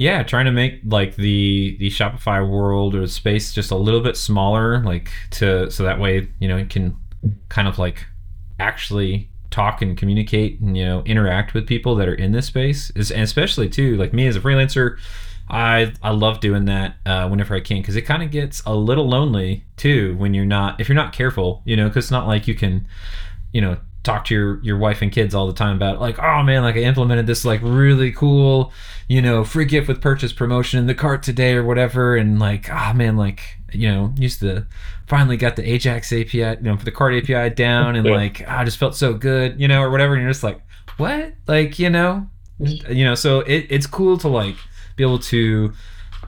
Yeah 0.00 0.22
trying 0.22 0.46
to 0.46 0.50
make 0.50 0.80
like 0.86 1.14
the 1.16 1.76
the 1.78 1.90
shopify 1.90 2.48
world 2.48 2.94
or 2.94 3.06
space 3.06 3.52
just 3.52 3.70
a 3.70 3.76
little 3.76 4.00
bit 4.00 4.16
smaller 4.16 4.82
like 4.82 5.10
to 5.30 5.70
so 5.70 5.82
that 5.82 6.00
way 6.00 6.26
you 6.38 6.48
know 6.48 6.56
you 6.56 6.64
can 6.64 6.96
kind 7.50 7.68
of 7.68 7.78
like 7.78 8.06
actually 8.58 9.28
talk 9.50 9.82
and 9.82 9.98
communicate 9.98 10.58
and 10.60 10.74
you 10.74 10.86
know 10.86 11.02
interact 11.02 11.52
with 11.52 11.66
people 11.66 11.94
that 11.96 12.08
are 12.08 12.14
in 12.14 12.32
this 12.32 12.46
space. 12.46 12.90
Is 12.96 13.10
and 13.10 13.20
especially 13.20 13.68
too 13.68 13.98
like 13.98 14.14
me 14.14 14.26
as 14.26 14.36
a 14.36 14.40
freelancer 14.40 14.96
i 15.50 15.92
i 16.02 16.10
love 16.10 16.40
doing 16.40 16.64
that 16.64 16.96
uh, 17.04 17.28
whenever 17.28 17.54
i 17.54 17.60
can 17.60 17.82
because 17.82 17.96
it 17.96 18.02
kind 18.02 18.22
of 18.22 18.30
gets 18.30 18.62
a 18.64 18.74
little 18.74 19.06
lonely 19.06 19.64
too 19.76 20.16
when 20.16 20.32
you're 20.32 20.46
not 20.46 20.80
if 20.80 20.88
you're 20.88 20.96
not 20.96 21.12
careful 21.12 21.60
you 21.66 21.76
know 21.76 21.88
because 21.88 22.06
it's 22.06 22.10
not 22.10 22.26
like 22.26 22.48
you 22.48 22.54
can 22.54 22.86
you 23.52 23.60
know 23.60 23.76
talk 24.02 24.24
to 24.24 24.34
your 24.34 24.62
your 24.62 24.78
wife 24.78 25.02
and 25.02 25.12
kids 25.12 25.34
all 25.34 25.46
the 25.46 25.52
time 25.52 25.76
about 25.76 26.00
like 26.00 26.18
oh 26.18 26.42
man 26.42 26.62
like 26.62 26.74
i 26.74 26.78
implemented 26.80 27.26
this 27.26 27.44
like 27.44 27.60
really 27.62 28.10
cool 28.10 28.72
you 29.08 29.20
know 29.20 29.44
free 29.44 29.66
gift 29.66 29.88
with 29.88 30.00
purchase 30.00 30.32
promotion 30.32 30.78
in 30.78 30.86
the 30.86 30.94
cart 30.94 31.22
today 31.22 31.52
or 31.52 31.64
whatever. 31.64 32.16
And 32.16 32.38
like 32.38 32.70
oh 32.70 32.92
man 32.94 33.16
like 33.16 33.40
you 33.72 33.88
know 33.92 34.14
used 34.16 34.40
to 34.40 34.66
finally 35.06 35.36
got 35.36 35.56
the 35.56 35.70
ajax 35.70 36.12
api 36.12 36.38
you 36.38 36.56
know 36.62 36.76
for 36.76 36.84
the 36.84 36.90
cart 36.92 37.14
api 37.14 37.54
down 37.54 37.94
and 37.96 38.06
Yeah. 38.06 38.14
like 38.14 38.42
ah, 38.48 38.60
i 38.60 38.64
just 38.64 38.78
felt 38.78 38.94
so 38.96 39.12
good 39.12 39.60
you 39.60 39.68
know 39.68 39.82
or 39.82 39.90
whatever. 39.90 40.14
And 40.14 40.22
you're 40.22 40.30
just 40.30 40.42
like 40.44 40.60
what? 40.96 41.34
Like 41.46 41.78
you 41.78 41.90
know? 41.90 42.28
You 42.58 43.04
know 43.04 43.14
so 43.14 43.40
it, 43.40 43.66
it's 43.70 43.86
cool 43.86 44.16
to 44.18 44.28
like 44.28 44.56
be 44.96 45.02
able 45.04 45.18
to 45.18 45.72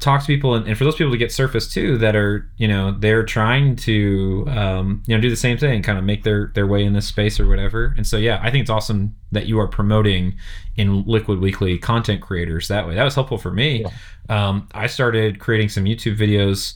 talk 0.03 0.21
to 0.21 0.27
people 0.27 0.55
and, 0.55 0.67
and 0.67 0.77
for 0.77 0.85
those 0.85 0.97
people 0.97 1.13
to 1.13 1.19
get 1.19 1.33
surface 1.33 1.73
too 1.73 1.97
that 1.99 2.17
are 2.17 2.51
you 2.57 2.67
know 2.67 2.93
they're 2.99 3.25
trying 3.25 3.77
to 3.77 4.45
um, 4.49 5.03
you 5.07 5.17
know 5.17 5.21
do 5.21 5.31
the 5.31 5.37
same 5.37 5.57
thing 5.57 5.77
and 5.77 5.85
kind 5.85 5.99
of 5.99 6.05
make 6.05 6.25
their 6.25 6.51
their 6.55 6.67
way 6.67 6.85
in 6.85 6.93
this 6.93 7.07
space 7.07 7.39
or 7.39 7.47
whatever. 7.47 7.95
And 7.97 8.07
so 8.07 8.17
yeah 8.17 8.41
i 8.43 8.51
think 8.51 8.63
it's 8.63 8.71
awesome 8.71 9.15
that 9.31 9.47
you 9.47 9.59
are 9.59 9.69
promoting 9.69 10.37
in 10.77 11.05
liquid 11.05 11.41
weekly 11.41 11.79
content 11.79 12.21
creators 12.21 12.69
that 12.69 12.87
way. 12.87 12.95
That 12.95 13.05
was 13.05 13.15
helpful 13.15 13.39
for 13.39 13.53
me. 13.53 13.85
Um, 14.29 14.69
i 14.75 14.87
started 14.87 15.41
creating 15.41 15.69
some 15.69 15.85
youtube 15.85 16.17
videos 16.17 16.75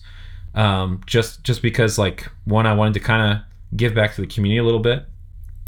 um, 0.55 1.01
just 1.07 1.45
just 1.45 1.63
because 1.63 1.99
like 1.99 2.31
one 2.45 2.67
i 2.67 2.73
wanted 2.73 2.95
to 2.95 3.01
kind 3.01 3.33
of 3.33 3.43
give 3.77 3.95
back 3.95 4.15
to 4.15 4.21
the 4.21 4.27
community 4.27 4.59
a 4.59 4.65
little 4.65 4.81
bit. 4.81 5.05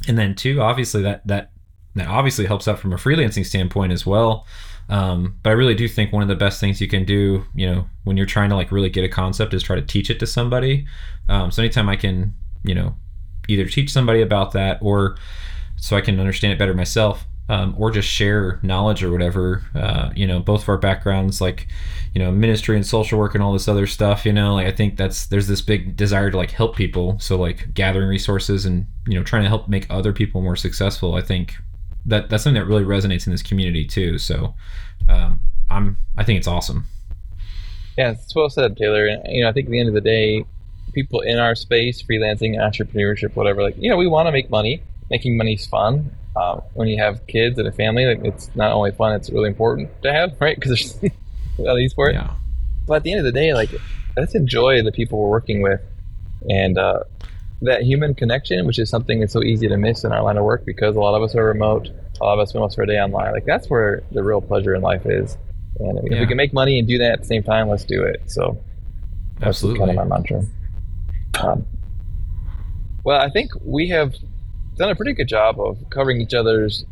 And 0.07 0.17
then 0.17 0.35
two 0.35 0.61
obviously 0.61 1.03
that 1.03 1.27
that 1.27 1.51
that 1.95 2.09
obviously 2.09 2.47
helps 2.47 2.69
out 2.69 2.79
from 2.79 2.93
a 2.93 2.97
freelancing 2.97 3.45
standpoint 3.45 3.93
as 3.93 4.07
well 4.07 4.47
um, 4.89 5.37
but 5.43 5.51
I 5.51 5.53
really 5.53 5.75
do 5.75 5.87
think 5.87 6.13
one 6.13 6.23
of 6.23 6.29
the 6.29 6.35
best 6.35 6.61
things 6.61 6.81
you 6.81 6.89
can 6.89 7.05
do, 7.05 7.45
you 7.55 7.67
know, 7.67 7.89
when 8.05 8.17
you're 8.17 8.27
trying 8.27 8.49
to 8.51 8.57
like 8.57 8.73
really 8.73 8.89
get 8.89 9.05
a 9.05 9.09
concept 9.09 9.53
is 9.53 9.63
try 9.63 9.77
to 9.77 9.83
teach 9.83 10.11
it 10.11 10.19
to 10.21 10.27
somebody. 10.27 10.87
Um, 11.29 11.51
so 11.51 11.63
anytime 11.63 11.89
I 11.89 11.97
can, 11.97 12.35
you 12.65 12.75
know, 12.75 12.97
either 13.49 13.67
teach 13.67 13.91
somebody 13.91 14.23
about 14.23 14.53
that 14.53 14.79
or 14.81 15.17
so 15.77 15.97
I 15.97 16.01
can 16.01 16.19
understand 16.19 16.53
it 16.53 16.59
better 16.59 16.75
myself, 16.75 17.27
um, 17.51 17.75
or 17.79 17.91
just 17.91 18.09
share 18.09 18.59
knowledge 18.63 19.03
or 19.03 19.11
whatever. 19.11 19.65
Uh, 19.75 20.11
you 20.15 20.27
know, 20.27 20.41
both 20.41 20.63
of 20.63 20.69
our 20.69 20.79
backgrounds, 20.79 21.41
like, 21.41 21.67
you 22.15 22.23
know, 22.23 22.31
ministry 22.31 22.77
and 22.77 22.87
social 22.87 23.19
work 23.19 23.35
and 23.35 23.43
all 23.43 23.53
this 23.53 23.69
other 23.69 23.87
stuff. 23.87 24.27
You 24.27 24.33
know, 24.33 24.55
like 24.55 24.67
I 24.67 24.73
think 24.73 24.97
that's 24.97 25.27
there's 25.27 25.49
this 25.49 25.61
big 25.61 25.97
desire 25.97 26.31
to 26.31 26.37
like 26.37 26.51
help 26.51 26.77
people. 26.77 27.19
So 27.21 27.37
like 27.37 27.75
gathering 27.75 28.09
resources 28.09 28.65
and 28.65 28.87
you 29.07 29.19
know 29.19 29.25
trying 29.25 29.43
to 29.43 29.49
help 29.49 29.69
make 29.69 29.87
other 29.91 30.13
people 30.13 30.41
more 30.41 30.57
successful. 30.57 31.15
I 31.15 31.23
think 31.23 31.55
that 32.09 32.29
that's 32.29 32.43
something 32.43 32.61
that 32.61 32.67
really 32.67 32.85
resonates 32.85 33.27
in 33.27 33.33
this 33.33 33.43
community 33.43 33.85
too. 33.85 34.19
So 34.19 34.55
um, 35.09 35.41
I'm 35.71 35.97
I 36.17 36.25
think 36.25 36.39
it's 36.39 36.49
awesome. 36.49 36.87
Yeah, 37.97 38.13
it's 38.13 38.35
well 38.35 38.51
said, 38.51 38.77
Taylor. 38.77 39.07
And 39.07 39.23
you 39.33 39.43
know, 39.43 39.49
I 39.49 39.53
think 39.53 39.67
at 39.67 39.71
the 39.71 39.81
end 39.81 39.89
of 39.89 39.95
the 39.95 40.01
day, 40.01 40.45
people 40.93 41.21
in 41.21 41.39
our 41.39 41.55
space, 41.55 42.03
freelancing, 42.03 42.57
entrepreneurship, 42.57 43.35
whatever, 43.37 43.63
like 43.63 43.77
you 43.79 43.91
know, 43.91 43.97
we 43.97 44.07
want 44.07 44.27
to 44.27 44.33
make 44.33 44.51
money. 44.51 44.83
Making 45.11 45.39
money's 45.39 45.67
fun. 45.67 46.15
Uh, 46.37 46.61
when 46.75 46.87
you 46.87 47.03
have 47.03 47.27
kids 47.27 47.59
and 47.59 47.67
a 47.67 47.73
family, 47.73 48.05
like 48.05 48.23
it's 48.25 48.51
not 48.55 48.73
only 48.73 48.93
fun; 48.93 49.15
it's 49.15 49.31
really 49.31 49.49
important 49.49 49.91
to 50.03 50.13
have, 50.13 50.39
right? 50.39 50.55
Because 50.55 50.99
there's 51.01 51.13
a 51.59 51.63
lot 51.63 51.73
of 51.73 51.81
use 51.81 51.95
for 51.95 52.11
it. 52.11 52.15
Yeah. 52.15 52.35
But 52.87 52.97
at 52.97 53.03
the 53.05 53.13
end 53.13 53.21
of 53.21 53.25
the 53.25 53.33
day, 53.33 53.55
like 53.55 53.71
let's 54.19 54.35
enjoy 54.35 54.83
the 54.83 54.93
people 54.93 55.19
we're 55.19 55.31
working 55.31 55.63
with 55.63 55.81
and 56.49 56.79
uh, 56.79 57.05
that 57.63 57.83
human 57.83 58.15
connection, 58.15 58.67
which 58.67 58.79
is 58.79 58.89
something 58.89 59.21
that's 59.21 59.33
so 59.33 59.43
easy 59.43 59.69
to 59.69 59.77
miss 59.77 60.05
in 60.05 60.13
our 60.13 60.23
line 60.23 60.37
of 60.37 60.45
work 60.45 60.65
because 60.65 60.95
a 60.97 61.01
lot 61.01 61.15
of 61.17 61.23
us 61.23 61.35
are 61.35 61.45
remote, 61.45 61.89
a 62.21 62.25
lot 62.25 62.35
of 62.35 62.39
us 62.41 62.51
spend 62.51 62.63
most 62.63 62.75
of 62.75 62.79
our 62.81 62.87
day 62.87 62.99
online. 63.01 63.33
Like 63.33 63.45
that's 63.47 63.69
where 63.69 64.03
the 64.13 64.23
real 64.23 64.41
pleasure 64.41 64.75
in 64.75 64.83
life 64.83 65.03
is. 65.07 65.37
And 65.81 65.99
if 66.05 66.13
Yeah. 66.13 66.21
we 66.21 66.27
can 66.27 66.37
make 66.37 66.53
money 66.53 66.79
and 66.79 66.87
do 66.87 66.99
that 66.99 67.13
at 67.13 67.19
the 67.21 67.27
same 67.27 67.43
time, 67.43 67.69
let's 67.69 67.85
do 67.85 68.03
it. 68.05 68.23
So 68.27 68.59
that's 69.39 69.49
Absolutely. 69.49 69.79
kind 69.87 69.91
of 69.91 69.97
my 70.09 70.17
mantra. 70.17 70.43
Um, 71.43 71.67
well, 73.05 73.21
I 73.21 73.31
think 73.31 73.51
we 73.65 73.89
have 73.89 74.15
done 74.77 74.91
a 74.91 74.95
pretty 74.97 75.13
good 75.13 75.29
job 75.29 75.61
of 75.61 75.79
covering 75.91 76.21
each 76.21 76.35
other's 76.35 76.85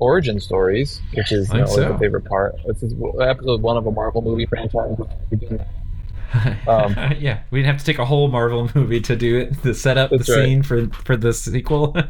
origin 0.00 0.40
stories, 0.40 1.00
which 1.14 1.32
is 1.32 1.48
you 1.52 1.58
know, 1.60 1.66
think 1.66 1.68
always 1.78 1.86
so. 1.88 1.94
a 1.94 1.98
favorite 1.98 2.24
part. 2.24 2.56
This 2.66 2.82
is 2.82 2.94
episode 3.22 3.62
one 3.62 3.76
of 3.76 3.86
a 3.86 3.90
Marvel 3.90 4.22
movie 4.22 4.46
franchise. 4.46 4.96
We're 6.34 6.42
doing 6.42 6.56
that. 6.66 6.68
Um, 6.68 7.16
yeah, 7.18 7.40
we'd 7.50 7.66
have 7.66 7.78
to 7.78 7.84
take 7.84 7.98
a 7.98 8.04
whole 8.04 8.28
Marvel 8.28 8.70
movie 8.74 9.00
to 9.00 9.16
do 9.16 9.38
it, 9.38 9.62
to 9.62 9.74
set 9.74 9.98
up 9.98 10.10
the 10.10 10.18
right. 10.18 10.26
scene 10.26 10.62
for 10.62 10.88
for 10.88 11.16
the 11.16 11.32
sequel. 11.32 11.96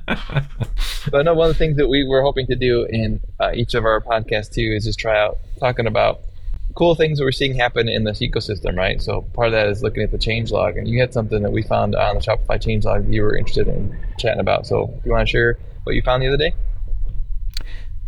But 1.11 1.21
I 1.21 1.23
know 1.23 1.35
one 1.35 1.49
of 1.49 1.55
the 1.55 1.59
things 1.59 1.79
that 1.79 1.89
we 1.89 2.05
were 2.05 2.21
hoping 2.21 2.47
to 2.49 2.55
do 2.55 2.85
in 2.85 3.21
uh, 3.41 3.53
each 3.55 3.73
of 3.73 3.87
our 3.87 4.03
podcasts 4.03 4.53
too 4.53 4.75
is 4.77 4.85
just 4.85 4.99
try 4.99 5.19
out 5.19 5.39
talking 5.59 5.87
about 5.87 6.21
cool 6.75 6.95
things 6.95 7.19
that 7.19 7.25
we're 7.25 7.33
seeing 7.33 7.55
happen 7.55 7.89
in 7.89 8.05
this 8.05 8.21
ecosystem, 8.21 8.77
right? 8.77 9.01
So 9.01 9.23
part 9.33 9.49
of 9.49 9.53
that 9.53 9.69
is 9.69 9.83
looking 9.83 10.03
at 10.03 10.11
the 10.11 10.19
changelog, 10.19 10.79
and 10.79 10.87
you 10.87 11.01
had 11.01 11.13
something 11.13 11.43
that 11.43 11.53
we 11.53 11.63
found 11.63 11.95
on 11.95 12.17
the 12.17 12.21
Shopify 12.21 12.63
changelog 12.63 13.07
that 13.07 13.13
you 13.13 13.23
were 13.23 13.37
interested 13.37 13.69
in 13.69 13.99
chatting 14.19 14.41
about. 14.41 14.67
So 14.67 14.95
if 14.99 15.07
you 15.07 15.13
want 15.13 15.27
to 15.27 15.31
share 15.31 15.59
what 15.85 15.95
you 15.95 16.03
found 16.03 16.23
the 16.23 16.29
other 16.29 16.37
day? 16.37 16.55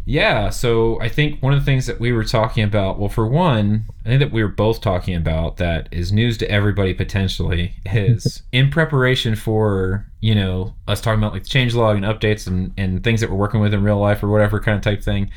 Yeah, 0.05 0.50
so 0.50 1.00
I 1.00 1.09
think 1.09 1.40
one 1.40 1.53
of 1.53 1.61
the 1.61 1.64
things 1.64 1.86
that 1.86 2.00
we 2.00 2.11
were 2.11 2.24
talking 2.24 2.64
about, 2.64 2.98
well, 2.98 3.09
for 3.09 3.24
one, 3.26 3.84
I 4.05 4.09
think 4.09 4.18
that 4.20 4.32
we 4.32 4.42
were 4.42 4.48
both 4.48 4.80
talking 4.80 5.14
about 5.14 5.59
that 5.59 5.88
is 5.92 6.12
news 6.12 6.36
to 6.38 6.50
everybody 6.50 6.92
potentially 6.92 7.74
is 7.86 8.42
in 8.50 8.68
preparation 8.68 9.36
for, 9.36 10.05
you 10.20 10.34
know, 10.34 10.74
us 10.88 11.00
talking 11.00 11.20
about 11.20 11.32
like 11.32 11.44
the 11.44 11.48
changelog 11.48 11.94
and 11.94 12.05
updates 12.05 12.48
and, 12.48 12.72
and 12.76 13.05
things 13.05 13.20
that 13.20 13.30
we're 13.30 13.36
working 13.36 13.61
with 13.61 13.72
in 13.72 13.84
real 13.84 13.98
life 13.98 14.24
or 14.24 14.28
whatever 14.28 14.59
kind 14.59 14.76
of 14.76 14.82
type 14.82 15.05
thing, 15.05 15.30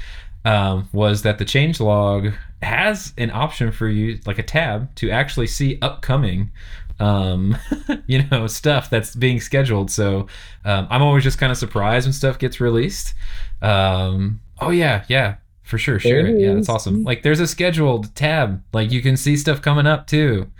um, 0.45 0.89
was 0.91 1.21
that 1.21 1.37
the 1.37 1.45
changelog 1.45 2.35
has 2.63 3.13
an 3.19 3.29
option 3.29 3.71
for 3.71 3.87
you, 3.87 4.19
like 4.25 4.39
a 4.39 4.43
tab, 4.43 4.93
to 4.95 5.11
actually 5.11 5.47
see 5.47 5.77
upcoming 5.81 6.51
um 6.97 7.57
you 8.07 8.23
know 8.31 8.47
stuff 8.47 8.89
that's 8.89 9.15
being 9.15 9.41
scheduled. 9.41 9.91
So 9.91 10.27
um, 10.63 10.87
i'm 10.89 11.01
always 11.01 11.25
just 11.25 11.37
kind 11.37 11.51
of 11.51 11.57
surprised 11.57 12.07
when 12.07 12.13
stuff 12.13 12.39
gets 12.39 12.61
released. 12.61 13.13
Um 13.61 14.39
oh 14.61 14.69
yeah 14.69 15.03
yeah 15.07 15.35
for 15.63 15.77
sure 15.77 15.95
There 15.99 15.99
share 15.99 16.27
it 16.27 16.35
it 16.35 16.41
yeah 16.41 16.53
that's 16.53 16.69
awesome 16.69 17.03
like 17.03 17.23
there's 17.23 17.39
a 17.39 17.47
scheduled 17.47 18.13
tab 18.15 18.61
like 18.73 18.91
you 18.91 19.01
can 19.01 19.17
see 19.17 19.35
stuff 19.35 19.61
coming 19.61 19.87
up 19.87 20.07
too 20.07 20.51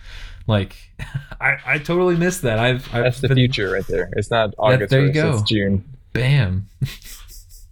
like 0.48 0.76
i 1.42 1.58
i 1.66 1.78
totally 1.78 2.16
missed 2.16 2.42
that 2.42 2.58
i've, 2.60 2.88
I've 2.94 3.04
That's 3.04 3.22
the 3.22 3.28
been- 3.30 3.38
future 3.38 3.72
right 3.72 3.86
there. 3.88 4.10
It's 4.14 4.32
not 4.32 4.54
August. 4.58 4.90
there 4.92 5.06
you 5.06 5.12
go. 5.14 5.34
It's 5.34 5.42
June. 5.44 5.84
bam 6.14 6.68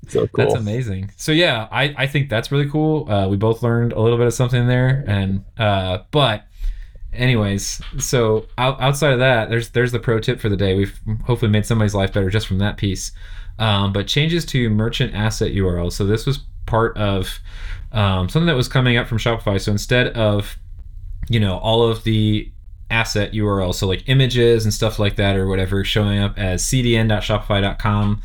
So 0.10 0.28
cool. 0.28 0.46
That's 0.46 0.54
amazing. 0.56 1.12
So 1.16 1.32
yeah, 1.32 1.68
I, 1.72 1.96
I 1.98 2.08
think 2.08 2.30
that's 2.30 2.52
really 2.52 2.70
cool. 2.70 3.10
Uh, 3.10 3.28
we 3.30 3.38
both 3.38 3.64
learned 3.64 3.94
a 3.94 4.02
little 4.02 4.18
bit 4.18 4.28
of 4.28 4.34
something 4.34 4.68
there, 4.68 5.04
and 5.08 5.44
uh, 5.58 6.00
but 6.12 6.44
anyways, 7.14 7.82
so 8.00 8.46
out, 8.58 8.80
outside 8.82 9.14
of 9.14 9.20
that, 9.20 9.50
there's 9.50 9.70
there's 9.70 9.92
the 9.92 10.00
pro 10.00 10.20
tip 10.20 10.40
for 10.40 10.50
the 10.50 10.58
day. 10.58 10.76
We've 10.76 11.00
hopefully 11.26 11.50
made 11.52 11.66
somebody's 11.66 11.96
life 11.96 12.14
better 12.14 12.30
just 12.30 12.48
from 12.48 12.60
that 12.60 12.78
piece. 12.78 13.12
Um, 13.60 13.94
but 13.94 14.08
changes 14.08 14.46
to 14.48 14.70
merchant 14.70 15.14
asset 15.14 15.52
URL. 15.52 15.92
So 15.92 16.06
this 16.06 16.26
was 16.26 16.40
part 16.66 16.98
of 16.98 17.40
um, 17.92 18.28
something 18.30 18.48
that 18.48 18.56
was 18.56 18.68
coming 18.68 18.98
up 18.98 19.08
from 19.08 19.20
Shopify. 19.20 19.62
So 19.62 19.72
instead 19.72 20.08
of 20.10 20.58
you 21.30 21.40
know 21.40 21.58
all 21.60 21.84
of 21.84 22.04
the 22.04 22.52
asset 22.90 23.34
URLs, 23.34 23.76
so 23.76 23.88
like 23.88 24.04
images 24.08 24.66
and 24.66 24.74
stuff 24.74 25.00
like 25.00 25.16
that 25.16 25.36
or 25.36 25.48
whatever, 25.48 25.84
showing 25.84 26.20
up 26.20 26.38
as 26.38 26.64
cdn.shopify.com 26.64 28.22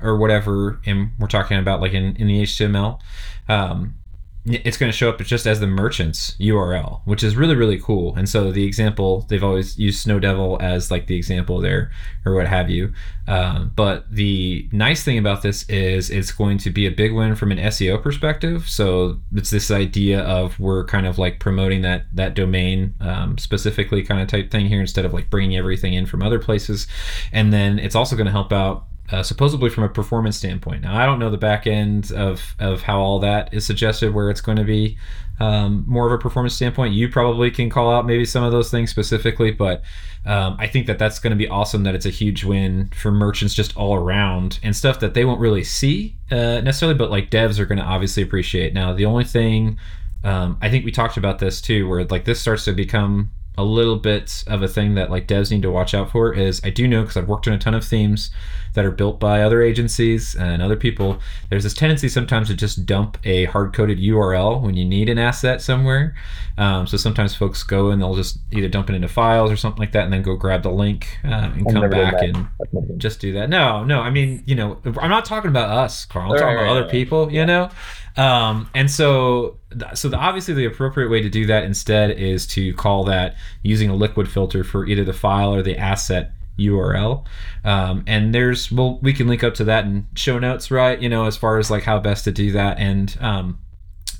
or 0.00 0.16
whatever, 0.16 0.80
and 0.86 1.10
we're 1.18 1.26
talking 1.26 1.58
about 1.58 1.80
like 1.80 1.92
in, 1.92 2.14
in 2.16 2.28
the 2.28 2.42
HTML, 2.42 3.00
um, 3.48 3.97
it's 4.44 4.76
going 4.76 4.90
to 4.90 4.96
show 4.96 5.10
up 5.10 5.18
just 5.18 5.46
as 5.46 5.60
the 5.60 5.66
merchant's 5.66 6.34
URL, 6.36 7.00
which 7.04 7.22
is 7.22 7.36
really 7.36 7.56
really 7.56 7.78
cool. 7.78 8.14
And 8.16 8.28
so 8.28 8.50
the 8.50 8.64
example 8.64 9.26
they've 9.28 9.44
always 9.44 9.78
used 9.78 10.06
Snowdevil 10.06 10.60
as 10.62 10.90
like 10.90 11.06
the 11.06 11.16
example 11.16 11.60
there 11.60 11.90
or 12.24 12.34
what 12.34 12.46
have 12.46 12.70
you. 12.70 12.92
Um, 13.26 13.72
but 13.76 14.10
the 14.10 14.68
nice 14.72 15.04
thing 15.04 15.18
about 15.18 15.42
this 15.42 15.68
is 15.68 16.08
it's 16.08 16.30
going 16.30 16.58
to 16.58 16.70
be 16.70 16.86
a 16.86 16.90
big 16.90 17.12
win 17.12 17.34
from 17.34 17.52
an 17.52 17.58
SEO 17.58 18.02
perspective. 18.02 18.68
So 18.68 19.20
it's 19.34 19.50
this 19.50 19.70
idea 19.70 20.20
of 20.20 20.58
we're 20.58 20.84
kind 20.84 21.06
of 21.06 21.18
like 21.18 21.40
promoting 21.40 21.82
that 21.82 22.06
that 22.12 22.34
domain 22.34 22.94
um, 23.00 23.36
specifically 23.38 24.02
kind 24.02 24.22
of 24.22 24.28
type 24.28 24.50
thing 24.50 24.66
here 24.66 24.80
instead 24.80 25.04
of 25.04 25.12
like 25.12 25.30
bringing 25.30 25.56
everything 25.56 25.94
in 25.94 26.06
from 26.06 26.22
other 26.22 26.38
places. 26.38 26.86
And 27.32 27.52
then 27.52 27.78
it's 27.78 27.94
also 27.94 28.16
going 28.16 28.26
to 28.26 28.32
help 28.32 28.52
out 28.52 28.84
uh, 29.10 29.22
supposedly 29.22 29.70
from 29.70 29.84
a 29.84 29.88
performance 29.88 30.36
standpoint. 30.36 30.82
Now, 30.82 30.96
I 30.96 31.06
don't 31.06 31.18
know 31.18 31.30
the 31.30 31.38
back 31.38 31.66
end 31.66 32.12
of, 32.12 32.54
of 32.58 32.82
how 32.82 33.00
all 33.00 33.18
that 33.20 33.52
is 33.54 33.64
suggested, 33.64 34.12
where 34.12 34.30
it's 34.30 34.40
going 34.40 34.58
to 34.58 34.64
be 34.64 34.98
um, 35.40 35.84
more 35.86 36.06
of 36.06 36.12
a 36.12 36.18
performance 36.18 36.54
standpoint. 36.54 36.94
You 36.94 37.08
probably 37.08 37.50
can 37.50 37.70
call 37.70 37.90
out 37.90 38.06
maybe 38.06 38.24
some 38.24 38.44
of 38.44 38.52
those 38.52 38.70
things 38.70 38.90
specifically, 38.90 39.50
but 39.50 39.82
um, 40.26 40.56
I 40.58 40.66
think 40.66 40.86
that 40.88 40.98
that's 40.98 41.18
going 41.18 41.30
to 41.30 41.36
be 41.36 41.48
awesome 41.48 41.84
that 41.84 41.94
it's 41.94 42.06
a 42.06 42.10
huge 42.10 42.44
win 42.44 42.90
for 42.94 43.10
merchants 43.10 43.54
just 43.54 43.76
all 43.76 43.94
around 43.94 44.58
and 44.62 44.76
stuff 44.76 45.00
that 45.00 45.14
they 45.14 45.24
won't 45.24 45.40
really 45.40 45.64
see 45.64 46.16
uh, 46.30 46.60
necessarily, 46.60 46.98
but 46.98 47.10
like 47.10 47.30
devs 47.30 47.58
are 47.58 47.66
going 47.66 47.78
to 47.78 47.84
obviously 47.84 48.22
appreciate. 48.22 48.74
Now, 48.74 48.92
the 48.92 49.06
only 49.06 49.24
thing 49.24 49.78
um, 50.24 50.58
I 50.60 50.68
think 50.68 50.84
we 50.84 50.90
talked 50.90 51.16
about 51.16 51.38
this 51.38 51.60
too, 51.60 51.88
where 51.88 52.04
like 52.04 52.24
this 52.24 52.40
starts 52.40 52.64
to 52.64 52.72
become 52.72 53.30
a 53.58 53.64
little 53.64 53.96
bit 53.96 54.44
of 54.46 54.62
a 54.62 54.68
thing 54.68 54.94
that 54.94 55.10
like 55.10 55.26
devs 55.26 55.50
need 55.50 55.62
to 55.62 55.70
watch 55.70 55.92
out 55.92 56.12
for 56.12 56.32
is 56.32 56.60
I 56.64 56.70
do 56.70 56.86
know 56.88 57.02
because 57.02 57.16
I've 57.16 57.28
worked 57.28 57.48
on 57.48 57.54
a 57.54 57.58
ton 57.58 57.74
of 57.74 57.84
themes 57.84 58.30
that 58.74 58.84
are 58.84 58.90
built 58.92 59.18
by 59.18 59.42
other 59.42 59.60
agencies 59.62 60.36
and 60.36 60.62
other 60.62 60.76
people. 60.76 61.18
There's 61.50 61.64
this 61.64 61.74
tendency 61.74 62.08
sometimes 62.08 62.48
to 62.48 62.54
just 62.54 62.86
dump 62.86 63.18
a 63.24 63.46
hard 63.46 63.72
coded 63.74 63.98
URL 63.98 64.62
when 64.62 64.76
you 64.76 64.84
need 64.84 65.08
an 65.08 65.18
asset 65.18 65.60
somewhere. 65.60 66.14
Um, 66.56 66.86
so 66.86 66.96
sometimes 66.96 67.34
folks 67.34 67.62
go 67.64 67.90
and 67.90 68.00
they'll 68.00 68.14
just 68.14 68.38
either 68.52 68.68
dump 68.68 68.90
it 68.90 68.94
into 68.94 69.08
files 69.08 69.50
or 69.50 69.56
something 69.56 69.80
like 69.80 69.92
that 69.92 70.04
and 70.04 70.12
then 70.12 70.22
go 70.22 70.36
grab 70.36 70.62
the 70.62 70.70
link 70.70 71.18
uh, 71.24 71.28
and 71.28 71.66
I've 71.66 71.74
come 71.74 71.90
back 71.90 72.14
and 72.22 72.36
I've 72.36 72.72
never 72.72 72.86
done 72.86 72.98
just 72.98 73.20
do 73.20 73.32
that. 73.32 73.48
No, 73.48 73.84
no. 73.84 74.00
I 74.00 74.10
mean, 74.10 74.44
you 74.46 74.54
know, 74.54 74.78
I'm 74.84 75.10
not 75.10 75.24
talking 75.24 75.50
about 75.50 75.70
us, 75.70 76.04
Karl. 76.04 76.26
I'm 76.26 76.32
Right, 76.32 76.40
talking 76.40 76.54
about 76.56 76.62
right, 76.64 76.70
other 76.70 76.82
right. 76.82 76.90
people. 76.90 77.32
You 77.32 77.46
know, 77.46 77.70
um, 78.16 78.68
and 78.74 78.90
so, 78.90 79.58
so 79.94 80.08
the, 80.08 80.16
obviously 80.16 80.54
the 80.54 80.64
appropriate 80.64 81.08
way 81.08 81.22
to 81.22 81.28
do 81.28 81.46
that 81.46 81.64
instead 81.64 82.10
is 82.10 82.46
to 82.48 82.72
call 82.74 83.04
that 83.04 83.36
using 83.62 83.90
a 83.90 83.94
liquid 83.94 84.28
filter 84.28 84.64
for 84.64 84.86
either 84.86 85.04
the 85.04 85.12
file 85.12 85.54
or 85.54 85.62
the 85.62 85.76
asset 85.76 86.32
URL. 86.58 87.24
Um, 87.64 88.04
and 88.06 88.34
there's 88.34 88.70
well, 88.72 88.98
we 89.00 89.12
can 89.12 89.28
link 89.28 89.44
up 89.44 89.54
to 89.54 89.64
that 89.64 89.84
in 89.84 90.06
show 90.14 90.38
notes, 90.38 90.70
right? 90.70 91.00
You 91.00 91.08
know, 91.08 91.26
as 91.26 91.36
far 91.36 91.58
as 91.58 91.70
like 91.70 91.84
how 91.84 91.98
best 91.98 92.24
to 92.24 92.32
do 92.32 92.52
that, 92.52 92.78
and 92.78 93.16
um, 93.20 93.58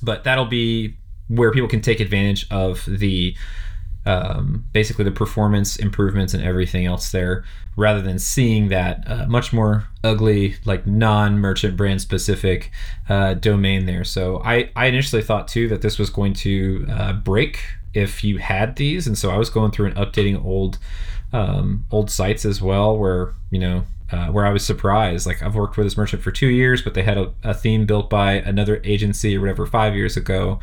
but 0.01 0.23
that'll 0.23 0.45
be 0.45 0.97
where 1.27 1.51
people 1.51 1.69
can 1.69 1.81
take 1.81 1.99
advantage 1.99 2.47
of 2.49 2.85
the 2.87 3.35
um, 4.05 4.65
basically 4.71 5.05
the 5.05 5.11
performance 5.11 5.75
improvements 5.75 6.33
and 6.33 6.43
everything 6.43 6.85
else 6.85 7.11
there 7.11 7.43
rather 7.75 8.01
than 8.01 8.19
seeing 8.19 8.69
that 8.69 9.03
uh, 9.07 9.25
much 9.27 9.53
more 9.53 9.87
ugly 10.03 10.55
like 10.65 10.87
non-merchant 10.87 11.77
brand 11.77 12.01
specific 12.01 12.71
uh, 13.07 13.33
domain 13.35 13.85
there. 13.85 14.03
So 14.03 14.41
I, 14.43 14.71
I 14.75 14.87
initially 14.87 15.21
thought 15.21 15.47
too 15.47 15.67
that 15.69 15.81
this 15.81 15.99
was 15.99 16.09
going 16.09 16.33
to 16.35 16.85
uh, 16.89 17.13
break 17.13 17.59
if 17.93 18.23
you 18.23 18.37
had 18.37 18.75
these. 18.75 19.07
And 19.07 19.17
so 19.17 19.31
i 19.31 19.37
was 19.37 19.49
going 19.49 19.71
through 19.71 19.87
and 19.87 19.95
updating 19.95 20.43
old 20.43 20.77
um, 21.31 21.85
old 21.91 22.09
sites 22.09 22.45
as 22.45 22.61
well 22.61 22.97
where 22.97 23.33
you 23.51 23.59
know 23.59 23.83
uh, 24.11 24.27
where 24.27 24.45
I 24.45 24.51
was 24.51 24.65
surprised. 24.65 25.25
Like 25.25 25.41
I've 25.41 25.55
worked 25.55 25.77
with 25.77 25.85
this 25.85 25.97
merchant 25.97 26.21
for 26.21 26.31
two 26.31 26.47
years, 26.47 26.81
but 26.81 26.93
they 26.93 27.03
had 27.03 27.17
a, 27.17 27.33
a 27.43 27.53
theme 27.53 27.85
built 27.85 28.09
by 28.09 28.33
another 28.33 28.81
agency 28.83 29.37
or 29.37 29.41
whatever 29.41 29.65
five 29.65 29.95
years 29.95 30.17
ago, 30.17 30.59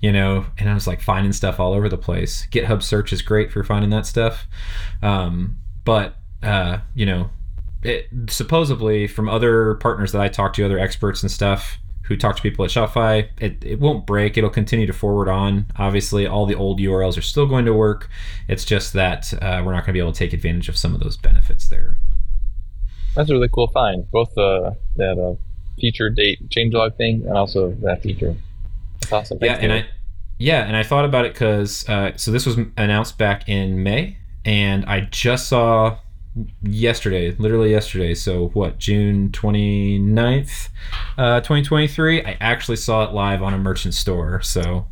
you 0.00 0.12
know, 0.12 0.46
and 0.58 0.68
I 0.68 0.74
was 0.74 0.86
like 0.86 1.00
finding 1.00 1.32
stuff 1.32 1.58
all 1.60 1.72
over 1.72 1.88
the 1.88 1.98
place. 1.98 2.46
GitHub 2.50 2.82
search 2.82 3.12
is 3.12 3.22
great 3.22 3.50
for 3.50 3.64
finding 3.64 3.90
that 3.90 4.06
stuff, 4.06 4.46
um, 5.02 5.56
but 5.84 6.16
uh, 6.42 6.78
you 6.94 7.06
know, 7.06 7.30
it, 7.82 8.08
supposedly 8.28 9.06
from 9.06 9.28
other 9.28 9.74
partners 9.76 10.12
that 10.12 10.20
I 10.20 10.28
talked 10.28 10.56
to, 10.56 10.64
other 10.64 10.78
experts 10.78 11.22
and 11.22 11.30
stuff 11.30 11.78
who 12.10 12.16
talk 12.16 12.34
to 12.34 12.42
people 12.42 12.64
at 12.64 12.72
Shopify, 12.72 13.28
it, 13.40 13.64
it 13.64 13.78
won't 13.78 14.04
break. 14.04 14.36
It'll 14.36 14.50
continue 14.50 14.86
to 14.86 14.92
forward 14.92 15.28
on. 15.28 15.66
Obviously, 15.76 16.26
all 16.26 16.44
the 16.44 16.56
old 16.56 16.80
URLs 16.80 17.16
are 17.16 17.22
still 17.22 17.46
going 17.46 17.64
to 17.66 17.72
work. 17.72 18.10
It's 18.48 18.64
just 18.64 18.94
that 18.94 19.32
uh, 19.34 19.62
we're 19.64 19.72
not 19.72 19.84
going 19.84 19.86
to 19.86 19.92
be 19.92 20.00
able 20.00 20.12
to 20.12 20.18
take 20.18 20.32
advantage 20.32 20.68
of 20.68 20.76
some 20.76 20.92
of 20.92 21.00
those 21.00 21.16
benefits 21.16 21.68
there. 21.68 21.96
That's 23.14 23.30
a 23.30 23.32
really 23.32 23.48
cool 23.48 23.68
find. 23.68 24.10
Both 24.10 24.36
uh, 24.38 24.72
that 24.96 25.18
uh, 25.18 25.34
future 25.80 26.10
date 26.10 26.48
changelog 26.48 26.96
thing 26.96 27.22
and 27.26 27.36
also 27.36 27.72
that 27.82 28.02
feature. 28.02 28.36
That's 29.00 29.12
awesome. 29.12 29.38
yeah, 29.40 29.54
and. 29.54 29.72
I 29.72 29.86
yeah, 30.40 30.64
and 30.66 30.74
I 30.74 30.82
thought 30.82 31.04
about 31.04 31.26
it 31.26 31.34
because 31.34 31.86
uh, 31.86 32.16
so 32.16 32.30
this 32.30 32.46
was 32.46 32.56
announced 32.78 33.18
back 33.18 33.46
in 33.46 33.82
May, 33.82 34.16
and 34.42 34.86
I 34.86 35.00
just 35.00 35.48
saw 35.48 35.98
yesterday, 36.62 37.32
literally 37.38 37.70
yesterday. 37.70 38.14
So 38.14 38.48
what, 38.48 38.78
June 38.78 39.28
29th, 39.32 40.70
uh, 41.18 41.40
2023? 41.40 42.24
I 42.24 42.38
actually 42.40 42.76
saw 42.76 43.04
it 43.04 43.12
live 43.12 43.42
on 43.42 43.52
a 43.52 43.58
merchant 43.58 43.92
store, 43.92 44.40
so 44.40 44.86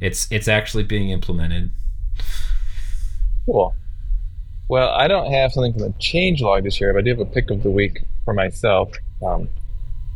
it's 0.00 0.30
it's 0.30 0.46
actually 0.46 0.84
being 0.84 1.10
implemented. 1.10 1.70
cool. 3.46 3.74
Well, 4.68 4.88
I 4.90 5.08
don't 5.08 5.30
have 5.30 5.52
something 5.52 5.72
from 5.72 5.82
the 5.82 5.94
change 5.98 6.40
log 6.40 6.64
this 6.64 6.80
year, 6.80 6.92
but 6.92 7.00
I 7.00 7.02
do 7.02 7.10
have 7.10 7.20
a 7.20 7.24
pick 7.26 7.50
of 7.50 7.62
the 7.62 7.70
week 7.70 8.02
for 8.24 8.34
myself. 8.34 8.90
Um, 9.24 9.48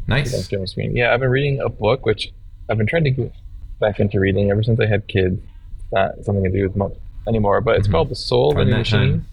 Nice. 0.07 0.51
Yeah, 0.75 1.13
I've 1.13 1.21
been 1.21 1.29
reading 1.29 1.61
a 1.61 1.69
book 1.69 2.07
which 2.07 2.33
I've 2.71 2.79
been 2.79 2.87
trying 2.87 3.05
to 3.05 3.11
get 3.11 3.31
back 3.79 4.01
into 4.01 4.19
reading 4.19 4.51
ever 4.51 4.63
since 4.63 4.81
I 4.81 4.87
had 4.87 5.07
kids. 5.07 5.39
It's 5.83 5.93
not 5.93 6.25
something 6.25 6.47
I 6.47 6.51
do 6.51 6.63
with 6.63 6.77
much 6.77 6.95
anymore, 7.27 7.61
but 7.61 7.77
it's 7.77 7.87
Mhm. 7.87 7.91
called 7.93 8.09
The 8.09 8.15
Soul 8.15 8.53
of 8.59 8.67
the 8.67 8.75
Machine. 8.75 8.99
time. 9.01 9.27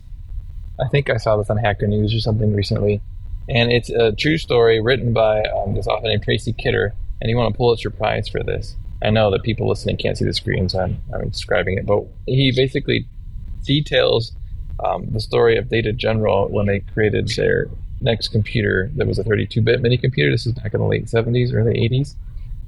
I 0.78 0.89
think 0.89 1.09
I 1.09 1.16
saw 1.16 1.38
this 1.38 1.49
on 1.49 1.55
Hacker 1.55 1.88
News 1.88 2.13
or 2.13 2.20
something 2.20 2.53
recently, 2.53 2.99
and 3.47 3.72
it's 3.72 3.89
a 3.89 4.11
true 4.11 4.38
story 4.38 4.82
written 4.82 5.13
by 5.13 5.43
um, 5.43 5.76
this 5.76 5.88
author 5.88 6.07
named 6.09 6.24
Tracy 6.24 6.51
Kidder, 6.51 6.93
and 7.22 7.30
he 7.30 7.36
won 7.36 7.45
a 7.45 7.51
Pulitzer 7.51 7.89
Prize 7.89 8.28
for 8.28 8.43
this. 8.43 8.76
I 9.01 9.11
know 9.11 9.32
that 9.32 9.43
people 9.43 9.70
listening 9.70 9.95
can't 9.95 10.18
see 10.18 10.26
the 10.26 10.34
screen, 10.34 10.68
so 10.68 10.82
I'm, 10.82 11.01
I'm 11.13 11.30
describing 11.30 11.78
it, 11.78 11.86
but 11.86 12.03
he 12.26 12.51
basically 12.53 13.05
details 13.63 14.34
um, 14.84 15.07
the 15.11 15.19
story 15.19 15.57
of 15.57 15.69
Data 15.69 15.93
General 15.93 16.47
when 16.49 16.65
they 16.65 16.80
created 16.80 17.28
their 17.30 17.67
next 18.01 18.30
computer 18.30 18.91
that 18.95 19.07
was 19.07 19.19
a 19.19 19.23
32-bit 19.23 19.82
mini 19.82 19.97
computer. 19.97 20.32
This 20.32 20.45
is 20.45 20.53
back 20.53 20.73
in 20.73 20.80
the 20.80 20.86
late 20.88 21.05
70s, 21.05 21.53
early 21.53 21.73
80s, 21.73 22.15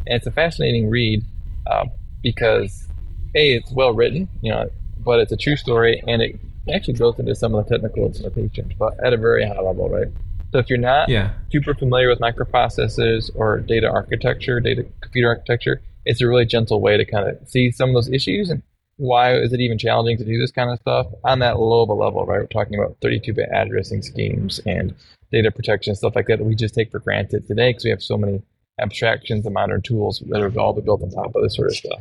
and 0.05 0.15
it's 0.15 0.27
a 0.27 0.31
fascinating 0.31 0.89
read 0.89 1.23
um, 1.69 1.89
because 2.23 2.87
a 3.35 3.55
it's 3.55 3.71
well 3.71 3.93
written, 3.93 4.29
you 4.41 4.51
know, 4.51 4.69
but 4.99 5.19
it's 5.19 5.31
a 5.31 5.37
true 5.37 5.55
story, 5.55 6.01
and 6.07 6.21
it 6.21 6.39
actually 6.73 6.93
goes 6.95 7.17
into 7.19 7.35
some 7.35 7.53
of 7.55 7.65
the 7.65 7.75
technical 7.75 8.09
implementations, 8.09 8.77
but 8.77 8.93
at 9.03 9.13
a 9.13 9.17
very 9.17 9.45
high 9.45 9.59
level, 9.59 9.89
right? 9.89 10.07
So 10.51 10.59
if 10.59 10.69
you're 10.69 10.79
not 10.79 11.09
Yeah. 11.09 11.33
super 11.51 11.73
familiar 11.73 12.09
with 12.09 12.19
microprocessors 12.19 13.29
or 13.35 13.59
data 13.59 13.89
architecture, 13.89 14.59
data 14.59 14.85
computer 15.01 15.27
architecture, 15.27 15.81
it's 16.05 16.21
a 16.21 16.27
really 16.27 16.45
gentle 16.45 16.79
way 16.79 16.97
to 16.97 17.05
kind 17.05 17.27
of 17.29 17.37
see 17.47 17.69
some 17.69 17.89
of 17.89 17.95
those 17.95 18.09
issues 18.09 18.49
and 18.49 18.61
why 18.97 19.35
is 19.35 19.53
it 19.53 19.59
even 19.59 19.77
challenging 19.77 20.17
to 20.17 20.25
do 20.25 20.39
this 20.39 20.51
kind 20.51 20.69
of 20.71 20.79
stuff 20.79 21.07
on 21.23 21.39
that 21.39 21.59
low 21.59 21.83
of 21.83 21.89
a 21.89 21.93
level, 21.93 22.25
right? 22.25 22.39
We're 22.39 22.47
talking 22.47 22.77
about 22.79 22.99
32-bit 23.01 23.49
addressing 23.53 24.01
schemes 24.01 24.59
and 24.65 24.93
data 25.31 25.51
protection 25.51 25.93
stuff 25.95 26.15
like 26.15 26.27
that 26.27 26.37
that 26.39 26.43
we 26.45 26.55
just 26.55 26.73
take 26.75 26.89
for 26.91 26.99
granted 26.99 27.47
today 27.47 27.69
because 27.69 27.83
we 27.83 27.89
have 27.91 28.01
so 28.01 28.17
many 28.17 28.41
abstractions 28.79 29.45
and 29.45 29.53
modern 29.53 29.81
tools 29.81 30.23
that 30.29 30.41
are 30.41 30.59
all 30.59 30.73
built 30.73 31.01
on 31.03 31.09
top 31.11 31.35
of 31.35 31.43
this 31.43 31.55
sort 31.55 31.67
of 31.69 31.75
stuff. 31.75 31.99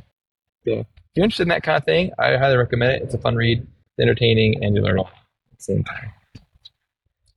So 0.64 0.72
if 0.80 0.86
you're 1.14 1.24
interested 1.24 1.42
in 1.44 1.48
that 1.50 1.62
kind 1.62 1.76
of 1.76 1.84
thing, 1.84 2.12
I 2.18 2.36
highly 2.36 2.56
recommend 2.56 2.92
it. 2.92 3.02
It's 3.02 3.14
a 3.14 3.18
fun 3.18 3.34
read, 3.36 3.58
it's 3.60 3.98
entertaining, 4.00 4.62
and 4.64 4.74
you 4.74 4.82
learn 4.82 4.98
a 4.98 5.02
lot 5.02 5.12
at 5.52 5.58
the 5.58 5.62
same 5.62 5.84
time. 5.84 6.12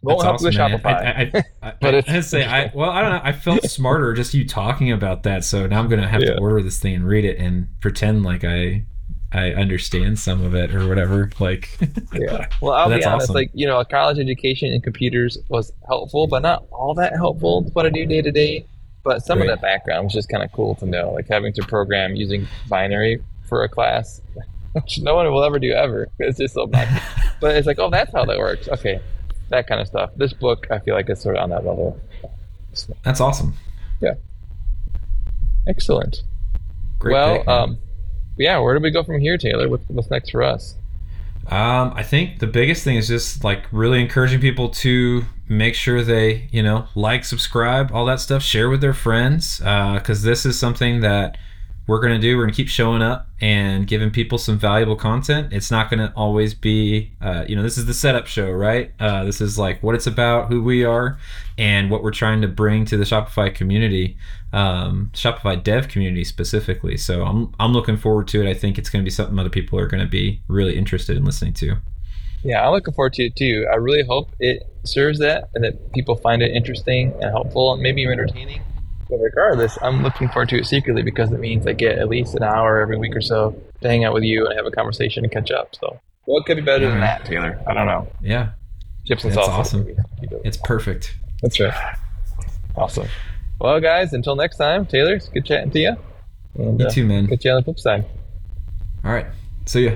Won't 0.01 0.23
help 0.23 0.39
you 0.39 0.45
with 0.47 0.55
man. 0.55 0.71
Shopify. 0.79 0.85
I, 0.85 1.41
I, 1.61 1.67
I, 1.69 1.73
But 1.81 1.95
I, 1.95 1.97
it's 1.97 2.09
I'd 2.09 2.23
say 2.23 2.45
I 2.45 2.71
well 2.73 2.89
I 2.89 3.01
don't 3.01 3.11
know 3.11 3.21
I 3.21 3.33
felt 3.33 3.63
smarter 3.65 4.13
just 4.13 4.33
you 4.33 4.47
talking 4.47 4.91
about 4.93 5.23
that 5.23 5.43
so 5.43 5.67
now 5.67 5.79
I'm 5.79 5.89
gonna 5.89 6.07
have 6.07 6.21
Yeah. 6.21 6.33
to 6.35 6.39
order 6.39 6.61
this 6.61 6.79
thing 6.79 6.95
and 6.95 7.05
read 7.05 7.25
it 7.25 7.37
and 7.37 7.67
pretend 7.81 8.23
like 8.23 8.45
I 8.45 8.85
I 9.31 9.51
understand 9.51 10.17
some 10.17 10.43
of 10.43 10.55
it 10.55 10.73
or 10.73 10.87
whatever 10.87 11.29
like 11.39 11.69
yeah. 12.13 12.47
Well, 12.61 12.73
I'll 12.73 12.87
be 12.89 12.95
That's 12.95 13.05
honest. 13.05 13.23
awesome. 13.25 13.35
Like 13.35 13.51
you 13.53 13.67
know, 13.67 13.79
a 13.79 13.85
college 13.85 14.17
education 14.19 14.71
in 14.71 14.81
computers 14.81 15.37
was 15.49 15.71
helpful, 15.87 16.25
but 16.27 16.41
not 16.41 16.65
all 16.71 16.93
that 16.95 17.13
helpful. 17.13 17.63
to 17.63 17.69
what 17.71 17.85
I 17.85 17.89
do 17.89 18.05
day 18.05 18.21
to 18.23 18.31
day. 18.31 18.65
But 19.03 19.23
some 19.25 19.39
Right. 19.39 19.49
of 19.49 19.55
that 19.55 19.61
background 19.61 20.05
was 20.05 20.13
just 20.13 20.29
kind 20.29 20.43
of 20.43 20.51
cool 20.51 20.75
to 20.75 20.85
know, 20.85 21.11
like 21.11 21.27
having 21.29 21.53
to 21.53 21.61
program 21.63 22.15
using 22.15 22.47
binary 22.67 23.23
for 23.47 23.63
a 23.63 23.69
class, 23.69 24.19
which 24.73 24.99
no 24.99 25.15
one 25.15 25.31
will 25.31 25.43
ever 25.43 25.57
do 25.59 25.71
ever. 25.71 26.07
It's 26.19 26.37
just 26.39 26.53
so 26.55 26.65
bad. 26.67 27.01
but 27.41 27.55
it's 27.55 27.65
like, 27.67 27.79
oh, 27.79 27.89
that's 27.89 28.11
how 28.11 28.25
that 28.25 28.37
works. 28.39 28.67
Okay, 28.67 28.99
that 29.49 29.67
kind 29.67 29.79
of 29.79 29.87
stuff. 29.87 30.09
This 30.17 30.33
book, 30.33 30.67
I 30.71 30.79
feel 30.79 30.95
like, 30.95 31.09
is 31.09 31.21
sort 31.21 31.37
of 31.37 31.43
on 31.43 31.49
that 31.51 31.65
level. 31.65 31.99
that's 33.03 33.21
awesome 33.21 33.53
Yeah. 34.01 34.13
Excellent. 35.67 36.23
great 36.99 37.13
well, 37.13 37.37
pick, 37.39 37.47
um, 37.47 37.77
yeah. 38.39 38.57
Where 38.59 38.75
do 38.75 38.81
we 38.81 38.89
go 38.89 39.03
from 39.03 39.19
here, 39.19 39.37
Taylor? 39.37 39.69
What's, 39.69 39.87
what's 39.89 40.09
next 40.09 40.31
for 40.31 40.41
us? 40.41 40.75
Um, 41.47 41.93
I 41.95 42.03
think 42.03 42.39
the 42.39 42.47
biggest 42.47 42.83
thing 42.83 42.95
is 42.97 43.07
just 43.07 43.43
like 43.43 43.65
really 43.71 44.01
encouraging 44.01 44.39
people 44.39 44.69
to 44.69 45.25
make 45.47 45.73
sure 45.73 46.03
they, 46.03 46.47
you 46.51 46.61
know, 46.61 46.87
like, 46.93 47.25
subscribe, 47.25 47.91
all 47.91 48.05
that 48.05 48.19
stuff, 48.19 48.43
share 48.43 48.69
with 48.69 48.81
their 48.81 48.93
friends, 48.93 49.57
because 49.57 50.21
this 50.21 50.45
is 50.45 50.59
something 50.59 51.01
that 51.01 51.37
we're 51.89 51.99
going 51.99 52.13
to 52.13 52.19
do. 52.19 52.37
We're 52.37 52.43
going 52.43 52.53
to 52.53 52.55
keep 52.55 52.67
showing 52.67 53.01
up 53.01 53.27
and 53.41 53.87
giving 53.87 54.11
people 54.11 54.37
some 54.37 54.59
valuable 54.59 54.95
content. 54.95 55.51
It's 55.51 55.71
not 55.71 55.89
going 55.89 55.99
to 55.99 56.13
always 56.15 56.53
be, 56.53 57.13
uh, 57.19 57.45
you 57.47 57.55
know, 57.55 57.63
this 57.63 57.79
is 57.79 57.87
the 57.87 57.95
setup 57.95 58.27
show, 58.27 58.51
right? 58.51 58.91
Uh, 58.99 59.23
this 59.23 59.41
is 59.41 59.57
like 59.57 59.81
what 59.81 59.95
it's 59.95 60.05
about, 60.05 60.49
who 60.49 60.61
we 60.61 60.85
are, 60.85 61.17
and 61.57 61.89
what 61.89 62.03
we're 62.03 62.11
trying 62.11 62.41
to 62.41 62.47
bring 62.47 62.85
to 62.85 62.95
the 62.95 63.05
Shopify 63.05 63.53
community, 63.53 64.17
um, 64.53 65.09
Shopify 65.15 65.61
dev 65.61 65.87
community 65.87 66.23
specifically. 66.23 66.95
So 66.95 67.23
I'm, 67.23 67.55
I'm 67.59 67.73
looking 67.73 67.97
forward 67.97 68.27
to 68.29 68.45
it. 68.45 68.47
I 68.47 68.53
think 68.53 68.77
it's 68.77 68.91
going 68.91 69.03
to 69.03 69.05
be 69.05 69.09
something 69.09 69.39
other 69.39 69.49
people 69.49 69.79
are 69.79 69.87
going 69.87 70.03
to 70.03 70.09
be 70.09 70.43
really 70.47 70.77
interested 70.77 71.17
in 71.17 71.25
listening 71.25 71.53
to. 71.53 71.77
Yeah, 72.43 72.67
I'm 72.67 72.71
looking 72.71 72.93
forward 72.93 73.13
to 73.13 73.23
it 73.23 73.35
too. 73.35 73.67
I 73.69 73.77
really 73.77 74.03
hope 74.03 74.29
it 74.39 74.61
serves 74.83 75.17
that 75.19 75.49
and 75.55 75.63
that 75.63 75.91
people 75.93 76.15
find 76.15 76.43
it 76.43 76.55
interesting 76.55 77.13
and 77.19 77.31
helpful 77.31 77.73
and 77.73 77.81
maybe 77.81 78.03
even 78.03 78.13
entertaining. 78.13 78.61
But 79.09 79.17
regardless, 79.17 79.77
I'm 79.81 80.03
looking 80.03 80.27
forward 80.29 80.49
to 80.49 80.57
it 80.59 80.65
secretly 80.65 81.01
because 81.01 81.31
it 81.31 81.39
means 81.39 81.65
I 81.65 81.73
get 81.73 81.97
at 81.97 82.09
least 82.09 82.35
an 82.35 82.43
hour 82.43 82.79
every 82.79 82.97
week 82.97 83.15
or 83.15 83.21
so 83.21 83.59
to 83.81 83.87
hang 83.87 84.03
out 84.05 84.13
with 84.13 84.23
you 84.23 84.45
and 84.45 84.55
have 84.55 84.65
a 84.67 84.71
conversation 84.71 85.23
and 85.23 85.33
catch 85.33 85.49
up. 85.51 85.75
So, 85.75 85.99
what 86.25 86.45
could 86.45 86.57
be 86.57 86.61
better 86.63 86.87
than 86.89 86.99
that, 86.99 87.25
Taylor? 87.25 87.59
I 87.65 87.73
don't 87.73 87.87
know. 87.87 88.07
Yeah, 88.21 88.49
Chips 89.05 89.23
and 89.23 89.33
That's 89.33 89.47
salsa. 89.47 89.51
awesome. 89.51 89.95
it's 90.45 90.57
perfect. 90.57 91.17
That's 91.41 91.59
right. 91.59 91.95
Awesome. 92.75 93.07
Well, 93.59 93.79
guys, 93.81 94.13
until 94.13 94.35
next 94.35 94.57
time, 94.57 94.85
Taylor, 94.85 95.15
it's 95.15 95.27
good 95.27 95.45
chatting 95.45 95.71
to 95.71 95.79
you. 95.79 95.97
And, 96.55 96.79
You 96.79 96.85
uh, 96.85 96.89
too, 96.89 97.05
man. 97.05 97.27
Catch 97.27 97.45
you 97.45 97.51
on 97.51 97.57
the 97.57 97.63
flip 97.63 97.79
side. 97.79 98.05
All 99.03 99.11
right. 99.11 99.25
See 99.65 99.85
ya. 99.85 99.95